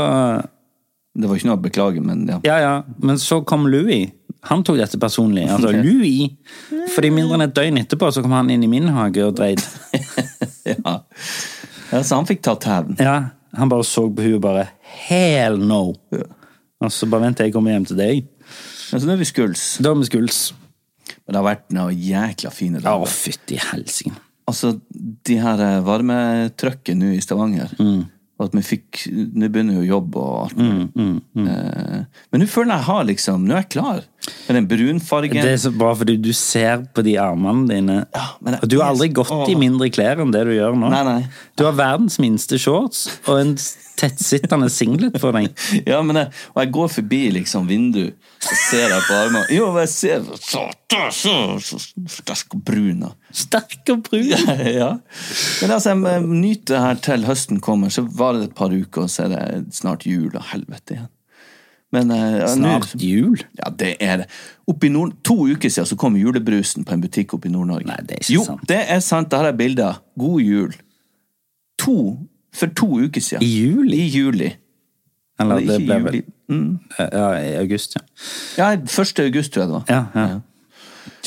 Det 1.14 1.31
var 1.31 1.38
ikke 1.38 1.46
noe 1.46 1.59
å 1.61 1.62
beklage, 1.62 2.03
men 2.03 2.24
ja. 2.27 2.40
Ja, 2.46 2.57
ja. 2.59 2.74
Men 2.98 3.20
så 3.22 3.38
kom 3.46 3.68
Louis. 3.70 4.11
Han 4.50 4.64
tok 4.66 4.81
dette 4.81 4.98
personlig. 5.00 5.46
Altså. 5.48 5.70
Louis. 5.72 6.35
Fordi 6.94 7.11
mindre 7.14 7.38
enn 7.38 7.46
et 7.46 7.55
døgn 7.57 7.79
etterpå 7.81 8.11
så 8.12 8.24
kom 8.24 8.35
han 8.37 8.50
inn 8.53 8.64
i 8.66 8.70
min 8.70 8.90
hage 8.92 9.22
og 9.24 9.37
dreit. 9.38 9.62
ja. 10.72 10.96
ja. 11.92 12.03
Så 12.03 12.18
han 12.18 12.27
fikk 12.29 12.42
tatt 12.44 12.66
hevn. 12.68 12.98
Ja, 13.00 13.16
han 13.55 13.70
bare 13.72 13.87
så 13.87 14.09
på 14.11 14.24
henne 14.27 14.40
og 14.40 14.44
bare 14.44 14.66
Hell 15.07 15.57
no! 15.62 15.94
Og 16.85 16.92
så 16.92 17.07
bare 17.09 17.29
venter 17.29 17.46
jeg 17.48 17.55
kommer 17.55 17.72
hjem 17.72 17.87
til 17.88 17.98
deg. 18.00 18.27
Ja, 18.90 18.98
så 18.98 19.07
nå 19.07 19.14
er 19.14 19.22
vi 19.22 19.31
skuls. 19.31 19.62
Da 19.83 19.94
er 19.94 20.03
vi 20.03 20.11
skuls. 20.11 20.42
Men 21.24 21.33
det 21.33 21.40
har 21.40 21.46
vært 21.46 21.72
noe 21.74 21.94
jækla 21.94 22.53
fine 22.53 22.83
Å, 22.83 22.85
dager. 22.85 23.14
fytti 23.14 23.59
helsike. 23.70 24.12
Altså, 24.50 24.74
de 25.24 25.38
her 25.40 25.61
eh, 25.64 25.79
varmetrykket 25.87 26.98
nå 27.00 27.14
i 27.14 27.22
Stavanger, 27.24 27.70
og 28.44 28.50
at 28.52 28.57
vi 28.59 28.64
fikk 28.66 29.04
Nå 29.35 29.48
begynner 29.48 29.80
jo 29.80 29.87
jobb 29.88 30.18
og 30.20 30.35
alt 30.44 30.61
Mm, 30.61 30.85
mm, 30.94 31.14
mm. 31.35 31.48
Men 32.30 32.42
nå 32.42 32.46
føler 32.50 32.74
jeg 32.74 32.85
jeg 32.85 32.88
har 32.90 33.04
liksom 33.09 33.44
Nå 33.48 33.54
er 33.57 33.62
jeg 33.64 33.70
klar. 33.74 34.02
Med 34.46 34.56
den 34.56 34.68
brunfargen. 34.68 35.37
Det 35.37 35.52
er 35.52 35.60
så 35.60 35.72
bra, 35.74 35.90
fordi 35.96 36.16
du 36.20 36.30
ser 36.37 36.84
på 36.96 37.04
de 37.04 37.16
armene 37.20 37.68
dine. 37.68 37.96
Ja, 38.14 38.26
det 38.40 38.60
og 38.62 38.70
du 38.72 38.78
har 38.80 38.92
aldri 38.92 39.10
gått 39.12 39.32
gått 39.32 39.52
i 39.52 39.56
mindre 39.58 39.90
klær 39.92 40.22
enn 40.24 40.32
det 40.34 40.44
du 40.48 40.54
gjør 40.54 40.76
nå. 40.78 40.90
Nei, 40.92 41.02
nei. 41.06 41.22
Du 41.58 41.66
har 41.66 41.77
verdens 41.77 42.18
minste 42.22 42.58
shorts 42.60 43.06
og 43.27 43.40
en 43.40 43.56
tettsittende 43.98 44.68
singlet 44.72 45.18
for 45.22 45.37
deg. 45.37 45.50
Ja, 45.90 46.00
men 46.06 46.18
jeg, 46.18 46.31
og 46.54 46.60
jeg 46.62 46.72
går 46.75 46.92
forbi 46.96 47.20
liksom 47.37 47.68
vindu, 47.68 48.04
så 48.42 48.56
ser 48.66 48.87
jeg 48.88 49.04
på 49.06 49.16
armene. 49.18 49.44
Jo, 49.54 49.68
jeg 49.83 49.90
ser 49.92 50.25
så, 50.40 50.64
så, 51.14 51.35
så, 51.62 51.81
sterk 52.16 52.56
og 52.56 52.64
brun. 52.66 53.04
Sterk 53.35 53.92
og 53.94 54.04
brun. 54.08 54.33
ja. 54.81 54.90
Men 55.62 55.77
altså, 55.77 55.94
jeg 55.94 56.04
jeg 56.14 56.29
nyter 56.31 56.75
det 56.75 56.85
her 56.85 57.02
til 57.08 57.29
høsten 57.29 57.60
kommer, 57.64 57.92
så 57.92 58.06
varer 58.06 58.42
det 58.42 58.50
et 58.52 58.58
par 58.58 58.75
uker, 58.75 59.06
og 59.06 59.12
så 59.12 59.29
er 59.29 59.35
det 59.35 59.77
snart 59.77 60.08
jul 60.08 60.33
og 60.33 60.42
helvete 60.52 60.98
igjen. 60.98 61.12
Men 61.94 62.10
eh, 62.10 62.38
ja, 62.40 62.48
Snart 62.50 62.94
jul. 63.00 63.38
Ja, 63.60 63.70
det 63.70 63.92
er 64.02 64.24
det. 64.24 64.26
Oppe 64.70 64.88
i 64.88 64.90
nord, 64.92 65.12
to 65.26 65.36
uker 65.46 65.70
siden 65.70 65.86
så 65.86 65.98
kom 66.00 66.16
julebrusen 66.18 66.86
på 66.86 66.96
en 66.96 67.02
butikk 67.04 67.36
oppe 67.36 67.48
i 67.50 67.52
Nord-Norge. 67.54 67.86
Nei, 67.90 68.00
det 68.02 68.16
er 68.18 68.24
ikke 68.24 68.34
jo, 68.34 68.44
sant. 68.48 68.64
det 68.70 68.80
er 68.96 69.02
sant. 69.04 69.30
Da 69.30 69.42
har 69.42 69.50
jeg 69.52 69.58
bilder. 69.60 70.00
God 70.18 70.40
jul. 70.42 70.74
To 71.84 71.96
For 72.54 72.70
to 72.70 72.86
uker 73.02 73.20
siden. 73.20 73.42
I 73.42 73.50
juli? 73.50 73.96
I 73.98 74.10
juli. 74.14 74.52
Eller 75.42 75.58
Ikke 75.58 75.72
det 75.72 75.86
ble 75.86 75.96
juli. 75.98 76.22
vel 76.48 77.08
Ja, 77.12 77.24
i 77.40 77.54
august, 77.58 77.96
ja. 77.96 78.04
Ja, 78.58 78.68
1. 78.78 79.18
august, 79.24 79.52
tror 79.52 79.62
jeg 79.64 79.70
det 79.72 79.74
var. 79.74 79.84
Ja, 79.90 80.04
ja. 80.14 80.40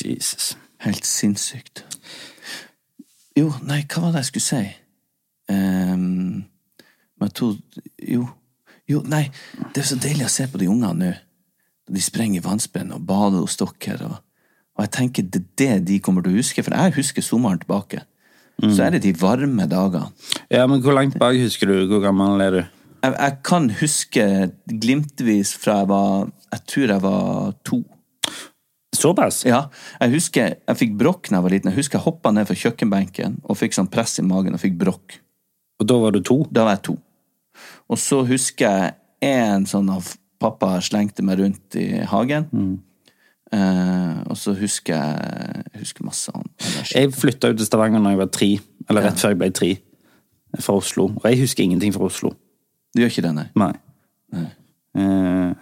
Jesus. 0.05 0.53
Helt 0.85 1.05
sinnssykt. 1.05 1.83
Jo, 3.37 3.51
nei, 3.67 3.81
hva 3.91 4.05
var 4.05 4.15
det 4.15 4.23
jeg 4.23 4.29
skulle 4.31 4.47
si? 4.47 4.61
Um, 5.51 6.45
men 7.19 7.29
to 7.35 7.53
Jo. 8.07 8.27
Jo, 8.87 9.01
nei, 9.03 9.25
det 9.75 9.83
er 9.83 9.89
så 9.89 9.97
deilig 9.99 10.27
å 10.27 10.31
se 10.31 10.45
på 10.47 10.59
de 10.61 10.69
ungene 10.71 10.93
nå. 10.99 11.15
De 11.87 12.03
sprenger 12.03 12.43
vannspenn 12.43 12.91
og 12.95 13.03
bader 13.07 13.39
hos 13.39 13.55
dere. 13.59 14.09
Og, 14.09 14.17
og 14.75 14.83
jeg 14.83 14.93
tenker 14.95 15.27
det 15.31 15.39
er 15.39 15.79
det 15.79 15.85
de 15.87 15.99
kommer 16.03 16.23
til 16.23 16.35
å 16.35 16.39
huske, 16.41 16.63
for 16.63 16.75
jeg 16.75 16.95
husker 16.97 17.23
sommeren 17.23 17.61
tilbake. 17.61 18.01
Så 18.57 18.81
er 18.83 18.95
det 18.95 19.03
de 19.03 19.13
varme 19.13 19.67
dagene. 19.69 20.09
Ja, 20.49 20.65
men 20.65 20.81
hvor 20.81 20.95
langt 20.97 21.17
bak 21.21 21.37
husker 21.37 21.69
du? 21.69 21.75
Hvor 21.91 22.01
gammel 22.01 22.41
er 22.41 22.55
du? 22.55 22.61
Jeg, 23.05 23.13
jeg 23.13 23.35
kan 23.45 23.67
huske 23.79 24.23
glimtvis 24.65 25.51
fra 25.61 25.83
jeg 25.83 25.89
var 25.91 26.31
Jeg 26.55 26.63
tror 26.71 26.93
jeg 26.95 27.03
var 27.03 27.53
to. 27.67 27.81
Såpass? 28.97 29.43
Ja, 29.45 29.67
jeg 30.01 30.15
husker 30.15 30.55
jeg 30.55 30.79
fikk 30.79 30.95
brokk 30.97 31.29
da 31.29 31.37
jeg 31.37 31.45
var 31.45 31.53
liten. 31.53 31.69
Jeg 31.69 31.83
husker 31.83 31.99
jeg 31.99 32.07
hoppa 32.07 32.33
ned 32.33 32.49
fra 32.49 32.57
kjøkkenbenken 32.57 33.41
og 33.45 33.59
fikk 33.59 33.77
sånn 33.77 33.91
press 33.93 34.17
i 34.17 34.25
magen 34.25 34.57
og 34.57 34.63
fikk 34.63 34.79
brokk. 34.79 35.19
Og 35.77 35.91
da 35.91 35.99
var 36.01 36.15
du 36.15 36.23
to? 36.25 36.41
Da 36.49 36.65
var 36.65 36.79
jeg 36.79 36.87
to. 36.89 36.97
Og 37.89 37.97
så 38.01 38.23
husker 38.27 38.67
jeg 38.67 38.93
en 39.31 39.65
sånn 39.69 39.89
av 39.93 40.09
pappa 40.41 40.75
slengte 40.85 41.23
meg 41.25 41.39
rundt 41.39 41.75
i 41.79 41.87
hagen. 42.11 42.49
Eh, 43.51 44.15
og 44.27 44.35
så 44.37 44.51
husker 44.59 44.93
jeg 44.97 45.63
jeg 45.73 45.81
husker 45.85 46.03
masse 46.07 46.31
annet. 46.35 46.67
Jeg 46.91 47.13
flytta 47.15 47.51
ut 47.53 47.57
til 47.61 47.67
Stavanger 47.69 48.01
når 48.03 48.15
jeg 48.15 48.21
var 48.23 48.31
tre. 48.35 48.49
Eller 48.89 49.05
rett 49.07 49.21
før 49.21 49.33
jeg 49.33 49.39
ble 49.41 49.49
tre. 49.55 49.69
Fra 50.63 50.75
Oslo. 50.79 51.09
Og 51.15 51.25
jeg 51.29 51.39
husker 51.43 51.63
ingenting 51.63 51.93
fra 51.95 52.07
Oslo. 52.09 52.33
Du 52.95 53.01
gjør 53.01 53.11
ikke 53.13 53.23
det, 53.27 53.33
nei? 53.37 53.47
Nei. 53.55 54.45
Eh, 54.97 55.53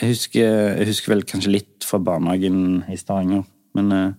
jeg, 0.00 0.08
husker, 0.14 0.48
jeg 0.80 0.88
husker 0.90 1.12
vel 1.14 1.24
kanskje 1.28 1.52
litt 1.52 1.86
fra 1.86 1.98
barnehagen 2.02 2.82
i 2.90 2.96
Stavanger. 2.98 3.44
Men 3.78 3.92
eh, 3.92 4.12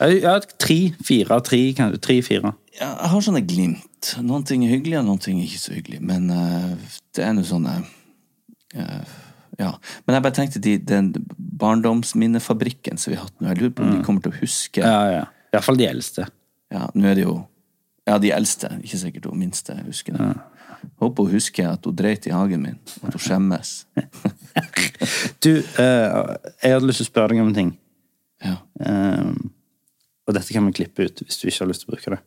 jeg- 0.00 0.22
ja, 0.24 0.36
tre, 0.58 0.78
fire, 1.06 1.40
tre, 1.46 1.60
kanskje 1.78 2.00
tre-fire. 2.02 2.52
Ja, 2.80 2.90
jeg 3.00 3.10
har 3.14 3.20
sånne 3.24 3.44
glimt. 3.46 3.84
Noen 4.24 4.44
ting 4.46 4.64
er 4.66 4.74
hyggelig, 4.74 4.98
og 5.00 5.06
noen 5.08 5.20
ting 5.22 5.40
er 5.40 5.48
ikke 5.48 5.62
så 5.62 5.74
hyggelig. 5.76 6.00
Men 6.04 6.30
uh, 6.32 6.96
det 7.16 7.24
er 7.26 7.36
noe 7.36 7.48
sånne 7.48 7.78
uh, 7.82 9.14
Ja. 9.60 9.70
Men 10.04 10.16
jeg 10.16 10.24
bare 10.26 10.36
tenkte 10.36 10.62
de, 10.62 10.76
den 10.82 11.12
barndomsminnefabrikken 11.60 12.98
som 13.00 13.12
vi 13.12 13.18
har 13.20 13.28
hatt 13.28 13.36
nå, 13.38 13.52
jeg 13.52 13.60
lurer 13.60 13.74
på 13.76 13.84
om 13.86 13.92
de 13.94 14.00
kommer 14.06 14.24
til 14.24 14.34
å 14.34 14.40
huske 14.40 14.82
Ja, 14.82 15.26
ja. 15.54 15.60
fall 15.62 15.78
de 15.78 15.86
eldste. 15.86 16.26
Ja, 16.74 16.88
nå 16.90 17.06
er 17.06 17.20
det 17.20 17.28
jo 17.28 17.36
Ja, 18.08 18.18
de 18.20 18.34
eldste. 18.34 18.72
Ikke 18.84 18.98
sikkert 19.00 19.30
hun 19.30 19.40
minste 19.40 19.78
husker 19.86 20.18
det. 20.18 20.32
Håper 21.00 21.24
hun 21.24 21.36
husker 21.38 21.70
at 21.70 21.86
hun 21.86 21.96
dreit 21.96 22.26
i 22.28 22.34
hagen 22.34 22.66
min. 22.66 22.80
At 23.02 23.14
hun 23.14 23.22
skjemmes. 23.22 23.76
Du, 25.44 25.50
uh, 25.60 26.34
jeg 26.62 26.72
hadde 26.72 26.86
lyst 26.86 27.02
til 27.02 27.04
å 27.04 27.10
spørre 27.10 27.34
deg 27.34 27.40
om 27.42 27.48
en 27.50 27.56
ting. 27.56 27.72
Ja. 28.44 28.54
Um, 28.80 29.50
og 30.24 30.36
dette 30.36 30.54
kan 30.54 30.64
vi 30.68 30.76
klippe 30.78 31.04
ut 31.04 31.20
hvis 31.24 31.40
du 31.40 31.48
ikke 31.48 31.64
har 31.64 31.70
lyst 31.70 31.84
til 31.84 31.90
å 31.90 31.94
bruke 31.94 32.14
det. 32.14 32.20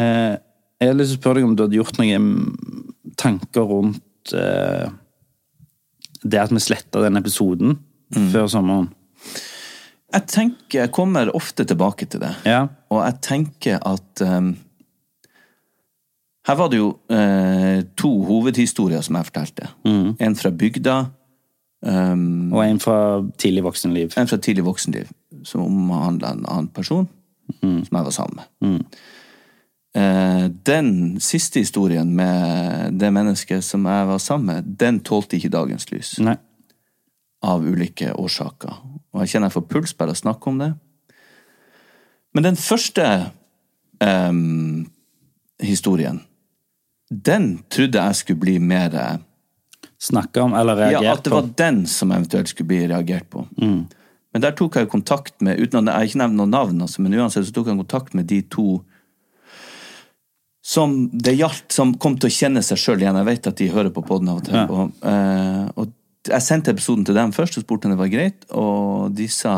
Eh, 0.00 0.36
jeg 0.80 0.88
har 0.88 0.96
lyst 0.96 1.12
til 1.12 1.18
å 1.18 1.20
spørre 1.20 1.40
deg 1.40 1.48
om 1.48 1.54
du 1.56 1.62
hadde 1.66 1.76
gjort 1.76 1.98
noen 2.00 2.26
tanker 3.20 3.68
rundt 3.68 4.32
eh, 4.36 4.88
det 6.22 6.40
at 6.40 6.52
vi 6.52 6.62
sletta 6.62 7.02
den 7.04 7.20
episoden 7.20 7.78
før 8.32 8.48
sommeren. 8.50 8.88
Jeg 10.10 10.26
tenker, 10.26 10.80
jeg 10.80 10.92
kommer 10.92 11.30
ofte 11.36 11.64
tilbake 11.68 12.08
til 12.10 12.22
det. 12.24 12.32
Ja. 12.48 12.64
Og 12.90 13.04
jeg 13.04 13.20
tenker 13.22 13.78
at 13.86 14.22
um, 14.26 14.56
Her 16.48 16.56
var 16.58 16.70
det 16.72 16.80
jo 16.80 16.88
uh, 17.12 17.84
to 18.00 18.10
hovedhistorier 18.26 19.04
som 19.06 19.20
jeg 19.20 19.28
fortalte. 19.28 19.68
En 19.86 20.36
fra 20.36 20.50
bygda, 20.50 20.96
um, 21.86 22.50
Og 22.52 22.64
en 22.64 22.82
fra 22.82 22.98
tidlig 23.38 23.64
voksenliv. 23.64 24.16
en 24.16 24.28
fra 24.28 24.36
tidlig 24.36 24.64
voksenliv, 24.66 25.12
som 25.44 25.62
omhandla 25.62 26.32
en 26.32 26.44
annen 26.48 26.68
person 26.74 27.08
som 27.60 27.96
jeg 27.96 28.04
var 28.04 28.10
sammen 28.14 28.40
med. 28.40 28.98
Eh, 29.96 30.44
den 30.62 31.20
siste 31.20 31.58
historien 31.58 32.12
med 32.14 32.94
det 33.00 33.10
mennesket 33.10 33.64
som 33.66 33.88
jeg 33.90 34.06
var 34.06 34.22
sammen 34.22 34.54
med, 34.54 34.70
den 34.78 35.00
tålte 35.02 35.36
ikke 35.36 35.50
dagens 35.50 35.90
lys. 35.90 36.18
Nei. 36.22 36.36
av 37.42 37.64
ulike 37.64 38.12
årsaker. 38.20 38.74
Og 39.14 39.22
jeg 39.22 39.32
kjenner 39.32 39.48
jeg 39.48 39.54
får 39.54 39.68
puls 39.72 39.94
bare 39.96 40.12
av 40.12 40.18
å 40.18 40.20
snakke 40.20 40.50
om 40.50 40.58
det. 40.60 40.74
Men 42.36 42.44
den 42.44 42.58
første 42.60 43.06
um, 44.04 44.90
historien, 45.64 46.20
den 47.08 47.62
trodde 47.72 48.02
jeg 48.04 48.18
skulle 48.20 48.42
bli 48.44 48.58
mer 48.62 48.94
eh, 48.94 49.18
Snakke 50.00 50.40
om, 50.40 50.54
eller 50.56 50.76
reagert 50.76 51.00
på? 51.00 51.04
Ja, 51.04 51.12
at 51.12 51.24
det 51.24 51.30
på. 51.32 51.36
var 51.36 51.48
den 51.60 51.80
som 51.86 52.12
eventuelt 52.12 52.48
skulle 52.48 52.70
bli 52.70 52.78
reagert 52.88 53.26
på. 53.28 53.42
Men 53.60 54.44
der 54.44 54.54
tok 54.56 54.78
jeg 54.78 54.88
kontakt 54.88 55.34
med, 55.44 55.60
uten 55.60 55.88
at 55.88 55.92
jeg 55.92 56.12
ikke 56.12 56.20
nevnt 56.22 56.38
noen 56.38 56.54
navn, 56.54 56.80
altså, 56.80 57.02
men 57.04 57.16
uansett 57.18 57.44
så 57.44 57.52
tok 57.52 57.68
jeg 57.68 57.80
kontakt 57.82 58.16
med 58.16 58.24
de 58.30 58.38
to 58.48 58.78
som 60.70 61.08
det 61.12 61.34
gjaldt, 61.34 61.72
som 61.74 61.96
kom 61.98 62.14
til 62.20 62.30
å 62.30 62.34
kjenne 62.34 62.62
seg 62.62 62.78
sjøl 62.78 63.02
igjen. 63.02 63.18
Jeg 63.18 63.26
vet 63.26 63.48
at 63.50 63.58
de 63.58 63.70
hører 63.72 63.90
på 63.94 64.04
poden 64.06 64.30
av 64.30 64.38
og 64.38 64.46
til. 64.46 64.54
Ja. 64.54 64.66
Og, 64.70 64.92
uh, 65.02 65.64
og 65.82 66.30
jeg 66.30 66.46
sendte 66.46 66.74
episoden 66.74 67.02
til 67.08 67.16
dem 67.16 67.32
først 67.34 67.58
og 67.58 67.64
spurte 67.64 67.88
om 67.88 67.96
det 67.96 67.98
var 67.98 68.12
greit, 68.12 68.46
og 68.54 69.10
de 69.18 69.26
sa 69.32 69.54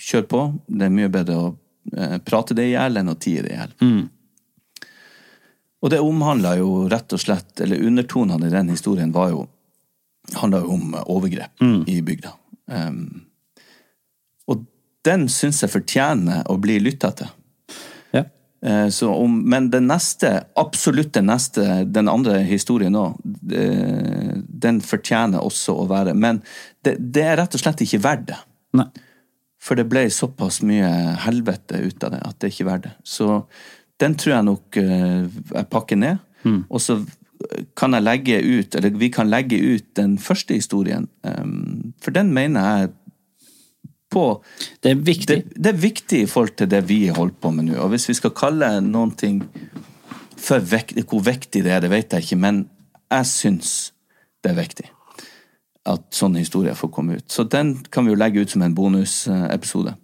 kjør 0.00 0.26
på. 0.32 0.40
Det 0.66 0.88
er 0.88 0.96
mye 0.96 1.12
bedre 1.12 1.38
å 1.38 1.46
uh, 1.52 2.18
prate 2.26 2.56
det 2.58 2.66
i 2.66 2.74
hjel 2.74 2.98
enn 2.98 3.12
å 3.12 3.18
tie 3.20 3.44
det 3.46 3.54
i 3.54 3.60
hjel. 3.60 3.76
Og 5.80 5.94
det 5.94 6.02
omhandla 6.04 6.56
jo 6.58 6.84
rett 6.92 7.14
og 7.14 7.22
slett, 7.22 7.54
eller 7.62 7.86
undertonene 7.86 8.50
i 8.50 8.52
den 8.52 8.74
historien 8.74 9.14
var 9.14 9.30
jo 9.32 9.46
handla 10.36 10.60
jo 10.64 10.74
om 10.74 10.94
overgrep 11.06 11.62
i 11.88 12.00
bygda. 12.04 12.34
Um, 12.70 13.22
og 14.50 14.66
den 15.06 15.28
syns 15.32 15.62
jeg 15.62 15.72
fortjener 15.72 16.42
å 16.50 16.58
bli 16.60 16.76
lytta 16.82 17.14
til. 17.22 17.30
Eh, 18.62 18.88
Så 18.88 19.08
om, 19.14 19.40
men 19.48 19.70
den 19.70 19.86
neste, 19.88 20.44
absolutt 20.56 21.14
den 21.16 21.30
neste, 21.30 21.84
den 21.86 22.08
andre 22.08 22.42
historien 22.44 22.96
òg, 22.96 23.16
den 24.60 24.80
fortjener 24.84 25.40
også 25.40 25.78
å 25.80 25.86
være 25.88 26.14
Men 26.14 26.42
det, 26.84 26.98
det 26.98 27.24
er 27.24 27.38
rett 27.40 27.54
og 27.56 27.62
slett 27.62 27.80
ikke 27.86 28.02
verdt 28.04 28.26
det. 28.32 28.40
Nei. 28.76 28.90
For 29.60 29.76
det 29.76 29.88
ble 29.88 30.06
såpass 30.12 30.62
mye 30.64 30.88
helvete 31.20 31.82
ut 31.84 32.04
av 32.04 32.14
det 32.14 32.20
at 32.24 32.36
det 32.40 32.52
ikke 32.52 32.64
er 32.64 32.70
verdt 32.70 32.86
det. 32.88 32.92
Så 33.04 33.42
den 34.00 34.14
tror 34.16 34.34
jeg 34.36 34.48
nok 34.48 34.76
eh, 34.80 35.24
jeg 35.54 35.70
pakker 35.72 36.00
ned. 36.00 36.20
Og 36.68 36.80
så 36.80 37.00
kan 37.76 37.92
jeg 37.96 38.04
legge 38.04 38.38
ut, 38.40 38.74
eller 38.76 38.96
vi 39.00 39.08
kan 39.12 39.28
legge 39.28 39.56
ut 39.56 39.86
den 39.96 40.18
første 40.20 40.54
historien. 40.54 41.08
for 42.00 42.10
den 42.12 42.32
mener 42.32 42.60
jeg 42.60 42.90
på 44.10 44.24
Det 44.82 44.90
er 44.92 45.00
viktig. 45.06 45.36
det, 45.46 45.54
det 45.62 45.72
er 45.72 45.80
viktig 45.82 46.22
i 46.24 46.28
forhold 46.30 46.56
til 46.58 46.70
det 46.70 46.82
vi 46.88 47.06
holder 47.08 47.36
på 47.40 47.52
med 47.54 47.70
nå. 47.70 47.76
Og 47.84 47.92
hvis 47.94 48.08
vi 48.10 48.16
skal 48.18 48.34
kalle 48.36 48.72
noen 48.84 49.12
ting 49.16 49.42
for 50.40 50.62
vekt, 50.64 50.98
hvor 51.08 51.22
viktig 51.26 51.62
det 51.64 51.72
er, 51.74 51.80
det 51.84 51.90
vet 51.92 52.12
jeg 52.16 52.26
ikke, 52.26 52.40
men 52.40 52.64
jeg 53.10 53.26
syns 53.30 53.74
det 54.42 54.52
er 54.52 54.60
viktig 54.62 54.88
at 55.90 56.02
sånne 56.14 56.42
historier 56.42 56.76
får 56.76 56.90
komme 56.92 57.16
ut. 57.18 57.26
Så 57.32 57.44
den 57.48 57.74
kan 57.90 58.04
vi 58.06 58.12
jo 58.12 58.18
legge 58.20 58.42
ut 58.44 58.52
som 58.52 58.62
en 58.62 58.74
bonusepisode 58.76 59.94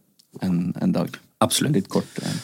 en, 0.42 0.60
en 0.80 0.92
dag. 0.92 1.12
Absolutt. 1.44 1.74
Litt 1.76 1.88
kort. 1.92 2.18
eh. 2.22 2.36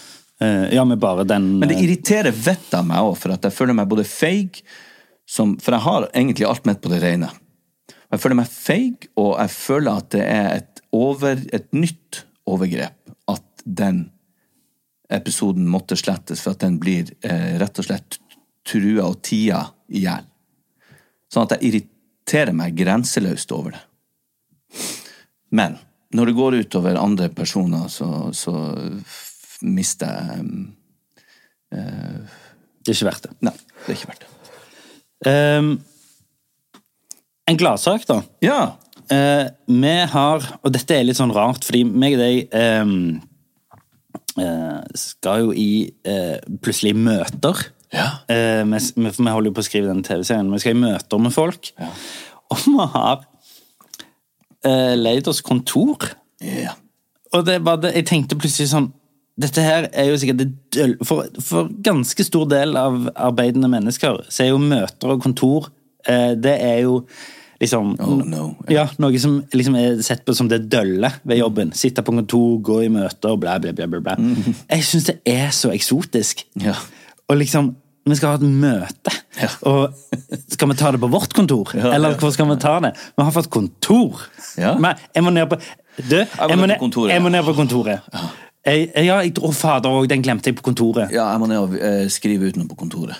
Eh, 0.42 0.74
ja, 0.74 0.84
men 0.84 0.98
bare 1.00 1.24
den 1.24 1.58
Men 1.58 1.68
det 1.70 1.78
eh, 1.78 1.84
irriterer 1.86 2.34
vettet 2.34 2.74
av 2.80 2.86
meg 2.88 3.04
òg, 3.04 3.14
for 3.20 3.34
at 3.34 3.44
jeg 3.46 3.54
føler 3.54 3.76
meg 3.78 3.88
både 3.90 4.04
feig 4.08 4.62
som, 5.28 5.54
For 5.62 5.72
jeg 5.76 5.84
har 5.86 6.08
egentlig 6.10 6.48
alt 6.48 6.66
mitt 6.68 6.80
på 6.82 6.90
det 6.92 6.98
rene. 7.04 7.28
Jeg 8.12 8.20
føler 8.20 8.36
meg 8.36 8.48
feig, 8.52 9.06
og 9.16 9.36
jeg 9.38 9.52
føler 9.54 10.00
at 10.02 10.08
det 10.12 10.24
er 10.28 10.48
et, 10.58 10.71
over, 10.92 11.40
et 11.52 11.70
nytt 11.72 12.24
overgrep 12.48 13.12
at 13.30 13.64
den 13.64 14.04
episoden 15.12 15.68
måtte 15.68 15.96
slettes, 15.98 16.40
for 16.40 16.54
at 16.54 16.64
den 16.64 16.78
blir 16.80 17.10
eh, 17.24 17.56
rett 17.60 17.80
og 17.80 17.86
slett 17.86 18.18
trua 18.66 19.08
og 19.08 19.20
tia 19.24 19.60
i 19.92 20.04
hjel. 20.06 20.26
Sånn 21.32 21.46
at 21.46 21.56
jeg 21.56 21.68
irriterer 21.68 22.54
meg 22.56 22.76
grenseløst 22.78 23.52
over 23.56 23.76
det. 23.76 23.82
Men 25.52 25.76
når 26.16 26.28
det 26.28 26.36
går 26.36 26.58
utover 26.64 27.00
andre 27.00 27.28
personer, 27.32 27.88
så, 27.92 28.30
så 28.36 28.52
mister 29.64 30.12
jeg 30.12 30.40
em, 30.40 30.52
Det 31.72 32.92
er 32.92 32.96
ikke 32.96 33.08
verdt 33.08 33.28
det. 33.28 33.34
Nei, 33.48 33.54
det 33.54 33.88
er 33.88 33.96
ikke 33.96 34.10
verdt 34.10 34.24
det. 34.26 34.30
Um, 35.22 35.72
en 37.48 37.58
gladsak, 37.60 38.04
da. 38.08 38.20
Ja. 38.44 38.58
Eh, 39.12 39.46
vi 39.66 39.92
har 40.12 40.46
Og 40.62 40.72
dette 40.72 40.96
er 40.96 41.04
litt 41.06 41.18
sånn 41.18 41.34
rart, 41.34 41.66
fordi 41.66 41.82
meg 41.84 42.16
og 42.16 42.22
deg 42.22 42.54
ehm, 42.56 42.94
eh, 44.40 44.80
skal 44.98 45.46
jo 45.46 45.52
i 45.56 45.72
eh, 46.08 46.38
plutselig 46.62 46.94
møter. 46.96 47.66
Ja. 47.92 48.06
Eh, 48.32 48.62
vi, 48.64 48.80
vi, 49.10 49.28
holder 49.28 49.50
jo 49.50 49.56
på 49.58 49.64
å 49.64 49.66
skrive 49.66 49.90
den 49.90 50.04
TV-serien. 50.06 50.52
Vi 50.52 50.62
skal 50.62 50.76
i 50.76 50.82
møter 50.84 51.20
med 51.20 51.34
folk. 51.34 51.72
Og 52.52 52.64
vi 52.64 52.88
har 52.94 53.26
eh, 54.68 54.94
leid 54.96 55.28
oss 55.28 55.42
kontor. 55.44 56.08
Ja. 56.40 56.76
Og 57.32 57.46
det 57.48 57.60
var 57.66 57.80
det, 57.82 57.94
jeg 57.98 58.08
tenkte 58.08 58.40
plutselig 58.40 58.72
sånn 58.72 58.92
dette 59.40 59.62
her 59.64 59.86
er 59.96 60.10
jo 60.10 60.16
sikkert. 60.20 60.42
For, 61.08 61.24
for 61.40 61.70
ganske 61.84 62.24
stor 62.26 62.44
del 62.50 62.76
av 62.76 63.06
arbeidende 63.16 63.70
mennesker 63.72 64.26
så 64.28 64.44
er 64.44 64.50
jo 64.50 64.58
møter 64.60 65.14
og 65.14 65.22
kontor 65.24 65.70
Det 66.04 66.52
er 66.52 66.82
jo 66.84 66.98
liksom 67.62 67.94
Oh, 68.02 68.18
no. 68.26 68.42
Ja, 68.72 68.88
Noe 69.02 69.20
som 69.22 69.38
liksom 69.54 69.76
er 69.78 70.00
sett 70.04 70.24
på 70.26 70.34
som 70.36 70.50
det 70.50 70.64
dølle 70.72 71.12
ved 71.22 71.40
jobben. 71.40 71.72
Sitte 71.76 72.04
på 72.04 72.14
kontor, 72.14 72.58
gå 72.64 72.80
i 72.86 72.90
møter, 72.92 73.38
bla, 73.40 73.58
bla, 73.62 73.72
bla. 73.76 73.86
bla, 73.86 74.02
bla. 74.02 74.16
Jeg 74.68 74.88
syns 74.88 75.08
det 75.10 75.20
er 75.28 75.54
så 75.54 75.72
eksotisk. 75.74 76.44
Ja. 76.60 76.76
Og 77.30 77.38
liksom 77.40 77.74
vi 78.02 78.16
skal 78.18 78.32
ha 78.32 78.38
et 78.40 78.42
møte. 78.42 79.12
Ja. 79.38 79.48
Og 79.70 79.94
skal 80.50 80.70
vi 80.72 80.76
ta 80.78 80.90
det 80.94 81.00
på 81.02 81.10
vårt 81.12 81.34
kontor? 81.36 81.70
Ja, 81.78 81.92
Eller 81.94 82.16
ja. 82.16 82.18
hvor 82.18 82.32
skal 82.34 82.48
vi 82.50 82.56
ta 82.60 82.78
det? 82.82 82.96
Vi 83.16 83.22
har 83.22 83.34
fått 83.34 83.50
kontor! 83.50 84.24
Ja. 84.58 84.74
Men 84.78 84.98
jeg 85.14 85.22
må 85.22 85.30
ned 85.30 85.46
på 85.50 85.58
Du, 85.98 86.16
jeg 86.18 86.58
må 86.58 86.66
ned 86.66 86.80
kontoret, 86.80 87.12
jeg 87.12 87.22
må 87.22 87.28
ja. 87.28 87.36
ned 87.36 87.46
på 87.46 87.54
kontoret. 87.54 88.00
Jeg, 88.66 88.88
ja, 88.94 89.18
jeg 89.20 89.34
tror 89.36 89.52
fader 89.52 89.90
òg, 89.92 90.06
den 90.10 90.22
glemte 90.22 90.50
jeg 90.50 90.56
på 90.58 90.64
kontoret. 90.66 91.10
Ja, 91.14 91.28
jeg 91.34 91.42
må 91.42 91.48
ned 91.50 91.58
og 91.58 91.74
eh, 91.78 92.06
skrive 92.10 92.48
ut 92.48 92.58
noe 92.58 92.70
på 92.70 92.78
kontoret. 92.78 93.18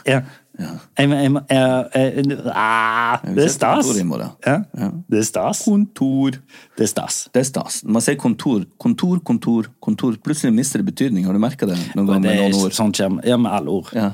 Ja. 0.60 0.72
Jeg, 0.98 1.08
jeg, 1.08 1.30
jeg, 1.48 2.24
jeg, 2.28 2.38
ah, 2.52 3.22
det 3.24 3.44
er 3.46 3.52
stas. 3.52 3.88
Det 3.88 5.18
er 5.18 5.24
stas. 5.24 5.62
Kontor. 5.64 6.36
Det 6.76 6.84
er 6.84 6.90
stas. 6.90 7.22
Det 7.32 7.40
er 7.40 7.46
stas. 7.48 7.78
Når 7.86 7.96
man 7.96 8.04
sier 8.04 8.18
kontor, 8.20 8.66
kontor, 8.80 9.22
kontor, 9.24 9.70
kontor, 9.80 10.18
plutselig 10.24 10.52
mister 10.54 10.82
det 10.82 10.90
betydning. 10.90 11.24
Har 11.26 11.32
du 11.32 11.40
merka 11.42 11.68
det 11.70 11.78
noen 11.96 12.10
gang 12.10 12.24
med 12.26 12.36
noen 12.42 12.58
ord? 12.60 12.76
sånn 12.76 12.92
kommer, 12.96 13.24
ja, 13.26 13.40
med 13.40 13.52
alle 13.52 13.78
ord. 13.80 13.88
Ja. 13.96 14.12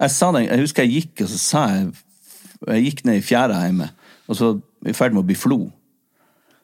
Jeg 0.00 0.12
sa 0.16 0.32
det, 0.32 0.46
jeg 0.46 0.64
husker 0.64 0.86
jeg 0.86 1.02
gikk, 1.02 1.24
og 1.26 1.32
så 1.32 1.40
sa 1.40 1.68
jeg 1.72 1.86
Jeg 2.66 2.82
gikk 2.86 3.02
ned 3.04 3.18
i 3.20 3.24
fjæra 3.24 3.58
hjemme, 3.66 3.90
og 4.32 4.36
så 4.36 4.54
i 4.88 4.94
ferd 4.96 5.12
med 5.12 5.20
å 5.20 5.26
bli 5.28 5.36
flo. 5.36 5.58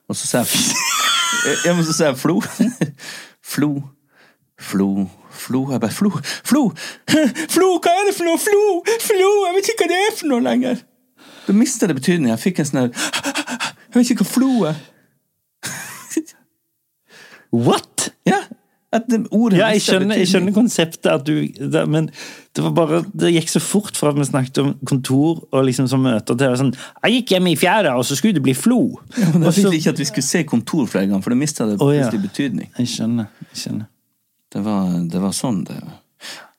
Og 0.08 0.16
så 0.16 0.28
sa 0.28 0.40
jeg 0.40 0.62
Ja, 1.66 1.74
men 1.74 1.84
så 1.84 1.92
sa 1.92 2.08
jeg 2.10 2.20
flo. 2.20 2.40
Flo. 3.52 3.74
Flo. 4.56 4.88
Flo. 5.32 5.64
Jeg 5.72 5.82
bare 5.82 5.96
Flo! 5.96 6.12
Flo! 6.20 6.62
Flo! 7.54 7.74
Hva 7.82 7.96
er 7.98 8.08
det 8.08 8.16
for 8.16 8.28
noe? 8.28 8.40
Flo! 8.40 8.64
Flo! 9.08 9.34
Jeg 9.48 9.58
vet 9.58 9.72
ikke 9.72 9.86
hva 9.86 9.92
det 9.92 10.00
er 10.06 10.16
for 10.18 10.32
noe 10.32 10.44
lenger. 10.44 10.82
Da 11.46 11.56
mista 11.56 11.88
det 11.90 11.98
betydning. 11.98 12.32
Jeg 12.32 12.42
fikk 12.42 12.62
en 12.62 12.70
sånn 12.70 12.96
Jeg 13.92 13.98
vet 13.98 14.14
ikke 14.14 14.24
hva 14.24 14.30
flo 14.30 14.50
er. 14.70 14.82
What?! 17.66 18.12
Ja, 18.28 18.44
det 19.08 19.22
Ja, 19.56 19.70
jeg 19.72 19.80
skjønner, 19.80 20.18
jeg 20.20 20.28
skjønner 20.28 20.52
konseptet, 20.52 21.08
at 21.08 21.22
du, 21.24 21.46
det, 21.48 21.82
men 21.88 22.10
det 22.56 22.64
var 22.64 22.74
bare, 22.76 22.98
det 23.16 23.30
gikk 23.32 23.48
så 23.48 23.60
fort 23.64 23.96
fra 23.96 24.10
at 24.12 24.18
vi 24.18 24.26
snakket 24.28 24.58
om 24.60 24.74
kontor 24.88 25.40
og 25.48 25.64
liksom 25.64 25.88
som 25.88 26.04
møter 26.04 26.36
til 26.36 26.56
sånn, 26.60 26.74
Jeg 27.04 27.16
gikk 27.16 27.32
hjem 27.36 27.48
i 27.52 27.56
fjæra, 27.56 27.94
og 27.96 28.04
så 28.04 28.16
skulle 28.16 28.36
det 28.36 28.44
bli 28.44 28.54
flo! 28.56 28.82
Men 29.16 29.46
Og 29.46 29.48
jeg 29.48 29.62
ville 29.62 29.80
ikke 29.80 29.94
at 29.96 30.02
vi 30.02 30.08
skulle 30.10 30.28
se 30.28 30.44
kontor 30.44 30.84
flere 30.86 31.06
ganger, 31.06 31.24
for 31.24 31.32
da 31.32 31.40
mista 31.40 31.68
det 31.70 31.80
oh, 31.80 31.94
ja. 31.94 32.10
betydning. 32.12 32.68
Jeg 32.78 32.92
skjønner. 32.92 33.32
jeg 33.48 33.64
skjønner. 33.64 33.88
Det 34.52 34.60
var, 34.64 34.88
det 35.08 35.20
var 35.22 35.34
sånn 35.36 35.62
det 35.68 35.80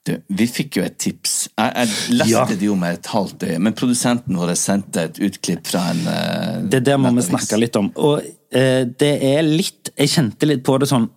du, 0.04 0.18
Vi 0.36 0.48
fikk 0.52 0.78
jo 0.80 0.84
et 0.84 0.98
tips. 1.00 1.34
Jeg, 1.56 1.72
jeg 1.78 2.18
leste 2.20 2.32
Ja. 2.34 2.44
det 2.50 2.66
jo 2.68 2.76
med 2.76 2.98
et 2.98 3.06
halvt 3.08 3.46
øye, 3.48 3.60
men 3.60 3.76
produsenten 3.78 4.36
vår 4.36 4.52
sendte 4.60 5.06
et 5.08 5.20
utklipp 5.24 5.68
fra 5.68 5.86
en 5.94 6.02
uh, 6.08 6.70
Det 6.70 6.82
der 6.86 7.00
må 7.00 7.14
vi 7.16 7.24
snakke 7.24 7.60
litt 7.62 7.78
om. 7.80 7.88
Og 7.96 8.20
uh, 8.20 8.84
det 9.00 9.14
er 9.24 9.42
litt 9.48 9.94
Jeg 9.98 10.12
kjente 10.12 10.50
litt 10.50 10.64
på 10.66 10.78
det 10.82 10.92
sånn 10.92 11.10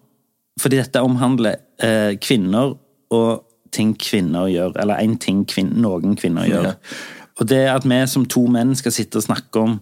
fordi 0.56 0.78
dette 0.78 1.02
omhandler 1.04 1.58
uh, 1.84 2.14
kvinner 2.16 2.78
og 3.12 3.42
ting 3.74 3.90
kvinner 4.00 4.46
gjør. 4.48 4.78
Eller 4.80 5.02
én 5.02 5.18
ting 5.20 5.42
kvin 5.44 5.74
noen 5.82 6.14
kvinner 6.16 6.46
gjør. 6.50 6.70
Ja. 6.70 6.76
Og 7.36 7.50
det 7.50 7.66
at 7.68 7.84
vi 7.84 7.98
som 8.08 8.24
to 8.24 8.46
menn 8.48 8.72
skal 8.78 8.94
sitte 8.94 9.20
og 9.20 9.26
snakke 9.26 9.60
om 9.60 9.74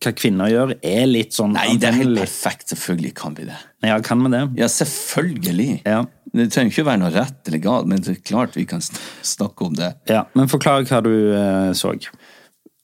hva 0.00 0.12
kvinner 0.16 0.48
gjør, 0.48 0.70
er 0.80 1.02
litt 1.10 1.34
sånn 1.36 1.52
Nei, 1.52 1.74
det 1.80 1.90
er 1.90 1.98
helt 1.98 2.16
perfekt. 2.22 2.70
Selvfølgelig 2.72 3.12
kan 3.20 3.34
vi 3.36 3.44
det. 3.50 3.58
Ja, 3.84 3.98
kan 4.04 4.22
vi 4.24 4.30
det? 4.32 4.42
Ja, 4.56 4.68
selvfølgelig. 4.72 5.82
Ja. 5.84 6.06
Det 6.32 6.46
trenger 6.54 6.72
ikke 6.72 6.84
å 6.86 6.88
være 6.88 7.02
noe 7.02 7.12
rett 7.12 7.50
eller 7.50 7.62
galt, 7.64 7.88
men 7.90 8.00
det 8.06 8.14
er 8.14 8.20
klart 8.24 8.56
vi 8.56 8.64
kan 8.70 8.80
snakke 8.80 9.66
om 9.66 9.74
det. 9.76 9.90
Ja, 10.08 10.22
Men 10.38 10.48
forklar 10.48 10.86
hva 10.88 11.00
du 11.04 11.12
eh, 11.36 11.72
så. 11.76 11.92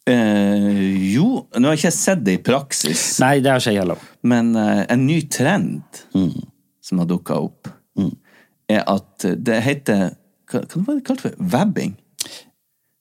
Eh, 0.06 0.82
jo, 1.14 1.46
nå 1.56 1.70
har 1.70 1.76
jeg 1.78 1.86
ikke 1.86 1.94
sett 1.96 2.24
det 2.26 2.36
i 2.38 2.42
praksis, 2.46 3.06
Nei, 3.22 3.38
det 3.42 3.50
har 3.50 3.62
ikke 3.62 3.72
jeg 3.74 3.82
heller. 3.84 4.02
men 4.22 4.52
eh, 4.60 4.84
en 4.92 5.06
ny 5.06 5.20
trend 5.32 6.02
som 6.86 7.00
har 7.02 7.08
dukka 7.10 7.38
opp, 7.48 7.72
er 8.68 8.82
at 8.90 9.24
det 9.46 9.60
heter 9.62 10.08
Hva, 10.50 10.60
hva 10.62 10.80
var 10.86 10.98
det 10.98 11.04
kalt 11.06 11.22
for? 11.22 11.34
Vabbing? 11.38 11.96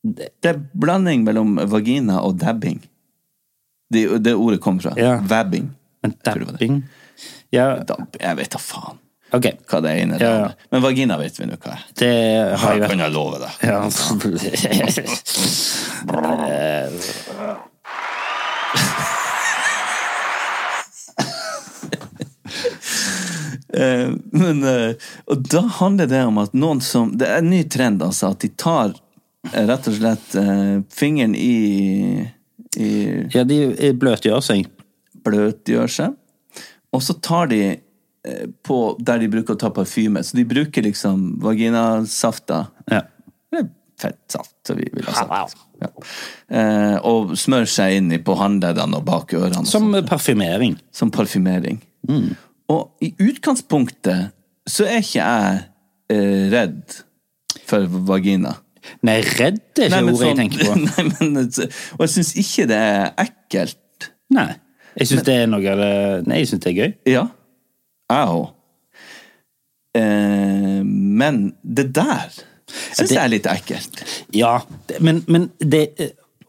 Det 0.05 0.49
er 0.49 0.59
blanding 0.78 1.24
mellom 1.26 1.55
vagina 1.70 2.20
og 2.26 2.38
dabbing. 2.41 2.80
Det, 3.89 4.17
det 4.25 4.33
ordet 4.33 4.61
kom 4.61 4.79
fra. 4.81 4.93
Ja. 4.97 5.17
Vabbing. 5.23 5.69
Men 6.03 6.13
dabbing 6.25 6.83
Ja, 7.53 7.75
Dab, 7.88 8.15
jeg 8.19 8.38
vet 8.38 8.51
da 8.55 8.59
faen 8.61 9.01
Okay. 9.33 9.57
hva 9.67 9.79
det 9.81 9.91
ene 9.99 10.17
Ja, 10.21 10.31
ja. 10.39 10.49
Men 10.71 10.83
vagina 10.83 11.17
vet 11.19 11.39
vi 11.39 11.47
nå 11.49 11.57
hva 11.59 11.73
er. 11.75 11.86
Det 11.97 12.11
har 12.61 12.75
jeg 12.75 12.83
vært. 12.83 12.91
kan 12.93 13.01
jeg 13.03 13.11
love 13.11 13.39
deg. 13.41 13.53
ja. 13.65 13.79
Eh, 23.73 24.09
men, 24.31 24.63
eh, 24.63 24.95
og 25.25 25.41
da 25.51 25.61
handler 25.79 26.07
det 26.07 26.21
om 26.23 26.38
at 26.39 26.53
noen 26.55 26.79
som 26.81 27.09
Det 27.17 27.27
er 27.27 27.41
en 27.41 27.49
ny 27.51 27.63
trend, 27.69 28.03
altså. 28.03 28.31
At 28.31 28.39
de 28.45 28.49
tar 28.55 28.93
eh, 29.51 29.65
rett 29.67 29.89
og 29.91 29.97
slett 29.97 30.36
fingeren 30.95 31.36
i, 31.36 32.27
i 32.78 32.91
ja, 33.34 33.43
de 33.47 33.93
bløtgjør 33.99 34.43
seg. 34.43 34.67
Bløtgjør 35.26 35.91
seg. 35.91 36.15
Og 36.95 37.01
så 37.03 37.15
tar 37.23 37.49
de 37.51 37.61
eh, 37.76 38.45
på 38.63 38.78
der 39.03 39.19
de 39.23 39.30
bruker 39.32 39.55
å 39.57 39.59
ta 39.59 39.71
parfyme. 39.76 40.21
Så 40.23 40.38
de 40.38 40.45
bruker 40.47 40.86
liksom 40.86 41.36
vaginasafta. 41.43 42.65
Ja. 42.91 43.01
Eller 43.51 43.69
fettsaft, 43.99 44.55
som 44.67 44.80
vi 44.80 44.88
vil 44.93 45.07
ha 45.07 45.26
sagt. 45.26 45.59
Ja. 45.82 45.89
Eh, 46.55 46.97
og 47.07 47.36
smører 47.39 47.69
seg 47.69 47.97
inn 47.99 48.11
på 48.23 48.36
håndleddene 48.39 48.99
og 48.99 49.05
bak 49.07 49.34
ørene. 49.36 49.63
og 49.63 49.69
Som 49.71 49.91
sånt. 49.91 50.07
parfymering. 50.09 50.78
som 50.91 51.11
parfymering. 51.11 51.82
Og 52.71 53.03
i 53.03 53.11
utgangspunktet 53.21 54.32
så 54.67 54.88
er 54.89 55.01
ikke 55.03 55.19
jeg 55.21 55.59
eh, 56.15 56.45
redd 56.53 56.95
for 57.65 57.86
vagina. 58.07 58.55
Nei, 59.05 59.17
redd 59.39 59.61
er 59.81 59.89
ikke 59.89 60.01
ordet 60.01 60.15
jeg 60.15 60.19
sånn- 60.21 60.41
tenker 60.41 60.65
på. 60.65 60.75
Nei, 60.89 61.05
men, 61.31 61.45
og 61.97 62.03
jeg 62.05 62.13
syns 62.15 62.33
ikke 62.41 62.67
det 62.71 62.81
er 62.81 63.07
ekkelt. 63.25 64.09
Nei. 64.36 64.51
Jeg 64.95 65.09
syns 65.11 65.25
det 65.27 65.33
er 65.41 65.47
noe 65.51 65.71
av 65.73 65.81
det 65.81 65.93
Nei, 66.29 66.38
jeg 66.43 66.49
syns 66.53 66.63
det 66.63 66.71
er 66.71 66.77
gøy. 66.79 66.91
Ja. 67.11 67.23
Jeg 68.13 68.36
òg. 68.36 68.45
Eh, 69.95 70.81
men 70.86 71.41
det 71.63 71.89
der 71.95 72.27
syns 72.36 73.11
jeg 73.11 73.21
er 73.21 73.31
litt 73.31 73.47
ekkelt. 73.49 74.03
Ja, 74.36 74.57
men, 74.99 75.23
men 75.31 75.49
det 75.59 75.88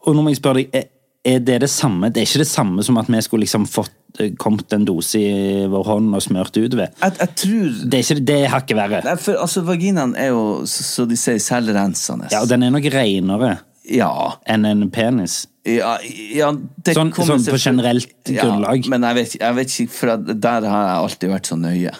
Og 0.07 0.15
nå 0.15 0.23
må 0.23 0.31
jeg 0.31 0.39
spørre 0.39 0.63
deg, 0.63 0.87
er- 1.25 1.39
det 1.39 1.59
det 1.61 1.69
samme? 1.69 2.09
Det 2.11 2.21
er 2.21 2.25
ikke 2.29 2.43
det 2.43 2.47
samme 2.51 2.83
som 2.83 2.97
at 2.97 3.07
vi 3.07 3.21
skulle 3.21 3.45
liksom 3.45 3.65
fått 3.67 3.91
eh, 4.19 4.31
kommet 4.39 4.71
en 4.73 4.85
dose 4.85 5.19
i 5.19 5.65
vår 5.67 5.83
hånd 5.85 6.15
og 6.15 6.21
smørt 6.21 6.55
ved. 6.55 6.79
Jeg, 7.01 7.17
jeg 7.19 7.35
tror 7.35 7.89
Det 7.89 7.99
er 7.99 8.03
ikke 8.03 8.25
det 8.25 8.39
hakket 8.49 8.77
verre. 8.77 9.03
Nei, 9.03 9.15
for 9.17 9.35
altså, 9.41 9.61
vaginaen 9.67 10.15
er 10.15 10.27
jo, 10.31 10.65
så 10.65 10.83
så 10.83 11.07
de 11.09 11.15
sier, 11.19 11.39
selvrensende. 11.39 12.29
Ja, 12.31 12.41
og 12.41 12.49
den 12.49 12.63
er 12.63 12.71
nok 12.71 12.85
renere 12.93 13.57
ja. 13.89 14.11
enn 14.47 14.65
en 14.65 14.89
penis. 14.91 15.45
Ja, 15.67 15.97
ja 16.33 16.51
det 16.55 16.95
Sånn- 16.95 17.11
kommer 17.11 17.35
sånn 17.37 17.45
på 17.51 17.59
generelt 17.59 18.13
grunnlag. 18.23 18.85
Ja, 18.85 18.89
men 18.89 19.03
jeg 19.03 19.15
vet, 19.15 19.37
jeg 19.41 19.55
vet 19.55 19.73
ikke, 19.79 19.91
for 19.91 20.17
der 20.17 20.67
har 20.67 20.87
jeg 20.87 21.01
alltid 21.03 21.29
vært 21.33 21.49
så 21.51 21.57
nøye. 21.59 21.91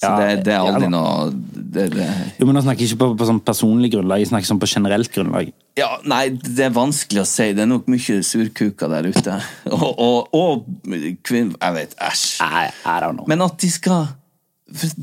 Så 0.00 0.08
Ja, 0.08 0.12
det, 0.16 0.44
det 0.46 0.54
er 0.56 0.64
aldri 0.64 0.88
noe 0.88 1.26
det, 1.52 1.90
det, 1.92 2.06
Jo, 2.38 2.46
men 2.48 2.56
Nå 2.56 2.62
snakker 2.64 2.86
jeg 2.86 2.94
ikke 2.94 3.02
på, 3.02 3.08
på 3.20 3.26
sånn 3.28 3.42
personlig 3.44 3.90
grunnlag, 3.92 4.22
jeg 4.22 4.30
snakker 4.30 4.48
sånn 4.48 4.62
på 4.62 4.68
generelt 4.70 5.12
grunnlag. 5.12 5.50
Ja, 5.78 5.90
nei, 6.08 6.22
det 6.32 6.64
er 6.66 6.72
vanskelig 6.74 7.20
å 7.22 7.26
si. 7.28 7.50
Det 7.56 7.62
er 7.64 7.68
nok 7.68 7.86
mye 7.92 8.22
surkuker 8.26 8.90
der 8.92 9.10
ute. 9.12 9.36
Og, 9.76 9.90
og, 9.92 10.32
og 10.36 11.12
kvinn... 11.24 11.52
Jeg 11.54 11.76
vet, 11.76 11.94
æsj. 12.00 12.24
I 12.40 12.96
don't 13.04 13.20
know. 13.20 13.28
Men 13.30 13.44
at 13.44 13.60
de 13.60 13.70
skal 13.70 14.08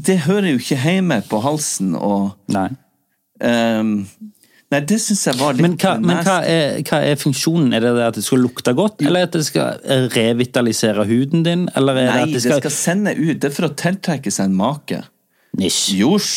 det 0.05 0.21
hører 0.23 0.53
jo 0.53 0.61
ikke 0.61 0.79
hjemme 0.79 1.21
på 1.27 1.41
halsen 1.43 1.95
og 1.99 2.37
Nei. 2.55 2.69
Nei, 4.67 4.81
det 4.83 4.97
syns 4.99 5.21
jeg 5.29 5.39
var 5.39 5.55
litt 5.55 5.63
Men, 5.63 5.75
hva, 5.79 5.93
men 6.03 6.17
hva, 6.27 6.37
er, 6.43 6.81
hva 6.87 6.99
er 7.07 7.19
funksjonen? 7.19 7.71
Er 7.77 7.85
det 7.85 7.91
at 8.03 8.17
det 8.19 8.23
skal 8.25 8.41
lukte 8.43 8.73
godt, 8.75 8.99
eller 9.05 9.29
at 9.29 9.35
det 9.37 9.45
skal 9.47 9.79
revitalisere 10.11 11.05
huden 11.07 11.45
din? 11.45 11.67
Eller 11.79 12.01
Nei, 12.01 12.25
det 12.27 12.41
det 12.41 12.57
skal, 12.59 12.73
sende 12.73 13.13
ut 13.15 13.39
Det 13.39 13.47
er 13.47 13.55
for 13.55 13.69
å 13.69 13.75
tiltrekke 13.79 14.33
seg 14.33 14.49
en 14.49 14.57
make. 14.59 14.99
Nisj. 15.57 15.95
Josj! 16.01 16.33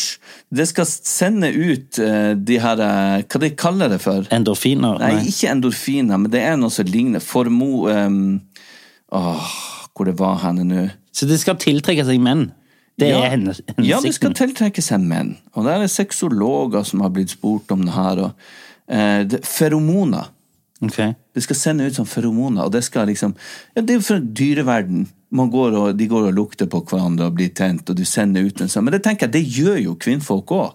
Det 0.51 0.65
skal 0.69 0.87
sende 0.87 1.51
ut 1.51 1.99
eh, 2.01 2.31
de 2.39 2.61
her 2.63 2.79
eh, 2.83 3.25
Hva 3.27 3.43
de 3.43 3.51
kaller 3.59 3.91
det 3.91 3.99
for? 4.03 4.23
Endorfiner? 4.33 4.97
Nei, 5.03 5.11
Nei. 5.19 5.27
ikke 5.31 5.51
endorfiner, 5.51 6.23
men 6.23 6.31
det 6.31 6.45
er 6.47 6.57
noe 6.59 6.73
som 6.73 6.87
ligner. 6.87 7.23
Formo... 7.23 7.85
Um, 7.91 8.39
åh, 9.11 9.51
hvor 9.91 10.07
det 10.07 10.15
var 10.19 10.39
henne 10.45 10.65
nå? 10.65 10.87
Så 11.11 11.27
det 11.27 11.41
skal 11.43 11.59
tiltrekke 11.59 12.07
seg 12.07 12.23
menn? 12.23 12.47
Det 12.99 13.09
Ja. 13.09 13.23
er 13.23 13.29
hennes 13.31 13.61
hensikten? 13.67 13.85
Ja, 13.85 13.99
det 14.01 14.13
skal 14.13 14.33
tiltrekke 14.33 14.81
seg 14.81 14.99
menn. 15.01 15.37
Og 15.55 15.65
der 15.65 15.81
er 15.81 15.87
sexologer 15.87 16.83
som 16.85 17.01
har 17.01 17.09
blitt 17.09 17.29
spurt 17.29 17.71
om 17.71 17.85
det 17.85 17.93
her. 17.93 18.19
Og, 18.19 18.31
eh, 18.87 19.23
det, 19.23 19.41
feromoner. 19.45 20.27
Okay. 20.83 21.13
Det 21.33 21.43
skal 21.43 21.55
sende 21.55 21.85
ut 21.85 21.93
som 21.95 22.05
feromoner, 22.05 22.63
og 22.65 22.71
det 22.71 22.83
skal 22.83 23.07
liksom 23.07 23.35
Ja, 23.75 23.81
det 23.81 23.89
er 23.91 23.99
jo 23.99 24.01
for 24.01 24.19
dyreverden. 24.19 25.07
man 25.31 25.49
går 25.49 25.73
og, 25.77 25.97
de 25.97 26.07
går 26.07 26.27
og 26.27 26.33
lukter 26.35 26.65
på 26.67 26.81
hverandre 26.85 27.21
og 27.27 27.35
blir 27.35 27.53
tent, 27.53 27.89
og 27.89 27.95
du 27.95 28.03
sender 28.03 28.41
ut 28.43 28.59
en 28.61 28.67
sånn. 28.67 28.83
Men 28.83 28.91
det 28.91 29.03
tenker 29.03 29.21
jeg, 29.21 29.31
det 29.31 29.47
gjør 29.47 29.81
jo 29.83 29.95
kvinnfolk 29.95 30.45
òg. 30.47 30.73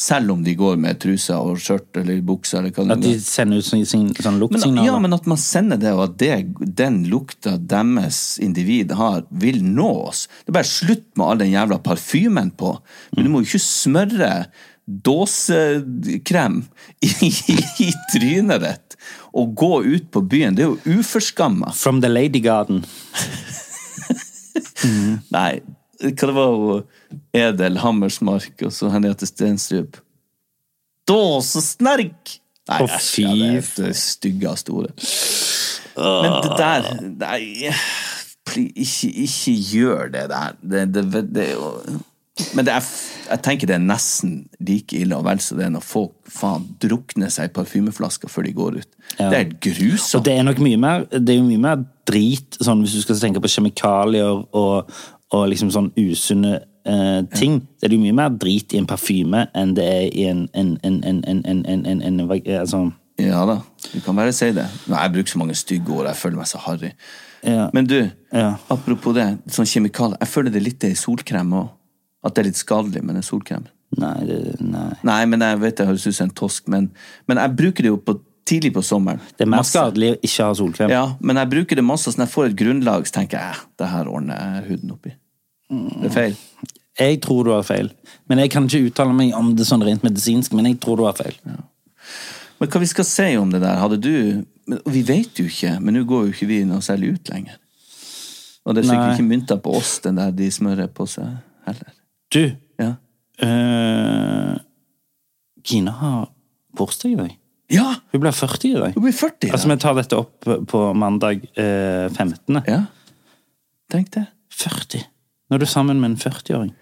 Selv 0.00 0.30
om 0.32 0.40
de 0.42 0.54
går 0.58 0.76
med 0.80 0.98
truser 0.98 1.36
og 1.38 1.58
skjørt 1.62 1.94
eller 2.00 2.18
bukser. 2.26 2.58
Eller 2.58 2.72
hva 2.74 2.82
At 2.96 3.00
de 3.04 3.12
er. 3.14 3.18
sender 3.22 3.56
ut 3.60 3.64
sånn, 3.68 3.84
sånn, 3.86 4.38
luktsignaler. 4.40 4.86
ja, 4.88 4.96
men 4.98 5.12
at 5.14 5.26
man 5.30 5.38
sender 5.38 5.76
det, 5.78 5.92
og 5.94 6.02
at 6.08 6.16
det, 6.18 6.30
den 6.74 7.04
lukta 7.12 7.54
deres 7.58 8.38
individ 8.42 8.90
har, 8.98 9.22
vil 9.30 9.60
nå 9.62 9.86
oss. 10.08 10.24
Det 10.42 10.50
er 10.50 10.58
bare 10.58 10.72
slutt 10.72 11.06
med 11.14 11.26
all 11.26 11.38
den 11.44 11.52
jævla 11.52 11.78
parfymen 11.84 12.50
på. 12.58 12.72
Men 13.14 13.24
du 13.24 13.30
må 13.30 13.38
jo 13.44 13.48
ikke 13.52 13.62
smøre 13.62 14.32
dåsekrem 14.86 16.56
i, 17.00 17.06
i, 17.86 17.92
trynet 18.12 18.60
ditt 18.64 18.96
og 19.38 19.52
gå 19.54 19.74
ut 19.86 20.08
på 20.10 20.20
byen. 20.26 20.54
Det 20.58 20.62
er 20.64 20.68
jo 20.72 20.80
uforskamma. 20.98 21.70
From 21.76 22.00
the 22.02 22.08
Lady 22.10 22.40
Garden. 22.42 22.82
Nei, 25.36 25.60
hva 26.02 26.28
det 26.28 26.34
var 26.36 26.54
hun 26.58 27.20
Edel 27.36 27.76
Hammersmark 27.82 28.64
og 28.66 28.72
så 28.74 28.90
Henriette 28.92 29.28
Stenstrup? 29.28 29.98
Dåsesnerk! 31.08 32.38
Nei, 32.70 32.78
Å, 32.78 32.86
æsj, 32.86 33.24
ja, 33.24 33.32
det 33.34 33.48
er 33.58 33.88
det 33.90 33.96
styggeste 33.98 34.70
ordet. 34.70 34.92
Men 35.98 36.36
det 36.44 36.52
der 36.60 36.86
Nei, 37.18 37.72
ikke, 38.54 39.10
ikke 39.26 39.54
gjør 39.72 40.12
det 40.14 40.22
der. 40.30 40.54
Det, 40.62 40.84
det, 40.94 41.22
det 41.34 41.48
er 41.50 41.56
jo 41.56 41.72
Men 42.56 42.64
det 42.64 42.72
er, 42.78 42.86
jeg 43.28 43.42
tenker 43.44 43.68
det 43.68 43.74
er 43.76 43.82
nesten 43.82 44.36
like 44.64 44.96
ille 44.96 45.18
og 45.18 45.26
vel 45.26 45.42
så 45.42 45.58
det 45.58 45.66
er 45.66 45.74
når 45.74 45.84
folk 45.84 46.14
faen 46.32 46.64
drukner 46.80 47.28
seg 47.34 47.50
i 47.50 47.52
parfymeflasker 47.58 48.30
før 48.32 48.46
de 48.48 48.54
går 48.56 48.78
ut. 48.80 48.88
Ja. 49.18 49.26
Det 49.26 49.32
er 49.34 49.42
helt 49.42 49.58
Og 49.58 49.66
grusomt. 49.66 50.24
det 50.30 50.36
er 50.38 50.46
nok 50.48 50.62
mye 50.64 50.78
mer 50.80 51.04
Det 51.12 51.34
er 51.34 51.42
jo 51.42 51.48
mye 51.50 51.60
mer 51.66 51.82
drit, 52.08 52.56
sånn 52.62 52.80
hvis 52.86 52.94
du 52.96 53.02
skal 53.04 53.20
tenke 53.20 53.42
på 53.44 53.50
kjemikalier 53.52 54.38
og, 54.48 54.94
og 55.32 55.48
liksom 55.48 55.70
sånn 55.72 55.90
usunne 55.96 56.58
eh, 56.84 57.20
ting, 57.32 57.60
det 57.80 57.88
er 57.88 57.96
jo 57.96 58.02
mye 58.02 58.16
mer 58.16 58.32
drit 58.36 58.74
i 58.74 58.80
en 58.80 58.88
parfyme 58.88 59.46
enn 59.56 59.74
det 59.76 59.86
er 59.88 60.06
i 60.10 60.26
en, 60.28 60.46
altså. 62.58 62.82
Ja 63.20 63.44
da, 63.48 63.58
du 63.92 64.00
kan 64.04 64.16
bare 64.18 64.32
si 64.36 64.50
det. 64.56 64.64
Nei, 64.90 65.04
jeg 65.04 65.14
bruker 65.16 65.34
så 65.34 65.42
mange 65.42 65.56
stygge 65.58 65.92
ord, 65.94 66.08
jeg 66.10 66.20
føler 66.20 66.40
meg 66.40 66.50
så 66.50 66.60
harry. 66.64 66.92
Ja. 67.42 67.68
Men 67.74 67.88
du, 67.90 67.98
ja. 68.30 68.56
apropos 68.72 69.14
det, 69.16 69.28
sånn 69.52 69.68
kjemikalier. 69.68 70.18
Jeg 70.22 70.30
føler 70.30 70.54
det 70.54 70.62
litt 70.62 70.84
i 70.86 70.94
solkrem 70.98 71.54
òg. 71.58 71.70
At 72.22 72.36
det 72.36 72.44
er 72.44 72.52
litt 72.52 72.60
skadelig 72.60 73.02
med 73.02 73.18
den 73.18 73.24
solkremen. 73.26 73.70
Nei, 73.98 74.24
nei. 74.62 74.90
nei, 75.04 75.22
men 75.28 75.42
jeg 75.44 75.58
vet 75.60 75.80
det 75.80 75.88
høres 75.88 76.06
ut 76.06 76.16
som 76.16 76.28
en 76.30 76.36
tosk, 76.36 76.68
men, 76.72 76.86
men, 77.28 77.40
jeg 77.42 77.52
bruker 77.58 77.84
det 77.84 77.90
jo 77.90 77.98
på, 78.00 78.14
tidlig 78.48 78.70
på 78.72 78.84
sommeren. 78.86 79.20
Det 79.36 79.44
er 79.44 79.50
mer 79.52 79.66
skadelig 79.68 80.14
å 80.14 80.20
ikke 80.22 80.46
ha 80.46 80.54
solkrem. 80.56 80.94
Ja, 80.94 81.02
men 81.20 81.40
jeg 81.42 81.50
bruker 81.52 81.78
det 81.78 81.84
masse, 81.84 82.08
så 82.08 82.20
når 82.20 82.30
jeg 82.30 82.34
får 82.36 82.46
et 82.48 82.56
grunnlag, 82.62 83.08
så 83.08 83.18
tenker 83.18 83.42
jeg 83.42 83.66
det 83.82 83.90
her 83.92 84.08
ordner 84.08 84.40
jeg 84.40 84.70
huden 84.70 84.94
oppi. 84.94 85.12
Det 85.72 86.10
er 86.10 86.14
feil. 86.14 86.34
Jeg 87.00 87.20
tror 87.24 87.44
du 87.46 87.50
har 87.54 87.62
feil. 87.64 87.88
Men 88.28 88.38
Jeg 88.42 88.50
kan 88.52 88.66
ikke 88.68 88.90
uttale 88.90 89.14
meg 89.16 89.32
om 89.34 89.54
det 89.56 89.64
sånn 89.66 89.82
rent 89.86 90.02
medisinsk, 90.04 90.52
men 90.52 90.68
jeg 90.68 90.78
tror 90.82 91.00
du 91.00 91.06
har 91.06 91.16
feil. 91.16 91.34
Men 92.60 92.68
hva 92.70 92.80
vi 92.82 92.86
skal 92.90 93.06
si 93.08 93.30
om 93.40 93.50
det 93.50 93.62
der? 93.64 93.78
Hadde 93.80 93.98
du 94.00 94.44
men, 94.68 94.78
Vi 94.86 95.02
vet 95.02 95.40
jo 95.40 95.46
ikke, 95.48 95.78
men 95.82 95.96
nå 95.96 96.04
går 96.06 96.26
jo 96.28 96.34
ikke 96.36 96.46
vi 96.52 96.60
noe 96.68 96.84
særlig 96.84 97.14
ut 97.16 97.32
lenger. 97.32 97.56
Og 98.62 98.76
det 98.76 98.84
er 98.84 98.88
sikkert 98.92 99.08
Nei. 99.08 99.14
ikke 99.16 99.26
mynter 99.30 99.58
på 99.64 99.72
oss, 99.74 99.96
den 100.04 100.20
der 100.20 100.30
de 100.38 100.46
smører 100.54 100.86
på 100.94 101.06
seg, 101.10 101.32
heller. 101.66 101.94
Du, 102.30 102.44
Ja. 102.78 102.92
eh, 103.42 104.58
Gina 105.66 105.90
har 105.90 106.28
bursdag 106.76 107.10
i 107.12 107.16
dag. 107.16 107.32
Ja! 107.72 107.94
Hun 108.12 108.20
blir 108.20 108.32
40 108.36 108.68
i 108.70 108.78
dag. 108.78 108.94
Hun 108.94 109.02
blir 109.06 109.12
40 109.16 109.48
da. 109.48 109.52
Altså, 109.56 109.68
Vi 109.72 109.76
tar 109.82 109.94
dette 109.94 110.16
opp 110.20 110.44
på 110.68 110.82
mandag 110.94 111.42
eh, 111.56 112.08
15. 112.12 112.62
Ja. 112.68 112.82
Tenk 113.90 114.10
det. 114.14 114.26
40. 114.52 115.02
Nå 115.52 115.58
er 115.60 115.68
sammen 115.68 116.00
med 116.00 116.14
en 116.14 116.16
40-åring. 116.16 116.72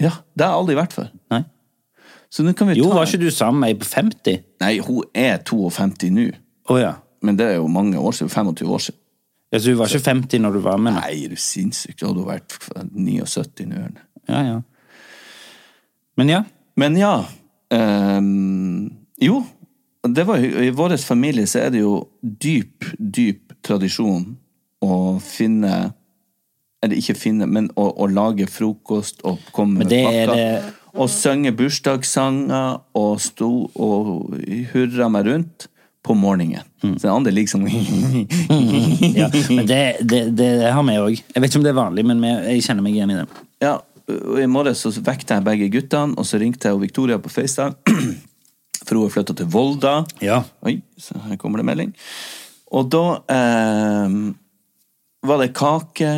Ja, 0.00 0.10
det 0.36 0.44
har 0.44 0.52
jeg 0.52 0.60
aldri 0.60 0.76
vært 0.76 0.94
før. 0.96 1.08
Nei. 1.32 1.40
Så 2.30 2.44
nå 2.44 2.52
kan 2.54 2.68
vi 2.68 2.76
Jo, 2.78 2.90
var 2.92 3.08
ikke 3.08 3.24
du 3.24 3.30
sammen 3.32 3.64
med 3.64 3.72
ei 3.72 3.78
på 3.80 3.88
50? 3.88 4.42
Nei, 4.60 4.74
hun 4.84 5.06
er 5.16 5.40
52 5.48 6.10
nå. 6.14 6.26
Å 6.70 6.76
ja. 6.78 6.92
Men 7.24 7.38
det 7.40 7.48
er 7.48 7.56
jo 7.58 7.66
mange 7.72 7.98
år 7.98 8.14
siden. 8.16 8.30
25 8.30 8.70
år 8.76 8.84
siden. 8.84 9.00
ja. 9.50 9.58
Så 9.58 9.72
hun 9.72 9.80
var 9.80 9.90
ikke 9.90 10.04
50 10.12 10.44
når 10.44 10.52
du 10.52 10.60
var 10.68 10.78
med 10.78 10.92
henne? 10.94 11.06
Nei, 11.08 11.24
er 11.24 11.34
du 11.34 11.40
sinnssyk? 11.40 11.96
Da 11.98 12.10
hadde 12.10 12.22
hun 12.22 12.28
vært 12.28 12.58
79 12.92 13.66
nå. 13.72 13.82
Ja, 14.28 14.42
ja. 14.46 14.60
Men 16.20 16.28
ja. 16.36 16.42
Men 16.76 16.96
ja 17.00 17.14
Um, 17.70 18.90
Jo, 19.22 19.44
det 20.02 20.24
var, 20.26 20.40
i 20.42 20.70
vår 20.74 20.96
familie 20.96 21.46
så 21.46 21.60
er 21.60 21.70
det 21.70 21.82
jo 21.84 22.08
dyp, 22.22 22.86
dyp 22.98 23.52
tradisjon 23.62 24.24
å 24.82 24.96
finne 25.22 25.92
Eller 26.82 26.96
ikke 26.96 27.14
finne, 27.18 27.44
men 27.46 27.68
å, 27.76 27.90
å 28.00 28.06
lage 28.08 28.46
frokost 28.48 29.20
og 29.28 29.38
komme 29.52 29.82
med 29.82 29.92
er 29.92 30.06
pakker. 30.06 30.36
det- 30.36 30.76
Og 30.96 31.06
synge 31.12 31.52
bursdagssanger 31.54 32.80
og 32.98 33.20
stå 33.22 33.50
og 33.76 34.32
hurra 34.72 35.08
meg 35.12 35.26
rundt 35.28 35.68
på 36.02 36.14
morgenen. 36.16 36.64
Mm. 36.82 36.94
Så 36.96 37.02
den 37.04 37.12
andre 37.12 37.32
liksom 37.36 37.66
ja. 39.20 39.28
Men 39.50 39.66
det, 39.68 39.96
det, 40.00 40.22
det 40.36 40.48
har 40.72 40.82
vi 40.88 40.96
òg. 40.98 41.20
Jeg 41.34 41.42
vet 41.44 41.50
ikke 41.52 41.60
om 41.60 41.66
det 41.68 41.72
er 41.74 41.78
vanlig, 41.78 42.04
men 42.08 42.24
jeg 42.24 42.64
kjenner 42.66 42.82
meg 42.86 42.96
igjen 42.96 43.12
i 43.14 43.18
det. 43.20 43.26
Ja, 43.62 43.76
og 44.10 44.40
i 44.42 44.48
morges 44.50 44.80
så 44.82 44.90
vekte 45.04 45.36
jeg 45.36 45.44
begge 45.46 45.68
guttene, 45.76 46.16
og 46.18 46.26
så 46.26 46.40
ringte 46.40 46.72
jeg 46.72 46.80
Victoria 46.82 47.20
på 47.22 47.30
FaceTime. 47.30 47.76
For 48.86 48.96
hun 48.96 49.04
har 49.04 49.12
flytta 49.14 49.36
til 49.38 49.46
Volda. 49.52 49.94
Ja. 50.24 50.40
Oi, 50.66 50.78
så 50.98 51.20
her 51.28 51.36
kommer 51.38 51.60
det 51.60 51.68
melding. 51.68 51.92
Og 52.74 52.88
da 52.90 53.04
eh, 53.30 54.14
var 55.28 55.42
det 55.44 55.52
kake 55.54 56.10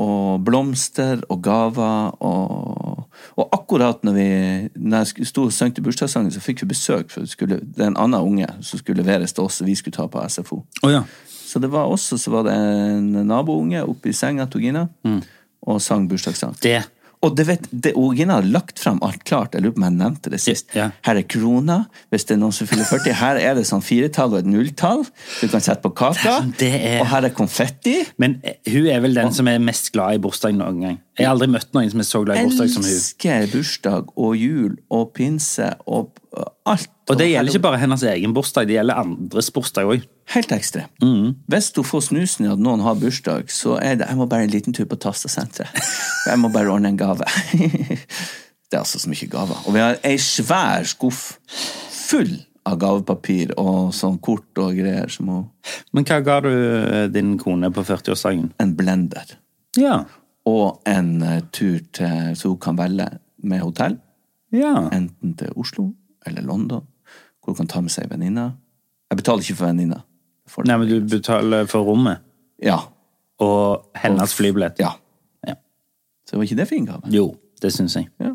og 0.00 0.40
blomster 0.46 1.20
og 1.28 1.42
gaver 1.44 2.16
og 2.24 3.06
Og 3.36 3.48
akkurat 3.52 4.02
når 4.04 4.12
vi 4.12 4.28
når 4.74 5.04
jeg 5.16 5.26
sto 5.28 5.46
og 5.48 5.52
sang 5.52 5.74
til 5.74 5.84
bursdagssangen, 5.84 6.32
så 6.32 6.42
fikk 6.42 6.62
vi 6.64 6.70
besøk. 6.72 7.10
For 7.12 7.24
det, 7.24 7.30
skulle, 7.32 7.60
det 7.60 7.84
er 7.84 7.90
en 7.92 7.98
annen 8.00 8.20
unge 8.20 8.48
som 8.64 8.80
skulle 8.80 9.02
leveres 9.02 9.32
til 9.32 9.44
oss, 9.44 9.60
og 9.60 9.68
vi 9.68 9.76
skulle 9.78 9.96
ta 9.96 10.06
på 10.10 10.22
SFO. 10.28 10.62
Oh, 10.82 10.92
ja. 10.92 11.02
Så 11.26 11.58
det 11.58 11.70
var 11.72 11.90
også 11.90 12.18
så 12.18 12.30
var 12.30 12.46
det 12.46 12.54
en 12.54 13.26
nabounge 13.26 13.82
oppe 13.82 14.10
i 14.10 14.16
senga 14.16 14.46
Togina, 14.46 14.86
mm. 15.04 15.20
og 15.62 15.80
sang 15.82 16.08
bursdagssang. 16.10 16.56
Det. 16.62 16.82
Og 17.20 17.34
det 17.36 17.44
vet, 17.50 17.66
det, 17.70 17.90
og 18.00 18.16
har 18.16 18.46
lagt 18.48 18.78
frem 18.80 18.96
alt 19.04 19.24
klart. 19.28 19.52
Jeg 19.52 19.60
lurer 19.60 19.74
på 19.76 19.82
om 19.82 19.84
jeg 19.90 19.96
nevnte 19.98 20.30
det 20.32 20.38
sist. 20.40 20.70
Ja. 20.72 20.86
Her 21.04 21.18
er 21.20 21.26
krona, 21.28 21.76
hvis 22.08 22.24
det 22.24 22.38
er 22.38 22.40
noen 22.40 22.54
som 22.56 22.66
fyller 22.70 22.88
40. 22.88 23.12
Her 23.20 23.36
er 23.36 23.58
det 23.58 23.66
sånn 23.68 23.82
firetall 23.84 24.32
og 24.32 24.38
et 24.40 24.48
nulltall. 24.48 25.04
Du 25.42 25.44
kan 25.52 25.60
sette 25.60 25.82
på 25.84 25.92
kaka. 26.00 26.38
Er- 26.64 27.00
Og 27.02 27.06
her 27.12 27.28
er 27.28 27.34
konfetti. 27.36 27.98
Men 28.16 28.38
eh, 28.42 28.56
hun 28.72 28.88
er 28.88 29.00
vel 29.04 29.14
den 29.20 29.34
som 29.36 29.48
er 29.52 29.60
mest 29.60 29.92
glad 29.92 30.16
i 30.16 30.22
bursdag 30.24 30.56
noen 30.56 30.80
gang. 30.80 30.98
Jeg 31.20 31.28
har 31.28 31.36
aldri 31.36 31.50
møtt 31.52 31.70
noen 31.76 31.92
som 31.92 32.02
er 32.02 32.08
så 32.08 32.22
glad 32.24 32.40
i 32.40 32.48
bursdag 32.48 32.72
som 32.72 32.86
hun. 32.86 32.90
Elsker 32.96 33.46
bursdag 33.52 34.10
og 34.16 34.34
jul 34.40 34.74
og 34.88 35.12
pinse 35.16 35.70
og 35.86 36.10
og 36.30 36.50
alt. 36.70 36.90
Og 37.10 37.18
det 37.18 37.26
gjelder 37.30 37.50
ikke 37.54 37.64
bare 37.64 37.78
hennes 37.82 38.02
egen 38.06 38.34
bursdag, 38.34 38.68
det 38.68 38.76
gjelder 38.76 39.00
andres 39.02 39.50
bursdag 39.54 39.88
òg. 39.90 40.04
Helt 40.30 40.52
ekstra. 40.54 40.84
Mm. 41.02 41.32
Hvis 41.50 41.72
du 41.74 41.82
får 41.86 42.04
snusen 42.06 42.46
i 42.46 42.52
at 42.52 42.62
noen 42.62 42.84
har 42.84 42.98
bursdag, 43.00 43.50
så 43.50 43.74
er 43.82 43.98
det 43.98 44.06
Jeg 44.06 44.18
må 44.20 44.28
bare 44.30 44.46
en 44.46 44.52
liten 44.52 44.76
tur 44.76 44.86
på 44.86 44.98
Tastasenteret. 45.00 45.74
Jeg 46.30 46.38
må 46.38 46.52
bare 46.54 46.70
ordne 46.70 46.92
en 46.92 47.00
gave. 47.00 47.26
Det 48.70 48.78
er 48.78 48.84
altså 48.84 49.00
så 49.02 49.10
mye 49.10 49.26
gaver. 49.26 49.64
Og 49.66 49.74
vi 49.74 49.80
har 49.82 49.96
ei 50.06 50.14
svær 50.22 50.86
skuff 50.86 51.40
full 51.90 52.36
av 52.68 52.76
gavepapir 52.78 53.50
og 53.58 53.90
sånn 53.96 54.20
kort 54.22 54.60
og 54.62 54.76
greier 54.78 55.10
som 55.10 55.26
hun 55.32 55.48
Men 55.96 56.06
hva 56.06 56.20
ga 56.22 56.36
du 56.44 56.50
eh, 56.52 57.08
din 57.10 57.32
kone 57.40 57.72
på 57.74 57.82
40-årsdagen? 57.82 58.52
En 58.62 58.76
blender. 58.78 59.34
Ja. 59.74 60.04
Og 60.46 60.80
en 60.88 61.22
eh, 61.22 61.40
tur 61.52 61.78
til 61.92 62.36
Så 62.36 62.48
hun 62.48 62.58
kan 62.58 62.76
velge 62.78 63.06
med 63.42 63.60
hotell. 63.60 63.98
Ja. 64.52 64.88
Enten 64.92 65.34
til 65.38 65.52
Oslo 65.56 65.90
eller 66.26 66.42
London, 66.42 66.82
hvor 67.40 67.52
hun 67.52 67.56
kan 67.56 67.66
ta 67.66 67.80
med 67.80 67.90
seg 67.90 68.08
venninna. 68.10 68.48
Jeg 69.10 69.16
betaler 69.20 69.42
ikke 69.42 69.56
for 69.56 69.66
venninna. 69.70 70.02
Nei, 70.66 70.76
men 70.76 70.88
du 70.88 71.00
betaler 71.08 71.66
for 71.70 71.84
rommet 71.86 72.18
Ja. 72.62 72.78
og 73.38 73.86
hennes 73.96 74.34
flybillett. 74.34 74.78
ja. 74.80 74.90
Ja. 75.46 75.54
Så 76.28 76.36
var 76.36 76.44
ikke 76.44 76.56
det 76.56 76.68
fin 76.68 76.84
gave? 76.86 77.00
Jo, 77.10 77.34
det 77.62 77.72
syns 77.72 77.94
jeg. 77.96 78.08
Ja. 78.20 78.34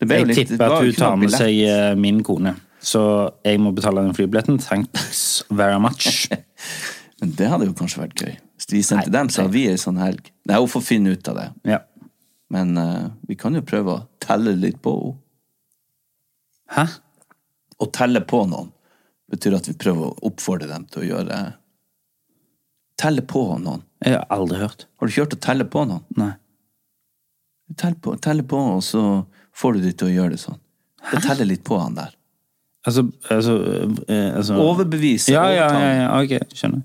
Det 0.00 0.10
Jeg 0.10 0.26
litt- 0.26 0.48
tipper 0.48 0.64
at 0.72 0.82
hun 0.84 0.92
tar 0.92 1.16
med 1.16 1.28
billett. 1.28 1.38
seg 1.40 1.60
eh, 1.68 1.94
min 1.94 2.22
kone. 2.22 2.56
Så 2.80 3.30
jeg 3.44 3.60
må 3.60 3.70
betale 3.72 4.02
den 4.02 4.12
flybilletten. 4.14 4.58
Thanks 4.58 5.44
very 5.50 5.78
much. 5.80 6.28
Men 7.20 7.30
det 7.30 7.48
hadde 7.48 7.66
jo 7.66 7.72
kanskje 7.72 8.02
vært 8.02 8.14
gøy. 8.20 8.36
Hvis 8.54 8.70
vi 8.70 8.82
sendte 8.86 9.10
dem, 9.10 9.28
så 9.32 9.44
har 9.44 9.50
vi 9.52 9.66
ei 9.70 9.78
sånn 9.80 9.98
helg. 9.98 10.30
Nei, 10.46 10.60
hun 10.60 10.70
får 10.70 10.84
finne 10.86 11.14
ut 11.14 11.28
av 11.32 11.40
det. 11.40 11.48
Ja. 11.74 11.80
Men 12.54 12.78
uh, 12.78 13.10
vi 13.26 13.36
kan 13.38 13.56
jo 13.56 13.64
prøve 13.66 13.96
å 13.96 14.04
telle 14.22 14.54
litt 14.58 14.80
på 14.84 14.94
henne. 15.00 15.20
Hæ? 16.74 16.86
Å 17.82 17.86
telle 17.92 18.22
på 18.24 18.38
noen 18.48 18.70
betyr 19.30 19.56
at 19.58 19.66
vi 19.68 19.74
prøver 19.78 20.06
å 20.06 20.30
oppfordre 20.30 20.68
dem 20.70 20.86
til 20.88 21.02
å 21.02 21.08
gjøre 21.10 21.38
Telle 23.00 23.24
på 23.26 23.40
noen. 23.58 23.82
Jeg 24.04 24.14
har 24.14 24.26
aldri 24.30 24.60
hørt. 24.60 24.86
Har 24.96 25.08
du 25.08 25.12
ikke 25.12 25.24
hørt 25.24 25.34
å 25.34 25.40
telle 25.42 25.64
på 25.66 25.82
noen? 25.88 26.04
Nei. 26.14 26.30
Tell 27.80 27.96
på, 27.98 28.14
telle 28.22 28.44
på, 28.46 28.60
og 28.76 28.84
så 28.86 29.02
får 29.56 29.74
du 29.74 29.86
dem 29.86 29.96
til 29.98 30.10
å 30.10 30.12
gjøre 30.12 30.36
det 30.36 30.42
sånn. 30.44 30.60
Det 31.10 31.22
teller 31.24 31.48
litt 31.48 31.64
på 31.66 31.78
han 31.80 31.96
der. 31.96 32.12
Altså, 32.84 33.06
altså, 33.32 33.54
eh, 34.06 34.30
altså 34.36 34.58
Overbevise. 34.60 35.32
Ja, 35.32 35.48
ja, 35.50 35.66
ja, 35.72 35.90
ja, 35.98 36.08
ok, 36.20 36.54
skjønner. 36.54 36.84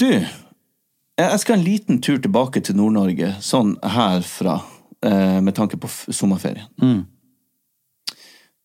Du, 0.00 0.10
jeg 1.16 1.40
skal 1.40 1.58
en 1.58 1.64
liten 1.64 2.00
tur 2.02 2.18
tilbake 2.18 2.62
til 2.66 2.74
Nord-Norge, 2.78 3.36
sånn 3.44 3.76
herfra, 3.94 4.56
eh, 5.06 5.40
med 5.44 5.54
tanke 5.54 5.78
på 5.78 5.90
sommerferien. 6.10 6.66
Mm. 6.82 7.04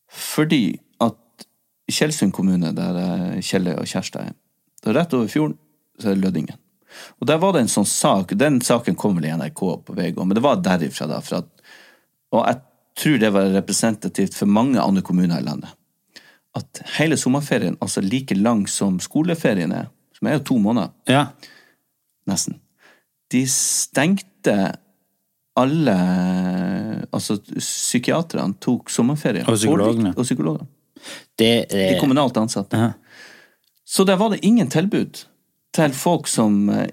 Fordi 0.09 0.63
at 1.05 1.45
Tjeldsund 1.91 2.33
kommune, 2.33 2.71
der 2.73 3.37
Kjelle 3.45 3.75
og 3.77 3.85
Kjersta 3.89 4.25
er, 4.25 4.33
rett 4.89 5.13
over 5.13 5.29
fjorden, 5.29 5.59
så 5.99 6.09
er 6.09 6.17
det 6.17 6.23
Lødingen. 6.25 6.57
Og 7.21 7.27
der 7.29 7.37
var 7.37 7.53
det 7.53 7.61
en 7.67 7.71
sånn 7.75 7.85
sak, 7.85 8.33
den 8.33 8.57
saken 8.65 8.97
kom 8.97 9.19
vel 9.19 9.29
i 9.29 9.35
NRK 9.37 9.61
på 9.85 9.93
gå, 9.93 10.25
men 10.25 10.33
det 10.33 10.41
var 10.41 10.63
derifra 10.65 11.05
da, 11.11 11.21
at, 11.21 11.49
og 12.33 12.41
jeg 12.41 12.61
tror 12.97 13.21
det 13.21 13.31
var 13.35 13.53
representativt 13.53 14.33
for 14.33 14.49
mange 14.49 14.81
andre 14.81 15.05
kommuner 15.05 15.37
i 15.37 15.45
landet. 15.45 15.69
At 16.57 16.81
hele 16.97 17.17
sommerferien, 17.21 17.77
altså 17.79 18.01
like 18.01 18.33
lang 18.35 18.65
som 18.67 18.97
skoleferien 18.99 19.71
er, 19.71 19.91
som 20.19 20.27
er 20.27 20.37
jo 20.37 20.43
to 20.51 20.57
måneder, 20.61 20.91
Ja. 21.07 21.25
nesten. 22.29 22.59
De 23.31 23.45
stengte 23.47 24.73
alle 25.57 25.95
Altså, 27.13 27.39
psykiaterne 27.57 28.53
tok 28.61 28.89
sommerferie. 28.89 29.43
Og 29.47 29.55
psykologene. 29.57 30.13
Og 30.17 30.23
psykologene. 30.23 30.67
Det 31.39 31.65
De 31.71 31.77
er 31.95 31.99
kommunalt 31.99 32.37
ansatte. 32.37 32.77
Ja. 32.77 32.91
Så 33.85 34.03
der 34.05 34.15
var 34.19 34.29
det 34.29 34.39
ingen 34.43 34.69
tilbud 34.69 35.25
til 35.73 35.93
folk 35.93 36.27
som 36.27 36.69
eh, 36.69 36.87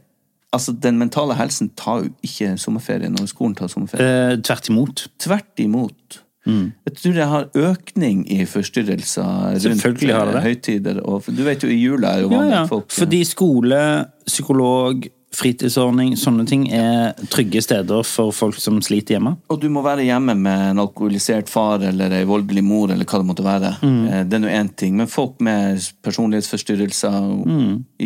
Altså, 0.53 0.73
den 0.73 0.97
mentale 0.99 1.35
helsen 1.37 1.69
tar 1.77 1.99
jo 2.05 2.11
ikke 2.23 2.55
sommerferie 2.59 3.11
når 3.13 3.27
skolen 3.29 3.55
tar 3.55 3.67
sommerferie. 3.69 4.33
eh, 4.33 4.37
tvert 4.41 4.69
imot. 4.71 5.09
Tvert 5.19 5.59
imot. 5.59 6.23
Jeg 6.47 6.97
tror 7.01 7.17
det 7.17 7.29
har 7.33 7.49
økning 7.59 8.23
i 8.31 8.45
forstyrrelser 8.47 9.59
rundt 9.67 10.03
eh, 10.07 10.41
høytider. 10.47 11.03
Og, 11.03 11.27
du 11.27 11.43
vet 11.47 11.67
jo, 11.67 11.71
i 11.73 11.79
jula 11.81 12.17
er 12.17 12.27
jo 12.27 12.33
Ja, 12.33 12.43
ja. 12.53 12.65
folk 12.71 12.91
Fordi 12.95 13.25
skole, 13.27 13.81
psykolog, 14.27 15.09
fritidsordning, 15.37 16.15
sånne 16.17 16.47
ting 16.49 16.65
er 16.73 17.13
trygge 17.33 17.61
steder 17.65 18.07
for 18.07 18.33
folk 18.33 18.57
som 18.63 18.79
sliter 18.85 19.17
hjemme. 19.17 19.35
Og 19.53 19.61
du 19.61 19.67
må 19.73 19.83
være 19.85 20.07
hjemme 20.07 20.37
med 20.39 20.71
en 20.71 20.81
alkoholisert 20.87 21.51
far 21.53 21.83
eller 21.85 22.15
ei 22.17 22.25
voldelig 22.29 22.65
mor, 22.65 22.93
eller 22.95 23.05
hva 23.05 23.21
det 23.21 23.29
måtte 23.29 23.45
være. 23.45 23.75
Mm. 23.83 23.99
Det 24.31 24.39
er 24.39 24.43
nå 24.45 24.55
én 24.55 24.73
ting. 24.73 24.97
Men 24.97 25.11
folk 25.13 25.43
med 25.45 25.83
personlighetsforstyrrelser 26.07 27.29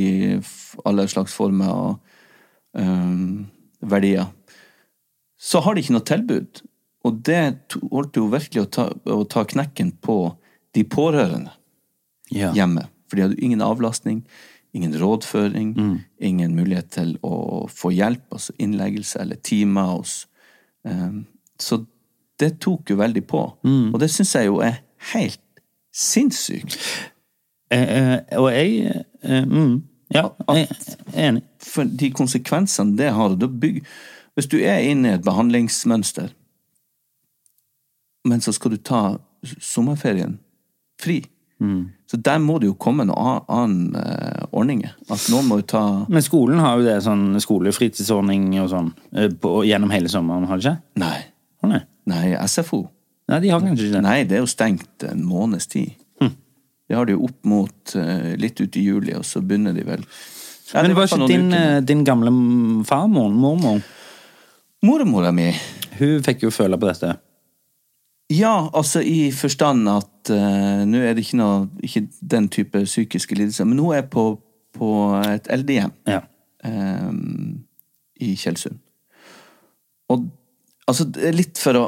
i 0.01 0.09
alle 0.89 1.07
slags 1.13 1.37
former 1.37 1.71
og 1.71 2.01
um, 2.79 3.47
verdier, 3.81 4.27
så 5.41 5.63
har 5.65 5.77
de 5.77 5.85
ikke 5.85 5.97
noe 5.97 6.09
tilbud. 6.09 6.65
Og 7.05 7.23
det 7.25 7.41
holdt 7.91 8.17
jo 8.17 8.27
virkelig 8.33 8.63
å 8.67 8.71
ta, 8.71 8.87
å 9.09 9.25
ta 9.25 9.45
knekken 9.49 9.95
på 10.05 10.19
de 10.77 10.85
pårørende 10.85 11.51
Ja. 12.31 12.53
hjemme. 12.55 12.89
For 13.09 13.17
de 13.17 13.23
hadde 13.23 13.41
ingen 13.43 13.63
avlastning, 13.65 14.21
ingen 14.75 14.93
rådføring, 14.95 15.73
ingen 16.21 16.55
mulighet 16.55 16.91
til 16.95 17.17
å 17.27 17.67
få 17.69 17.91
hjelp, 17.91 18.23
altså 18.31 18.53
innleggelse 18.59 19.19
eller 19.21 19.37
timer 19.43 19.97
hos 19.97 20.27
um, 20.85 21.27
Så 21.59 21.85
det 22.39 22.61
tok 22.61 22.91
jo 22.91 22.97
veldig 22.97 23.27
på. 23.27 23.41
Og 23.65 23.99
det 24.01 24.11
syns 24.11 24.35
jeg 24.35 24.47
jo 24.47 24.61
er 24.65 24.79
helt 25.13 25.41
sinnssykt. 25.93 26.79
Eh, 27.71 27.83
eh, 27.99 28.39
og 28.39 28.51
jeg 28.53 29.03
eh, 29.23 29.45
mm, 29.45 29.83
Ja, 30.15 30.29
jeg 30.55 30.69
er 31.15 31.29
enig. 31.29 31.43
For 31.63 31.85
de 31.85 32.11
konsekvensene 32.11 32.97
det 32.97 33.11
har. 33.15 33.37
Hvis 34.35 34.49
du 34.51 34.57
er 34.59 34.79
inne 34.89 35.09
i 35.09 35.15
et 35.19 35.25
behandlingsmønster, 35.27 36.31
men 38.29 38.41
så 38.45 38.53
skal 38.53 38.75
du 38.75 38.81
ta 38.85 39.03
sommerferien 39.61 40.39
fri 41.01 41.23
Så 42.11 42.17
der 42.17 42.41
må 42.43 42.59
det 42.61 42.71
jo 42.71 42.77
komme 42.81 43.05
noen 43.09 43.43
annen 43.53 43.97
uh, 43.97 44.47
ordninger. 44.57 44.95
At 45.13 45.27
noen 45.33 45.49
må 45.49 45.61
jo 45.61 45.67
ta 45.75 45.83
Men 46.09 46.25
skolen 46.25 46.61
har 46.63 46.81
jo 46.81 46.87
det 46.89 46.97
sånn 47.05 47.37
skolefritidsordning 47.41 48.55
og 48.63 48.71
sånn 48.73 48.89
eh, 49.13 49.29
på, 49.31 49.61
gjennom 49.69 49.93
hele 49.93 50.11
sommeren, 50.13 50.49
har 50.49 50.59
de 50.59 50.67
ikke? 50.67 51.03
Nei. 51.03 51.19
Å 51.61 51.71
nei. 51.71 51.83
Nei, 52.11 52.25
SFO. 52.49 52.81
Nei, 53.31 53.43
de 53.45 53.53
har 53.53 53.63
kanskje 53.63 53.87
ikke 53.87 53.99
det. 53.99 54.05
Nei, 54.09 54.19
det 54.27 54.39
er 54.39 54.43
jo 54.43 54.51
stengt 54.51 55.07
en 55.07 55.23
måneds 55.29 55.69
tid. 55.71 55.93
Det 56.91 56.97
har 56.99 57.07
de 57.07 57.15
jo 57.15 57.29
opp 57.29 57.47
mot 57.47 57.93
uh, 57.95 58.33
litt 58.41 58.59
ut 58.59 58.77
i 58.81 58.83
juli, 58.83 59.13
og 59.15 59.23
så 59.29 59.45
begynner 59.45 59.77
de 59.77 59.85
vel 59.87 60.01
Ja, 60.73 60.81
Men 60.81 60.91
det 60.91 60.97
var 60.99 61.07
ikke 61.07 61.29
din, 61.31 61.53
din 61.87 62.03
gamle 62.09 62.33
farmor, 62.89 63.31
mormor, 63.31 63.85
Mormora 64.83 65.31
mi 65.37 65.53
hun 66.01 66.23
fikk 66.25 66.47
jo 66.47 66.51
føle 66.55 66.79
på 66.81 66.89
dette? 66.89 67.13
Ja, 68.31 68.71
altså 68.75 69.01
i 69.03 69.31
forstand 69.35 69.89
at 69.91 70.31
uh, 70.31 70.83
nå 70.87 71.01
er 71.03 71.17
det 71.17 71.25
ikke 71.25 71.41
noe 71.41 71.65
Ikke 71.83 72.05
den 72.21 72.47
type 72.53 72.85
psykiske 72.87 73.35
lidelser, 73.35 73.67
men 73.67 73.81
nå 73.81 73.91
er 73.97 74.05
på, 74.07 74.33
på 74.77 74.91
et 75.25 75.51
eldrehjem 75.51 75.95
Ja. 76.07 76.21
um, 76.65 77.65
i 78.21 78.35
Tjeldsund. 78.37 78.77
Og 80.13 80.29
altså, 80.87 81.07
det 81.09 81.25
er 81.31 81.39
litt 81.39 81.59
for 81.59 81.79
å 81.81 81.87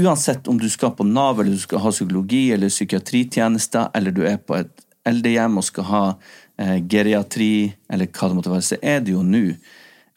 Uansett 0.00 0.46
om 0.48 0.56
du 0.56 0.68
skal 0.70 0.94
på 0.96 1.04
Nav, 1.04 1.40
eller 1.40 1.58
du 1.58 1.60
skal 1.60 1.82
ha 1.82 1.90
psykologi 1.92 2.52
eller 2.54 2.70
psykiatritjenester, 2.72 3.90
eller 3.94 4.14
du 4.16 4.22
er 4.24 4.38
på 4.40 4.54
et 4.56 4.86
eldrehjem 5.04 5.58
og 5.60 5.66
skal 5.66 5.86
ha 5.90 6.04
uh, 6.14 6.78
geriatri, 6.88 7.72
eller 7.90 8.08
hva 8.08 8.30
det 8.30 8.38
måtte 8.38 8.52
være, 8.54 8.68
så 8.70 8.78
er 8.80 9.02
det 9.04 9.12
jo 9.12 9.24
nå 9.26 9.42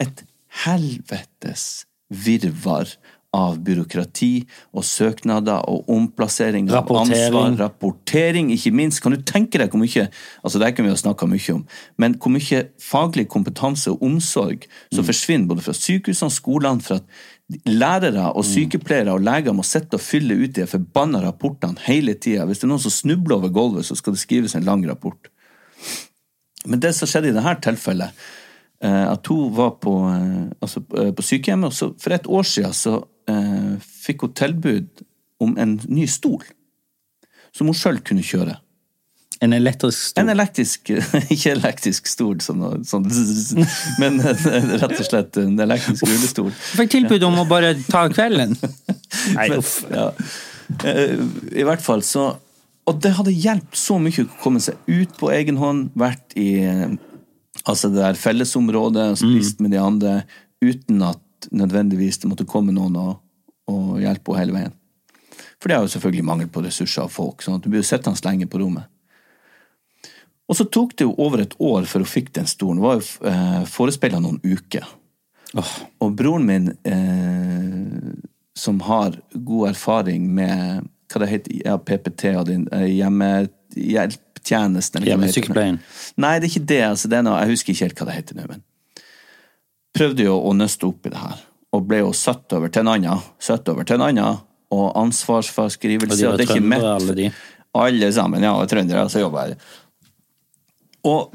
et 0.03 0.23
helvetes 0.63 1.65
virvar 2.07 2.93
av 3.33 3.57
byråkrati 3.65 4.31
og 4.77 4.85
søknader 4.85 5.65
og 5.69 5.89
omplassering 5.91 6.69
av 6.71 6.89
ansvar. 6.93 7.55
Rapportering, 7.59 8.51
ikke 8.53 8.73
minst. 8.75 9.01
Kan 9.03 9.15
du 9.15 9.23
tenke 9.25 9.61
deg 9.61 9.73
hvor 9.73 9.81
mye 9.81 10.07
altså 10.43 10.61
det 10.61 10.73
kan 10.77 10.85
vi 10.85 10.93
jo 10.93 10.99
snakka 11.01 11.27
mye 11.29 11.55
om, 11.55 11.63
men 12.01 12.17
hvor 12.21 12.33
mye 12.33 12.63
faglig 12.81 13.27
kompetanse 13.33 13.91
og 13.91 14.03
omsorg 14.05 14.67
som 14.93 15.07
forsvinner 15.07 15.49
både 15.49 15.65
fra 15.65 15.75
sykehusene 15.77 16.29
og 16.29 16.37
skolene 16.37 16.85
for 16.85 17.01
at 17.01 17.67
lærere 17.67 18.29
og 18.31 18.45
sykepleiere 18.47 19.13
og 19.13 19.25
leger 19.25 19.55
må 19.55 19.65
sitte 19.67 19.99
og 19.99 20.03
fylle 20.03 20.37
ut 20.39 20.55
de 20.55 20.67
forbanna 20.69 21.21
rapportene 21.25 21.81
hele 21.87 22.15
tida. 22.15 22.47
Hvis 22.47 22.61
det 22.61 22.69
er 22.69 22.73
noen 22.73 22.85
som 22.85 22.93
snubler 22.93 23.37
over 23.39 23.53
gulvet, 23.53 23.87
så 23.87 23.97
skal 23.99 24.15
det 24.15 24.23
skrives 24.23 24.55
en 24.55 24.65
lang 24.67 24.85
rapport. 24.89 25.29
Men 26.65 26.79
det 26.79 26.93
som 26.95 27.09
skjedde 27.09 27.33
i 27.33 27.35
dette 27.35 27.57
tilfellet, 27.65 28.23
at 28.83 29.27
hun 29.31 29.53
var 29.55 29.77
på, 29.79 29.93
eh, 30.11 30.51
altså, 30.61 30.83
eh, 30.99 31.11
på 31.15 31.23
sykehjemmet, 31.23 31.71
og 31.71 31.73
så 31.73 31.93
for 31.99 32.15
et 32.15 32.27
år 32.27 32.43
siden 32.47 32.75
så 32.75 32.97
eh, 33.31 33.77
fikk 33.79 34.25
hun 34.25 34.35
tilbud 34.35 35.05
om 35.43 35.55
en 35.57 35.79
ny 35.87 36.07
stol. 36.07 36.43
som 37.53 37.67
hun 37.69 37.77
sjøl 37.77 37.99
kunne 38.01 38.23
kjøre. 38.25 38.55
En 39.45 39.53
elektrisk 39.53 40.07
stol. 40.07 40.23
En 40.23 40.31
elektrisk 40.33 40.89
Ikke 41.35 41.51
elektrisk 41.51 42.07
stol, 42.09 42.39
sånn, 42.41 42.63
sånn 42.87 43.05
men 44.01 44.17
rett 44.23 44.87
og 44.87 45.05
slett 45.05 45.37
en 45.37 45.59
elektrisk 45.61 46.07
rullestol. 46.07 46.49
Du 46.49 46.79
fikk 46.81 46.95
tilbud 46.95 47.27
om 47.27 47.37
å 47.43 47.45
bare 47.45 47.75
ta 47.85 48.07
kvelden. 48.09 48.55
Nei, 49.37 49.51
uff. 49.53 49.83
ja. 49.91 50.09
Eh, 50.89 51.19
I 51.59 51.65
hvert 51.67 51.83
fall 51.83 52.01
så 52.07 52.37
Og 52.87 52.99
det 53.03 53.11
hadde 53.17 53.33
hjulpet 53.35 53.77
så 53.77 53.99
mye 54.01 54.23
å 54.25 54.29
komme 54.41 54.59
seg 54.63 54.79
ut 54.89 55.11
på 55.19 55.29
egen 55.35 55.59
hånd, 55.61 55.91
vært 55.99 56.33
i 56.39 56.47
eh, 56.65 56.95
altså 57.69 57.89
det 57.91 58.01
der 58.01 58.19
fellesområdet, 58.19 59.09
spist 59.21 59.61
med 59.63 59.73
de 59.75 59.81
andre, 59.81 60.15
uten 60.63 61.03
at 61.05 61.49
nødvendigvis 61.51 62.21
det 62.21 62.31
måtte 62.31 62.47
komme 62.47 62.75
noen 62.75 62.95
og, 62.99 63.13
og 63.71 63.99
hjelpe 64.01 64.35
henne 64.35 64.43
hele 64.43 64.57
veien. 64.57 64.79
For 65.59 65.71
det 65.71 65.77
er 65.77 65.85
jo 65.85 65.93
selvfølgelig 65.93 66.27
mangel 66.27 66.49
på 66.51 66.63
ressurser 66.63 67.05
og 67.05 67.13
folk, 67.13 67.43
sånn 67.43 67.59
at 67.59 67.63
du 67.63 67.71
blir 67.71 67.85
sittende 67.87 68.19
lenge 68.27 68.49
på 68.51 68.59
rommet. 68.59 68.89
Og 70.51 70.57
så 70.59 70.65
tok 70.67 70.97
det 70.99 71.07
jo 71.07 71.15
over 71.23 71.45
et 71.45 71.55
år 71.63 71.87
før 71.87 72.03
hun 72.03 72.11
fikk 72.11 72.33
den 72.35 72.49
stolen. 72.51 72.81
Det 72.81 72.83
var 72.83 72.97
jo 72.99 73.31
eh, 73.31 73.61
forespeila 73.71 74.19
noen 74.19 74.41
uker. 74.43 74.83
Og 76.03 76.17
broren 76.17 76.45
min, 76.49 76.67
eh, 76.83 78.11
som 78.57 78.81
har 78.83 79.15
god 79.31 79.69
erfaring 79.71 80.27
med 80.35 80.89
hva 81.13 81.21
det 81.21 81.29
heter, 81.31 81.55
ja, 81.63 81.77
PPT 81.77 82.33
og 82.33 82.47
din 82.49 82.67
eh, 82.73 82.89
hjemmehjelptjenesten 82.97 84.32
heter. 84.49 85.05
Hjemmesykepleien. 85.07 85.79
Nei, 86.17 86.33
det 86.39 86.47
er 86.49 86.51
ikke 86.53 86.67
det. 86.73 86.81
Altså, 86.89 87.09
det 87.11 87.17
er 87.19 87.25
noe, 87.27 87.39
jeg 87.43 87.53
husker 87.55 87.73
ikke 87.73 87.85
helt 87.87 87.99
hva 88.01 88.07
det 88.09 88.15
heter 88.19 88.35
nå, 88.39 88.47
men 88.49 88.63
prøvde 89.93 90.25
jo 90.25 90.35
å 90.41 90.53
nøste 90.57 90.87
opp 90.89 91.05
i 91.05 91.13
det 91.13 91.21
her. 91.21 91.41
Og 91.73 91.87
ble 91.89 91.99
jo 92.03 92.11
satt 92.17 92.53
over 92.53 92.69
til 92.69 92.83
en 92.85 92.91
annen, 92.93 93.23
satt 93.41 93.69
over 93.69 93.83
til 93.87 93.95
en 93.99 94.07
annen, 94.09 94.41
og 94.73 94.85
ansvarsforskrivelse. 94.97 96.13
Og 96.13 96.19
de 96.19 96.27
var 96.29 96.37
det 96.37 96.49
er 96.49 96.55
ikke 96.55 96.69
mitt- 96.69 96.83
alle 96.83 97.15
de. 97.17 97.31
Alle 97.73 98.11
sammen, 98.13 98.43
ja, 98.45 98.53
og 98.53 98.69
trøndere 98.69 99.09
som 99.09 99.21
jobber 99.21 99.39
her. 99.47 99.55
Og 101.09 101.33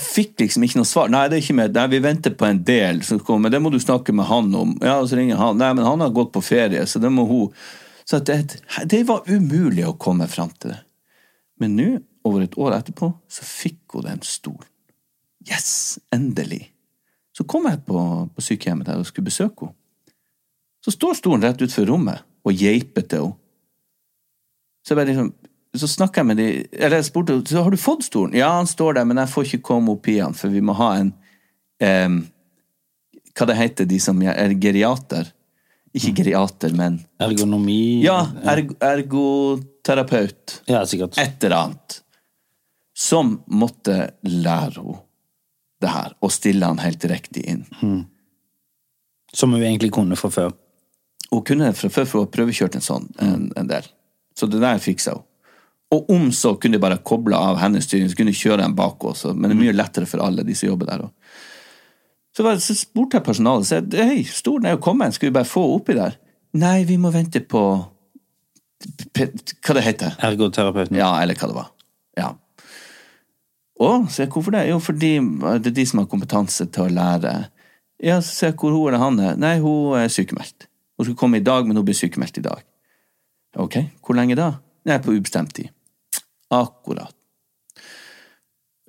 fikk 0.00 0.40
liksom 0.40 0.62
ikke 0.64 0.78
noe 0.80 0.88
svar. 0.88 1.10
Nei, 1.12 1.24
det 1.28 1.38
er 1.38 1.42
ikke 1.44 1.56
med. 1.58 1.74
Nei, 1.74 1.86
vi 1.92 1.98
venter 2.02 2.30
på 2.38 2.46
en 2.46 2.62
del 2.64 3.02
som 3.06 3.18
kommer, 3.20 3.48
men 3.48 3.52
det 3.52 3.60
må 3.62 3.70
du 3.74 3.78
snakke 3.82 4.14
med 4.16 4.26
han 4.30 4.54
om. 4.54 4.76
Ja, 4.80 5.00
og 5.02 5.08
så 5.10 5.18
ringer 5.18 5.36
han. 5.36 5.58
Nei, 5.60 5.72
men 5.74 5.84
han 5.84 6.00
har 6.00 6.10
gått 6.14 6.32
på 6.32 6.42
ferie, 6.42 6.86
så 6.86 7.02
det 7.02 7.10
må 7.12 7.26
hun. 7.28 7.50
Så 8.08 8.18
det, 8.26 8.38
det 8.90 9.02
var 9.06 9.22
umulig 9.28 9.84
å 9.86 9.96
komme 9.98 10.26
fram 10.30 10.50
til 10.58 10.72
det. 10.72 10.80
Men 11.60 11.76
nå, 11.76 11.88
over 12.26 12.44
et 12.44 12.56
år 12.60 12.76
etterpå, 12.76 13.10
så 13.28 13.46
fikk 13.46 13.96
hun 13.96 14.08
den 14.08 14.22
stolen. 14.26 14.68
Yes! 15.48 15.98
Endelig. 16.12 16.66
Så 17.36 17.46
kom 17.48 17.68
jeg 17.70 17.80
på, 17.86 18.00
på 18.34 18.44
sykehjemmet 18.44 18.90
der 18.90 19.00
og 19.00 19.08
skulle 19.08 19.30
besøke 19.30 19.68
henne. 19.68 19.76
Så 20.84 20.92
står 20.94 21.18
stolen 21.18 21.44
rett 21.44 21.60
utenfor 21.60 21.88
rommet 21.88 22.24
og 22.44 22.56
geiper 22.56 23.04
til 23.04 23.30
henne. 23.30 23.36
Så 24.80 24.96
jeg 24.96 25.10
liksom 25.10 25.32
så 25.76 25.86
snakker 25.86 26.22
jeg 26.22 26.26
med 26.26 26.38
de 26.40 26.46
Eller 26.72 26.98
jeg 26.98 27.10
spurte 27.10 27.36
så 27.46 27.62
har 27.62 27.70
du 27.70 27.78
fått 27.78 28.02
stolen. 28.08 28.34
Ja, 28.34 28.48
han 28.56 28.66
står 28.66 28.96
der, 28.98 29.06
men 29.06 29.20
jeg 29.22 29.30
får 29.30 29.46
ikke 29.46 29.66
komme 29.70 29.94
opp 29.94 30.08
i 30.10 30.18
han, 30.18 30.34
for 30.34 30.50
vi 30.50 30.62
må 30.64 30.74
ha 30.78 30.94
en 30.98 31.12
em, 31.78 32.24
Hva 33.38 33.46
det 33.46 33.58
heter 33.60 33.86
de 33.86 34.00
som 34.02 34.18
er 34.26 34.56
geriater? 34.58 35.30
Ikke 35.94 36.12
geriater, 36.20 36.74
men 36.74 37.00
Ergonomi 37.22 38.02
Ja, 38.04 38.20
erg 38.46 38.74
ergoterapeut. 38.82 40.60
Ja, 40.70 40.84
sikkert. 40.86 41.18
Et 41.18 41.42
eller 41.46 41.56
annet. 41.56 42.00
Som 43.00 43.38
måtte 43.48 44.10
lære 44.26 44.82
henne 44.82 44.98
det 45.80 45.88
her, 45.88 46.12
og 46.20 46.32
stille 46.34 46.68
han 46.68 46.82
helt 46.82 47.04
riktig 47.08 47.46
inn. 47.48 47.62
Som 49.32 49.54
hun 49.56 49.62
egentlig 49.62 49.88
kunne 49.96 50.18
fra 50.20 50.28
før. 50.34 50.50
Hun 51.30 51.44
kunne 51.48 51.70
fra 51.72 51.88
før, 51.88 52.04
for 52.04 52.18
hun 52.18 52.26
har 52.26 52.34
prøvekjørt 52.34 52.76
en 52.76 52.84
sånn 52.84 53.06
en, 53.24 53.46
en 53.56 53.70
del. 53.70 53.88
Så 54.36 54.48
det 54.50 54.60
der 54.60 54.82
fiksa 54.82 55.14
hun. 55.16 55.24
Og 55.90 56.10
om 56.12 56.28
så 56.36 56.52
kunne 56.60 56.76
de 56.76 56.82
bare 56.82 57.00
koble 57.02 57.34
av 57.34 57.56
hennes 57.58 57.88
styring, 57.88 58.10
så 58.10 58.18
kunne 58.18 58.30
de 58.30 58.38
kjøre 58.38 58.60
den 58.60 58.76
bak 58.78 59.02
også. 59.08 59.32
Men 59.34 59.50
det 59.50 59.56
er 59.56 59.62
mye 59.64 59.74
lettere 59.74 60.06
for 60.06 60.22
alle, 60.22 60.44
de 60.46 60.54
som 60.54 60.68
jobber 60.70 60.92
der 60.92 61.06
Også. 61.08 61.14
Så, 62.36 62.44
bare, 62.46 62.60
så 62.62 62.76
spurte 62.78 63.18
jeg 63.18 63.26
personalet 63.26 63.66
så 63.66 63.80
jeg, 63.80 64.04
hei, 64.06 64.20
stolen 64.22 64.68
er 64.68 64.76
jo 64.76 64.84
kommet, 64.84 65.16
skal 65.16 65.32
vi 65.32 65.34
bare 65.34 65.48
få 65.50 65.64
oppi 65.74 65.96
der? 65.98 66.14
Nei, 66.60 66.84
vi 66.86 66.98
må 66.98 67.10
vente 67.14 67.42
på 67.42 67.62
Hva 69.18 69.74
det 69.76 69.82
heter 69.84 70.14
Ergoterapeuten. 70.28 70.96
Ja, 70.98 71.10
eller 71.22 71.34
hva 71.38 71.50
det 71.50 71.56
var. 71.58 71.72
Ja. 72.18 72.30
Å, 73.80 73.90
se 74.12 74.26
hvorfor 74.28 74.52
det? 74.52 74.66
Jo, 74.68 74.76
fordi 74.82 75.14
det 75.20 75.70
er 75.72 75.76
de 75.78 75.86
som 75.88 76.02
har 76.02 76.10
kompetanse 76.10 76.66
til 76.68 76.84
å 76.84 76.92
lære. 76.92 77.34
Ja, 78.00 78.18
jeg 78.20 78.56
hvor 78.60 78.74
hun 78.74 78.90
eller 78.90 79.00
han 79.00 79.20
er. 79.24 79.38
Nei, 79.40 79.54
hun 79.60 79.96
er 79.96 80.10
sykemeldt. 80.12 80.68
Hun 80.96 81.06
skulle 81.06 81.20
komme 81.20 81.40
i 81.40 81.44
dag, 81.44 81.64
men 81.68 81.78
hun 81.78 81.86
blir 81.86 81.96
sykemeldt 81.96 82.40
i 82.40 82.44
dag. 82.44 82.60
Ok, 83.60 83.78
hvor 84.04 84.18
lenge 84.18 84.36
da? 84.38 84.52
Nei, 84.88 84.98
på 85.02 85.14
ubestemt 85.16 85.54
tid. 85.56 85.72
Akkurat. 86.52 87.14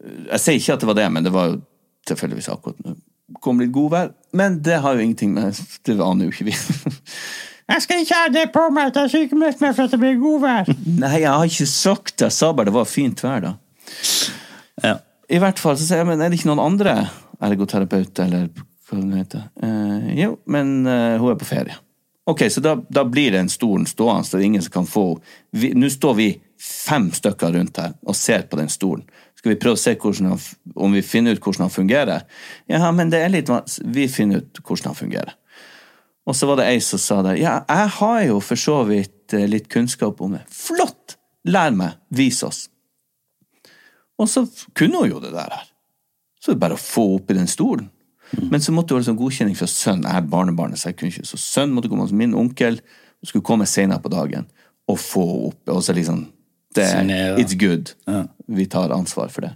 Jeg 0.01 0.41
sier 0.41 0.57
ikke 0.57 0.75
at 0.75 0.83
det 0.83 0.89
var 0.89 0.97
det, 0.97 1.07
men 1.13 1.25
det 1.25 1.33
var 1.33 1.51
jo 1.51 1.61
tilfeldigvis 2.09 2.51
akkurat 2.51 2.83
nå. 2.83 2.97
Kom 3.41 3.61
litt 3.61 3.71
godvær, 3.71 4.11
men 4.35 4.57
det 4.59 4.81
har 4.83 4.97
jo 4.97 5.05
ingenting 5.05 5.31
med 5.31 5.55
Det 5.87 5.95
aner 6.03 6.27
jo 6.27 6.33
ikke 6.33 6.49
vi. 6.49 6.55
Jeg 7.71 7.85
skal 7.85 8.01
ikke 8.03 8.17
ha 8.17 8.31
det 8.33 8.43
på 8.51 8.65
meg 8.75 8.89
at 8.89 8.97
jeg 8.97 9.07
er 9.07 9.11
sykemeldt 9.13 9.61
meg 9.63 9.75
for 9.77 9.87
at 9.87 9.93
det 9.93 9.99
blir 10.01 10.17
godvær. 10.19 10.67
Nei, 11.03 11.21
jeg 11.21 11.29
har 11.31 11.47
ikke 11.47 11.67
sagt 11.71 12.17
det. 12.17 12.25
Jeg 12.27 12.35
sa 12.35 12.49
bare 12.51 12.67
det 12.67 12.73
var 12.75 12.89
fint 12.89 13.21
vær, 13.23 13.45
da. 13.45 13.53
Ja. 14.84 14.97
I 15.32 15.39
hvert 15.39 15.61
fall 15.61 15.77
så 15.79 15.88
sier 15.88 16.01
jeg, 16.01 16.09
men 16.09 16.21
er 16.21 16.32
det 16.32 16.39
ikke 16.39 16.51
noen 16.51 16.63
andre 16.65 16.97
ergoterapeuter, 17.41 18.27
eller 18.27 18.49
hva 18.91 18.99
det 18.99 19.23
heter? 19.23 19.47
Eh, 19.63 20.11
jo, 20.19 20.36
men 20.51 20.82
eh, 20.89 21.15
hun 21.21 21.32
er 21.32 21.39
på 21.39 21.47
ferie. 21.47 21.77
Ok, 22.29 22.43
så 22.53 22.61
da, 22.61 22.75
da 22.89 23.03
blir 23.07 23.34
den 23.34 23.49
stolen 23.49 23.88
stående, 23.89 24.27
så 24.27 24.38
det 24.38 24.43
er 24.43 24.49
ingen 24.51 24.63
som 24.65 24.75
kan 24.75 24.88
få 24.89 25.05
henne. 25.15 25.73
Nå 25.82 25.89
står 25.91 26.17
vi 26.19 26.29
fem 26.61 27.09
stykker 27.15 27.55
rundt 27.55 27.79
her 27.82 27.95
og 28.05 28.15
ser 28.15 28.45
på 28.49 28.59
den 28.59 28.69
stolen. 28.69 29.03
Skal 29.39 29.55
vi 29.55 29.59
prøve 29.59 29.79
å 29.79 29.82
se 29.82 29.95
han, 29.97 30.41
om 30.75 30.93
vi 30.93 31.01
finner 31.01 31.34
ut 31.34 31.41
hvordan 31.41 31.65
han 31.65 31.73
fungerer? 31.73 32.27
Ja, 32.69 32.91
men 32.93 33.09
det 33.09 33.23
er 33.23 33.34
litt 33.34 33.49
vanskelig. 33.49 33.89
Vi 33.95 34.05
finner 34.11 34.43
ut 34.43 34.61
hvordan 34.61 34.91
han 34.91 34.99
fungerer. 34.99 35.34
Og 36.29 36.38
så 36.38 36.45
var 36.45 36.61
det 36.61 36.67
ei 36.69 36.82
som 36.86 37.01
sa 37.01 37.23
det. 37.25 37.39
Ja, 37.41 37.63
jeg 37.65 37.89
har 37.97 38.19
jo 38.27 38.38
for 38.45 38.59
så 38.59 38.84
vidt 38.86 39.34
eh, 39.34 39.47
litt 39.49 39.65
kunnskap 39.73 40.21
om 40.21 40.38
det. 40.38 40.43
Flott! 40.53 41.17
Lær 41.49 41.73
meg. 41.73 41.97
Vis 42.13 42.43
oss. 42.45 42.67
Og 44.22 44.30
så 44.30 44.45
kunne 44.78 45.01
hun 45.01 45.11
jo 45.15 45.22
det 45.24 45.34
der 45.34 45.49
her. 45.49 45.67
Så 46.41 46.51
det 46.51 46.57
er 46.57 46.63
bare 46.63 46.78
å 46.78 46.82
få 46.82 47.05
oppi 47.17 47.38
den 47.38 47.49
stolen. 47.49 47.89
Men 48.32 48.63
så 48.63 48.74
måtte 48.74 48.93
hun 48.93 48.99
ha 48.99 49.03
liksom 49.03 49.19
godkjenning 49.19 49.57
fra 49.59 49.67
sønnen. 49.69 50.07
Jeg 50.07 50.24
er 50.24 50.30
barnebarnet, 50.32 50.80
så 50.80 50.89
jeg 50.89 50.99
kunne 50.99 51.11
ikke. 51.13 51.28
Så 51.28 51.39
sønnen 51.41 51.76
måtte 51.76 51.91
komme 51.91 52.05
hos 52.05 52.15
min 52.15 52.36
onkel, 52.38 52.80
og 53.22 53.30
skulle 53.30 53.45
komme 53.45 53.67
senere 53.69 54.01
på 54.01 54.11
dagen, 54.13 54.47
og 54.89 54.99
få 55.01 55.26
henne 55.26 55.49
opp. 55.51 55.74
Og 55.76 55.82
så 55.86 55.95
liksom 55.97 56.24
det, 56.76 56.88
It's 57.41 57.57
good. 57.59 57.91
Vi 58.47 58.65
tar 58.72 58.93
ansvar 58.95 59.34
for 59.34 59.47
det. 59.47 59.55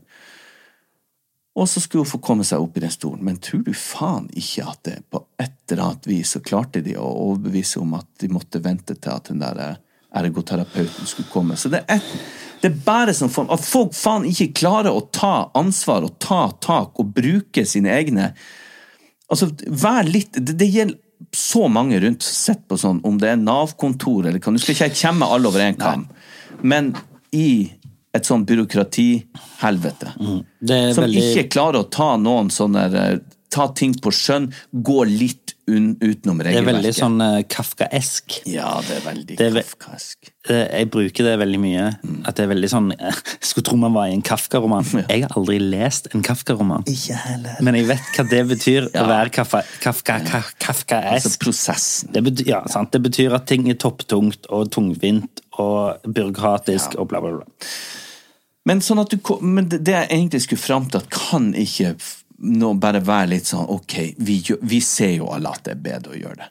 Og 1.56 1.70
så 1.72 1.80
skulle 1.80 2.04
hun 2.04 2.12
få 2.12 2.20
komme 2.20 2.44
seg 2.44 2.60
opp 2.60 2.76
i 2.76 2.84
den 2.84 2.92
stolen. 2.92 3.24
Men 3.24 3.40
tror 3.40 3.64
du 3.64 3.72
faen 3.72 4.28
ikke 4.36 4.66
at 4.68 4.82
det 4.88 4.98
på 5.10 5.22
et 5.40 5.72
eller 5.72 5.86
annet 5.86 6.10
vis 6.10 6.36
så 6.36 6.42
klarte 6.44 6.84
de 6.84 6.98
å 7.00 7.06
overbevise 7.30 7.80
om 7.80 7.96
at 7.96 8.10
de 8.20 8.30
måtte 8.34 8.60
vente 8.64 8.98
til 9.00 9.14
at 9.14 9.32
den 9.32 9.40
der 9.40 9.62
eh, 9.64 9.78
ergoterapeuten 10.16 11.08
skulle 11.10 11.32
komme. 11.32 11.58
Så 11.60 11.72
det 11.74 11.84
er, 11.92 12.04
det 12.62 12.72
er 12.72 12.78
bare 12.86 13.16
sånn 13.16 13.32
form 13.34 13.52
at 13.54 13.66
folk 13.66 13.96
faen 13.98 14.28
ikke 14.30 14.54
klarer 14.62 14.96
å 14.96 15.08
ta 15.14 15.50
ansvar 15.58 16.08
og 16.08 16.18
ta 16.24 16.48
tak 16.64 17.02
og 17.02 17.16
bruke 17.18 17.66
sine 17.68 17.94
egne 17.96 18.34
Altså, 19.26 19.48
vær 19.66 20.06
litt 20.06 20.36
Det, 20.38 20.54
det 20.54 20.68
gjelder 20.70 21.00
så 21.34 21.66
mange 21.72 21.98
rundt. 22.00 22.24
Sett 22.24 22.68
på 22.70 22.78
sånn, 22.78 23.00
om 23.08 23.18
det 23.18 23.32
er 23.32 23.40
Nav-kontor 23.42 24.28
eller 24.28 24.38
hva 24.38 24.52
Nå 24.54 24.62
skal 24.62 24.76
ikke 24.76 24.90
jeg 24.92 25.00
kjemme 25.00 25.30
alle 25.32 25.50
over 25.50 25.64
én 25.64 25.78
kam, 25.80 26.06
men 26.62 26.92
i 27.36 27.72
et 28.16 28.28
sånn 28.28 28.46
byråkratihelvete. 28.48 30.14
Er 30.16 30.94
Som 30.96 31.06
veldig 31.08 31.24
ikke 31.32 31.50
klarer 31.56 31.82
å 31.82 31.90
ta 31.92 32.14
noen 32.22 32.52
sånne 32.54 32.86
eh, 32.92 33.16
Ta 33.56 33.70
ting 33.72 33.94
på 34.04 34.12
skjønn, 34.12 34.50
gå 34.84 35.04
litt 35.08 35.45
utenom 35.68 36.38
Det 36.46 36.52
er 36.60 36.66
veldig 36.68 36.92
sånn 36.94 37.16
eh, 37.26 37.40
kafkaesk. 37.50 38.36
Ja, 38.46 38.76
det 38.86 38.98
er 39.00 39.04
veldig 39.08 39.38
Det 39.40 39.46
er 39.48 39.54
ve- 39.56 39.64
kafkask. 39.66 40.30
Eh, 40.50 40.68
Jeg 40.80 40.90
bruker 40.94 41.24
det 41.26 41.40
veldig 41.42 41.60
mye. 41.64 41.86
Mm. 42.06 42.20
At 42.28 42.36
det 42.38 42.44
er 42.46 42.52
veldig 42.54 42.70
sånn 42.70 42.92
eh, 42.94 43.10
Jeg 43.10 43.50
skulle 43.50 43.66
tro 43.66 43.78
man 43.82 43.94
var 43.96 44.08
i 44.08 44.14
en 44.14 44.22
Kafka-roman. 44.22 44.86
Jeg 45.10 45.24
har 45.26 45.34
aldri 45.40 45.58
lest 45.60 46.08
en 46.14 46.22
Kafka-roman. 46.22 46.86
Ikke 46.92 47.18
heller. 47.18 47.58
Men 47.66 47.80
jeg 47.80 47.88
vet 47.90 48.12
hva 48.20 48.28
det 48.30 48.44
betyr 48.54 48.90
Ja. 48.94 49.04
å 49.04 49.08
være 49.10 49.34
kafka, 49.40 49.64
kafka, 49.82 50.20
ka- 50.30 51.02
Altså 51.16 51.34
prosessen. 51.42 52.12
Det 52.14 52.24
betyr, 52.30 52.48
ja, 52.54 52.62
sant? 52.70 52.92
det 52.94 53.02
betyr 53.02 53.34
at 53.34 53.48
ting 53.50 53.66
er 53.70 53.76
topptungt 53.82 54.46
og 54.54 54.70
tungvint 54.72 55.42
og 55.58 55.98
byråkratisk 56.06 56.96
og 57.00 57.10
bla, 57.10 57.22
bla, 57.26 57.40
bla. 57.40 57.70
Men, 58.66 58.80
sånn 58.82 59.02
du, 59.10 59.18
men 59.46 59.68
det 59.70 59.84
jeg 59.94 60.08
egentlig 60.10 60.42
skulle 60.46 60.62
fram 60.62 60.88
til, 60.90 61.02
at 61.04 61.10
kan 61.14 61.52
ikke 61.54 61.92
nå 62.38 62.74
bare 62.82 63.00
være 63.06 63.32
litt 63.32 63.48
sånn 63.48 63.70
Ok, 63.72 63.96
vi, 64.18 64.42
vi 64.62 64.82
ser 64.84 65.16
jo 65.18 65.30
alle 65.32 65.54
at 65.56 65.64
det 65.68 65.76
er 65.76 65.84
bedre 65.86 66.16
å 66.16 66.20
gjøre 66.20 66.40
det. 66.42 66.50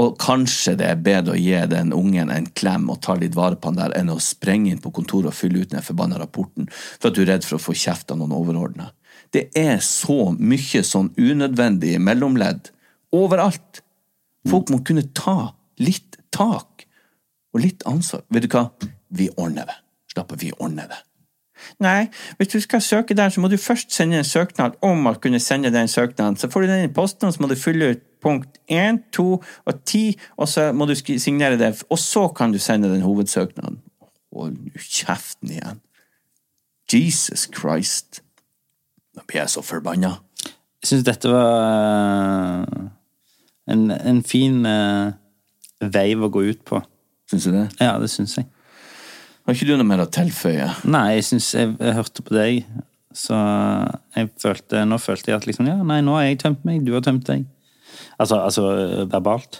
Og 0.00 0.14
kanskje 0.20 0.72
det 0.80 0.86
er 0.88 1.00
bedre 1.04 1.34
å 1.34 1.40
gi 1.40 1.58
den 1.68 1.92
ungen 1.92 2.30
en 2.32 2.46
klem 2.56 2.88
og 2.90 3.02
ta 3.04 3.14
litt 3.18 3.36
vare 3.36 3.58
på 3.60 3.68
han 3.68 3.78
der, 3.78 3.92
enn 3.98 4.12
å 4.12 4.18
sprenge 4.22 4.72
inn 4.72 4.80
på 4.80 4.92
kontoret 4.94 5.28
og 5.28 5.36
fylle 5.36 5.62
ut 5.62 5.74
den 5.74 5.84
forbanna 5.84 6.20
rapporten 6.20 6.70
for 6.72 7.10
at 7.10 7.18
du 7.18 7.22
er 7.26 7.34
redd 7.34 7.44
for 7.44 7.58
å 7.58 7.64
få 7.66 7.76
kjeft 7.76 8.10
av 8.14 8.22
noen 8.22 8.32
overordna. 8.36 8.88
Det 9.32 9.50
er 9.56 9.78
så 9.84 10.32
mye 10.32 10.82
sånn 10.84 11.12
unødvendig 11.20 11.98
mellomledd 12.00 12.72
overalt. 13.16 13.82
Folk 14.48 14.72
må 14.72 14.80
kunne 14.84 15.10
ta 15.12 15.52
litt 15.80 16.18
tak 16.32 16.86
og 17.52 17.60
litt 17.60 17.84
ansvar. 17.88 18.24
Vet 18.32 18.48
du 18.48 18.52
hva? 18.56 18.66
Vi 19.12 19.28
ordner 19.36 19.68
det. 19.68 19.76
Slapper 20.12 20.40
vi 20.40 20.52
ordner 20.56 20.88
det. 20.88 21.00
Nei, 21.82 22.06
hvis 22.38 22.52
du 22.52 22.58
skal 22.60 22.82
søke 22.84 23.16
der, 23.18 23.32
så 23.32 23.42
må 23.42 23.48
du 23.48 23.56
først 23.60 23.94
sende 23.94 24.20
en 24.20 24.28
søknad 24.28 24.78
om 24.84 25.06
å 25.06 25.14
kunne 25.22 25.40
sende 25.42 25.72
den 25.74 25.88
søknaden. 25.88 26.38
Så 26.40 26.50
får 26.52 26.64
du 26.64 26.72
den 26.72 26.88
i 26.88 26.92
posten, 26.92 27.28
og 27.28 27.34
så 27.34 27.42
må 27.42 27.50
du 27.50 27.58
fylle 27.58 27.92
ut 27.94 28.02
punkt 28.22 28.58
1, 28.70 29.00
2 29.12 29.24
og 29.34 29.72
10, 29.86 30.18
og 30.36 30.48
så 30.48 30.68
må 30.72 30.86
du 30.86 30.94
signere 30.96 31.58
det, 31.58 31.72
og 31.90 31.98
så 31.98 32.28
kan 32.28 32.52
du 32.52 32.58
sende 32.62 32.92
den 32.92 33.02
hovedsøknaden. 33.02 33.80
Hold 34.32 34.54
nå 34.56 34.80
kjeften 34.80 35.50
igjen. 35.52 35.80
Jesus 36.92 37.48
Christ. 37.52 38.22
Nå 39.16 39.24
blir 39.28 39.42
jeg 39.42 39.52
så 39.52 39.62
forbanna. 39.64 40.16
Jeg 40.82 40.88
syns 40.88 41.04
dette 41.06 41.30
var 41.30 42.64
eh, 42.64 42.86
en, 43.72 43.90
en 43.90 44.22
fin 44.26 44.64
uh, 44.66 45.12
veiv 45.80 46.24
å 46.24 46.30
gå 46.32 46.44
ut 46.48 46.64
på. 46.68 46.80
Syns 47.30 47.46
du 47.48 47.54
det? 47.54 47.66
Ja, 47.80 47.94
det 48.02 48.10
syns 48.12 48.36
jeg. 48.38 48.48
Har 49.42 49.56
ikke 49.56 49.66
du 49.66 49.74
noe 49.74 49.88
mer 49.88 50.04
å 50.04 50.10
tilføye? 50.12 50.68
Nei, 50.86 51.06
jeg 51.16 51.24
syns 51.32 51.48
jeg, 51.56 51.72
jeg 51.80 51.96
hørte 51.96 52.22
på 52.22 52.34
deg, 52.36 52.66
så 53.12 53.36
jeg 54.16 54.28
følte 54.40 54.84
Nå 54.88 54.96
følte 55.02 55.32
jeg 55.32 55.40
at 55.40 55.46
liksom 55.48 55.66
Ja, 55.68 55.74
nei, 55.84 55.98
nå 56.04 56.14
har 56.16 56.28
jeg 56.28 56.38
tømt 56.44 56.62
meg, 56.64 56.84
du 56.86 56.92
har 56.94 57.02
tømt 57.04 57.26
deg. 57.28 57.42
Altså, 58.22 58.38
altså 58.38 58.68
verbalt. 59.10 59.58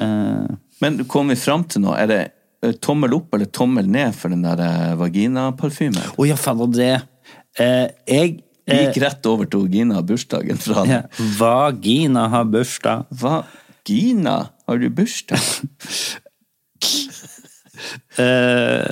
Uh, 0.00 0.48
Men 0.82 1.02
kom 1.10 1.28
vi 1.30 1.36
fram 1.38 1.66
til 1.68 1.84
noe? 1.84 1.98
Er 2.00 2.08
det 2.10 2.20
eh, 2.64 2.72
tommel 2.82 3.12
opp 3.18 3.36
eller 3.36 3.50
tommel 3.52 3.86
ned 3.86 4.16
for 4.16 4.32
den 4.32 4.42
der 4.46 4.62
eh, 4.64 4.94
vaginaparfymen? 4.98 6.14
Å 6.16 6.26
ja, 6.26 6.38
fader, 6.40 6.72
det 6.72 6.90
eh, 7.60 7.92
Jeg 8.08 8.38
Vi 8.66 8.80
gikk 8.80 8.98
rett 9.04 9.28
over 9.28 9.46
til 9.50 9.68
Gina 9.70 10.00
bursdagen 10.06 10.58
fra 10.62 10.86
ja, 10.88 11.02
Vagina 11.38 12.28
har 12.32 12.48
bursdag. 12.48 13.04
Vagina, 13.10 14.36
har 14.66 14.82
du 14.82 14.88
bursdag? 14.88 15.42
Eh, 18.20 18.88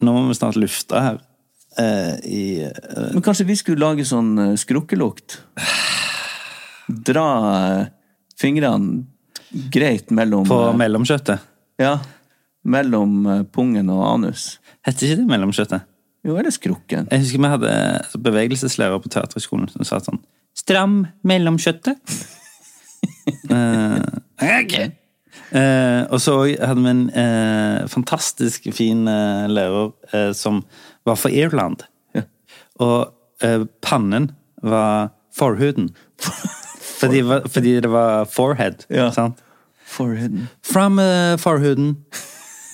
nå 0.00 0.14
må 0.14 0.28
vi 0.28 0.36
snart 0.38 0.58
lufte 0.60 1.02
her. 1.02 1.20
Eh, 1.78 2.14
i 2.26 2.42
eh, 2.66 3.10
Men 3.14 3.22
kanskje 3.22 3.46
vi 3.46 3.56
skulle 3.58 3.82
lage 3.84 4.06
sånn 4.08 4.32
eh, 4.42 4.54
skrukkelukt? 4.58 5.38
Dra 7.10 7.26
eh, 7.50 7.84
fingrene 8.40 9.04
greit 9.70 10.10
mellom 10.14 10.48
På 10.48 10.64
eh, 10.70 10.76
mellomkjøttet. 10.78 11.46
Ja. 11.80 11.98
Mellom 12.66 13.22
pungen 13.54 13.88
og 13.92 14.02
anus. 14.08 14.58
Heter 14.84 15.06
ikke 15.06 15.22
det 15.22 15.30
mellomkjøttet? 15.30 15.86
Jo, 16.26 16.34
eller 16.36 16.52
skrukken. 16.52 17.06
Jeg 17.08 17.22
husker 17.22 17.40
vi 17.40 17.52
hadde 17.54 18.20
bevegelseslærer 18.26 19.00
på 19.00 19.12
teaterhøgskolen 19.12 19.70
som 19.72 19.86
sa 19.88 20.02
sånn 20.04 20.20
Stram 20.58 21.04
mellomkjøttet. 21.24 22.00
eh, 23.54 24.02
ok. 24.58 24.74
Eh, 25.50 26.02
og 26.10 26.20
så 26.22 26.36
hadde 26.46 26.82
vi 26.84 26.90
en 26.90 27.04
eh, 27.10 27.86
fantastisk 27.90 28.68
fin 28.74 29.06
eh, 29.10 29.46
lærer 29.50 29.90
eh, 30.14 30.30
som 30.36 30.62
var 31.06 31.18
fra 31.18 31.30
Irland. 31.34 31.82
Ja. 32.14 32.22
Og 32.80 33.12
eh, 33.42 33.64
pannen 33.82 34.30
var 34.62 35.10
forhuden. 35.34 35.90
fordi, 37.00 37.22
fordi 37.46 37.74
det 37.80 37.90
var 37.90 38.24
forehead. 38.30 38.86
Ja. 38.90 39.10
Sant? 39.10 39.38
Forehead. 39.86 40.46
From 40.62 40.98
uh, 40.98 41.36
forhuden. 41.38 41.96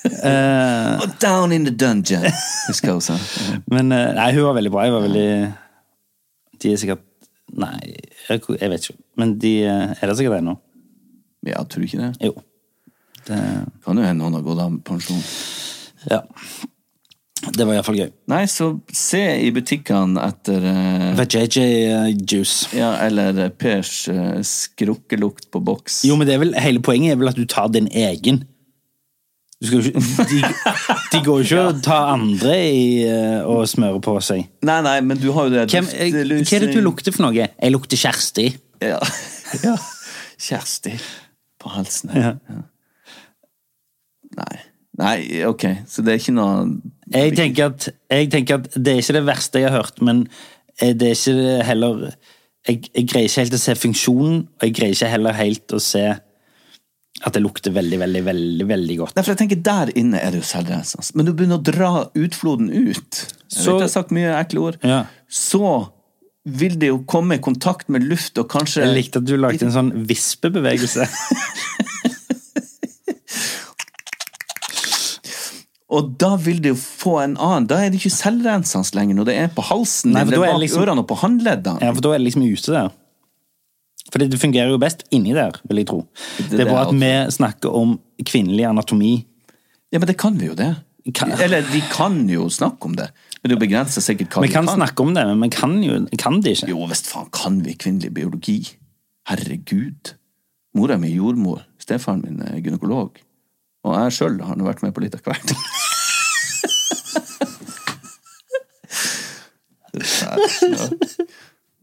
Eh, 0.06 1.00
Oh, 1.02 1.08
down 1.20 1.50
in 1.52 1.64
the 1.64 1.72
dungeon! 1.74 2.22
Husker 2.68 2.88
jeg 2.88 2.94
også. 2.94 3.12
Ja. 3.50 3.56
Men 3.74 3.88
nei, 3.90 4.28
hun 4.36 4.44
var 4.44 4.54
veldig 4.54 4.70
bra. 4.70 4.84
Jeg 4.86 4.92
var 4.94 5.02
veldig 5.02 5.24
De 6.62 6.70
er 6.70 6.78
sikkert 6.78 7.02
Nei, 7.58 7.72
jeg, 8.28 8.38
jeg 8.60 8.70
vet 8.70 8.86
ikke. 8.86 9.02
Men 9.18 9.32
de 9.42 9.50
er 9.66 10.06
det 10.06 10.14
sikkert 10.20 10.38
ennå. 10.38 10.54
Ja, 11.46 11.64
tror 11.64 11.82
du 11.82 11.88
ikke 11.88 11.98
det? 12.04 12.12
Jo. 12.22 12.36
Det, 13.26 13.42
Kan 13.84 13.98
jo 13.98 14.06
hende 14.06 14.22
noen 14.22 14.38
har 14.38 14.46
gått 14.46 14.62
av 14.62 14.72
med 14.72 14.82
pensjon. 14.86 15.22
ja. 16.10 16.22
Det 17.46 17.62
var 17.68 17.76
iallfall 17.76 17.98
gøy. 18.00 18.08
Nei, 18.32 18.40
så 18.50 18.70
se 18.96 19.20
i 19.44 19.50
butikkene 19.54 20.22
etter 20.24 20.64
uh, 20.66 21.10
VJJ 21.18 21.58
uh, 21.92 22.08
Juice. 22.16 22.70
Ja, 22.74 22.94
eller 23.04 23.36
eh, 23.44 23.52
Pers 23.52 24.08
uh, 24.08 24.40
skrukkelukt 24.42 25.50
på 25.52 25.60
boks. 25.62 26.00
Jo, 26.08 26.16
men 26.18 26.26
det 26.26 26.40
vel, 26.42 26.56
hele 26.58 26.82
poenget 26.82 27.14
er 27.14 27.20
vel 27.20 27.30
at 27.30 27.38
du 27.38 27.44
tar 27.46 27.68
din 27.76 27.90
egen. 27.92 28.40
Ikke, 29.64 29.80
de, 30.30 30.40
de 31.12 31.20
går 31.24 31.40
jo 31.40 31.44
ikke 31.44 31.60
og 31.70 31.78
tar 31.84 32.10
andre 32.12 32.56
i, 32.68 32.88
eh, 33.08 33.40
og 33.48 33.64
smører 33.70 34.02
på 34.04 34.16
seg. 34.24 34.44
Nei, 34.68 34.80
nei, 34.84 34.98
men 35.06 35.20
du 35.20 35.30
har 35.32 35.48
jo 35.48 35.54
det 35.54 35.66
Hvem, 35.72 35.88
eh, 35.96 36.12
hva 36.12 36.58
er 36.58 36.66
det 36.66 36.74
du 36.74 36.82
lukter 36.84 37.14
for 37.14 37.24
noe? 37.24 37.46
Jeg 37.48 37.72
lukter 37.72 38.00
Kjersti. 38.00 38.50
Ja. 38.84 39.00
ja. 39.64 39.76
Kjersti 40.48 40.96
på 41.62 41.72
halsen 41.72 42.12
her. 42.12 42.34
Ja. 42.36 42.62
Nei. 44.36 44.56
Nei, 44.96 45.16
ok, 45.44 45.64
så 45.88 46.02
det 46.04 46.14
er 46.14 46.20
ikke 46.22 46.32
noe 46.36 46.52
Jeg 47.12 47.34
tenker, 47.36 47.72
at, 47.72 47.88
jeg 48.10 48.30
tenker 48.32 48.62
at 48.62 48.70
det 48.76 48.94
er 48.94 49.02
ikke 49.02 49.16
det 49.18 49.26
verste 49.26 49.60
jeg 49.60 49.68
har 49.68 49.82
hørt, 49.82 50.00
men 50.00 50.22
eh, 50.80 50.94
det 50.96 51.10
er 51.10 51.18
ikke 51.18 51.34
det 51.36 51.56
heller 51.68 52.06
jeg, 52.66 52.88
jeg 52.94 53.04
greier 53.06 53.28
ikke 53.28 53.42
helt 53.44 53.56
å 53.58 53.60
se 53.62 53.74
funksjonen, 53.78 54.38
og 54.56 54.64
jeg 54.66 54.74
greier 54.78 54.96
ikke 54.96 55.10
heller 55.12 55.36
helt 55.36 55.74
å 55.76 55.82
se 55.82 56.06
at 57.24 57.32
det 57.32 57.40
lukter 57.40 57.72
veldig, 57.72 57.98
veldig, 58.02 58.22
veldig 58.26 58.64
veldig 58.68 58.96
godt. 59.00 59.14
Nei, 59.16 59.22
for 59.24 59.32
jeg 59.32 59.40
tenker 59.40 59.60
Der 59.64 59.92
inne 59.96 60.18
er 60.20 60.34
det 60.34 60.42
jo 60.42 60.48
selvrensende. 60.50 61.14
Men 61.16 61.28
du 61.28 61.32
begynner 61.32 61.60
å 61.60 61.64
dra 61.64 61.90
utfloden 62.12 62.68
ut. 62.68 63.20
Jeg 63.22 63.62
Så- 63.62 63.72
vet 63.72 63.80
jeg 63.80 63.86
har 63.86 63.94
sagt 63.94 64.12
mye 64.12 64.34
ekle 64.36 64.60
ord. 64.60 64.76
Ja. 64.84 65.06
Så 65.28 65.92
vil 66.44 66.76
det 66.78 66.88
jo 66.90 66.98
komme 67.08 67.38
i 67.38 67.42
kontakt 67.42 67.88
med 67.88 68.04
luft, 68.04 68.36
og 68.38 68.48
kanskje 68.48 68.84
Jeg 68.84 68.94
likte 68.94 69.16
at 69.16 69.24
du 69.24 69.36
lagde 69.36 69.62
en 69.62 69.72
sånn 69.72 69.92
vispebevegelse. 70.06 71.08
Og 75.88 76.16
da 76.18 76.32
vil 76.42 76.58
jo 76.66 76.74
få 76.74 77.12
en 77.22 77.36
annen 77.38 77.66
Da 77.70 77.76
er 77.78 77.90
det 77.90 78.00
ikke 78.00 78.10
selvrensende 78.10 78.96
lenger 78.98 79.14
når 79.20 79.28
det 79.28 79.36
er 79.38 79.48
på 79.54 79.62
halsen 79.68 80.12
Nei, 80.16 80.24
din, 80.24 80.32
det 80.32 80.38
er 80.40 80.44
er 80.44 80.52
bak 80.52 80.60
liksom- 80.64 80.82
ørene 80.82 80.98
og 81.04 81.06
på 81.06 81.16
håndleddene. 81.20 81.80
Ja, 81.80 81.92
for 81.92 82.00
da 82.00 82.08
er 82.14 82.18
det 82.18 82.24
liksom 82.26 82.42
ute 82.42 82.72
der. 82.72 82.90
Fordi 84.12 84.28
det 84.30 84.40
fungerer 84.40 84.70
jo 84.70 84.78
best 84.78 85.04
inni 85.10 85.32
der, 85.34 85.52
vil 85.68 85.76
jeg 85.78 85.86
tro. 85.86 86.06
Det- 86.38 86.50
Det 86.50 86.60
er 86.60 86.64
bare 86.64 86.86
bra 86.86 86.88
at 86.88 86.94
vi 86.94 87.32
snakker 87.36 87.70
om 87.74 87.98
kvinnelig 88.24 88.64
anatomi. 88.66 89.24
Ja, 89.92 89.98
men 89.98 90.06
det 90.08 90.16
kan 90.18 90.36
vi 90.38 90.46
jo 90.46 90.54
det. 90.54 90.76
Kan- 91.14 91.30
Eller 91.40 91.62
de 91.62 91.80
kan 91.92 92.28
jo 92.28 92.48
snakke 92.48 92.84
om 92.84 92.96
det. 92.96 93.10
Men 93.44 93.50
det 93.50 93.58
begrenser 93.68 94.02
sikkert 94.02 94.30
hva 94.30 94.42
Vi 94.42 94.48
kan. 94.48 94.64
Vi 94.64 94.68
kan. 94.74 94.76
snakke 94.78 95.00
om 95.00 95.14
det, 95.14 95.24
men 95.26 95.40
vi 95.40 95.48
kan 95.50 95.82
jo 95.82 96.06
kan 96.18 96.40
det 96.40 96.56
ikke. 96.58 96.68
Jo, 96.68 96.84
visst 96.86 97.06
faen 97.06 97.30
kan 97.30 97.62
vi 97.62 97.74
kvinnelig 97.74 98.12
biologi. 98.12 98.74
Herregud. 99.28 100.14
Mora 100.74 100.96
mi 100.98 101.12
er 101.12 101.16
jordmor. 101.16 101.62
Stefaren 101.78 102.22
min 102.24 102.40
er 102.42 102.60
gynekolog. 102.60 103.10
Og 103.86 103.94
jeg 103.94 104.14
sjøl 104.16 104.40
har 104.42 104.58
nå 104.58 104.66
vært 104.66 104.82
med 104.82 104.94
på 104.94 105.02
litt 105.04 105.14
av 105.14 105.22
hvert. 105.22 105.52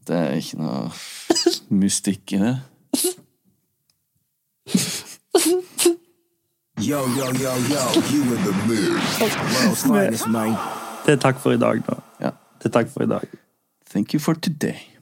Det 0.03 0.17
er 0.19 0.33
ikke 0.35 0.59
noe 0.59 0.91
mystikk 1.71 2.35
i 2.35 2.41
det. 2.41 2.55
Yo, 6.83 6.99
yo, 7.15 7.29
yo, 7.39 7.53
yo, 7.71 7.83
you 8.11 8.21
in 8.27 8.43
the 8.43 8.53
mood. 8.67 8.99
World's 9.23 9.85
finest, 9.87 10.27
man. 10.27 10.57
Det 11.05 11.15
er 11.15 11.21
takk 11.23 11.39
for 11.39 11.55
i 11.55 11.61
dag, 11.61 11.79
da. 11.87 11.95
Ja. 12.19 12.33
Det 12.59 12.67
er 12.67 12.75
takk 12.81 12.91
for 12.91 13.07
i 13.07 13.07
dag. 13.07 13.23
Thank 13.89 14.13
you 14.13 14.19
for 14.19 14.35
today. 14.35 14.92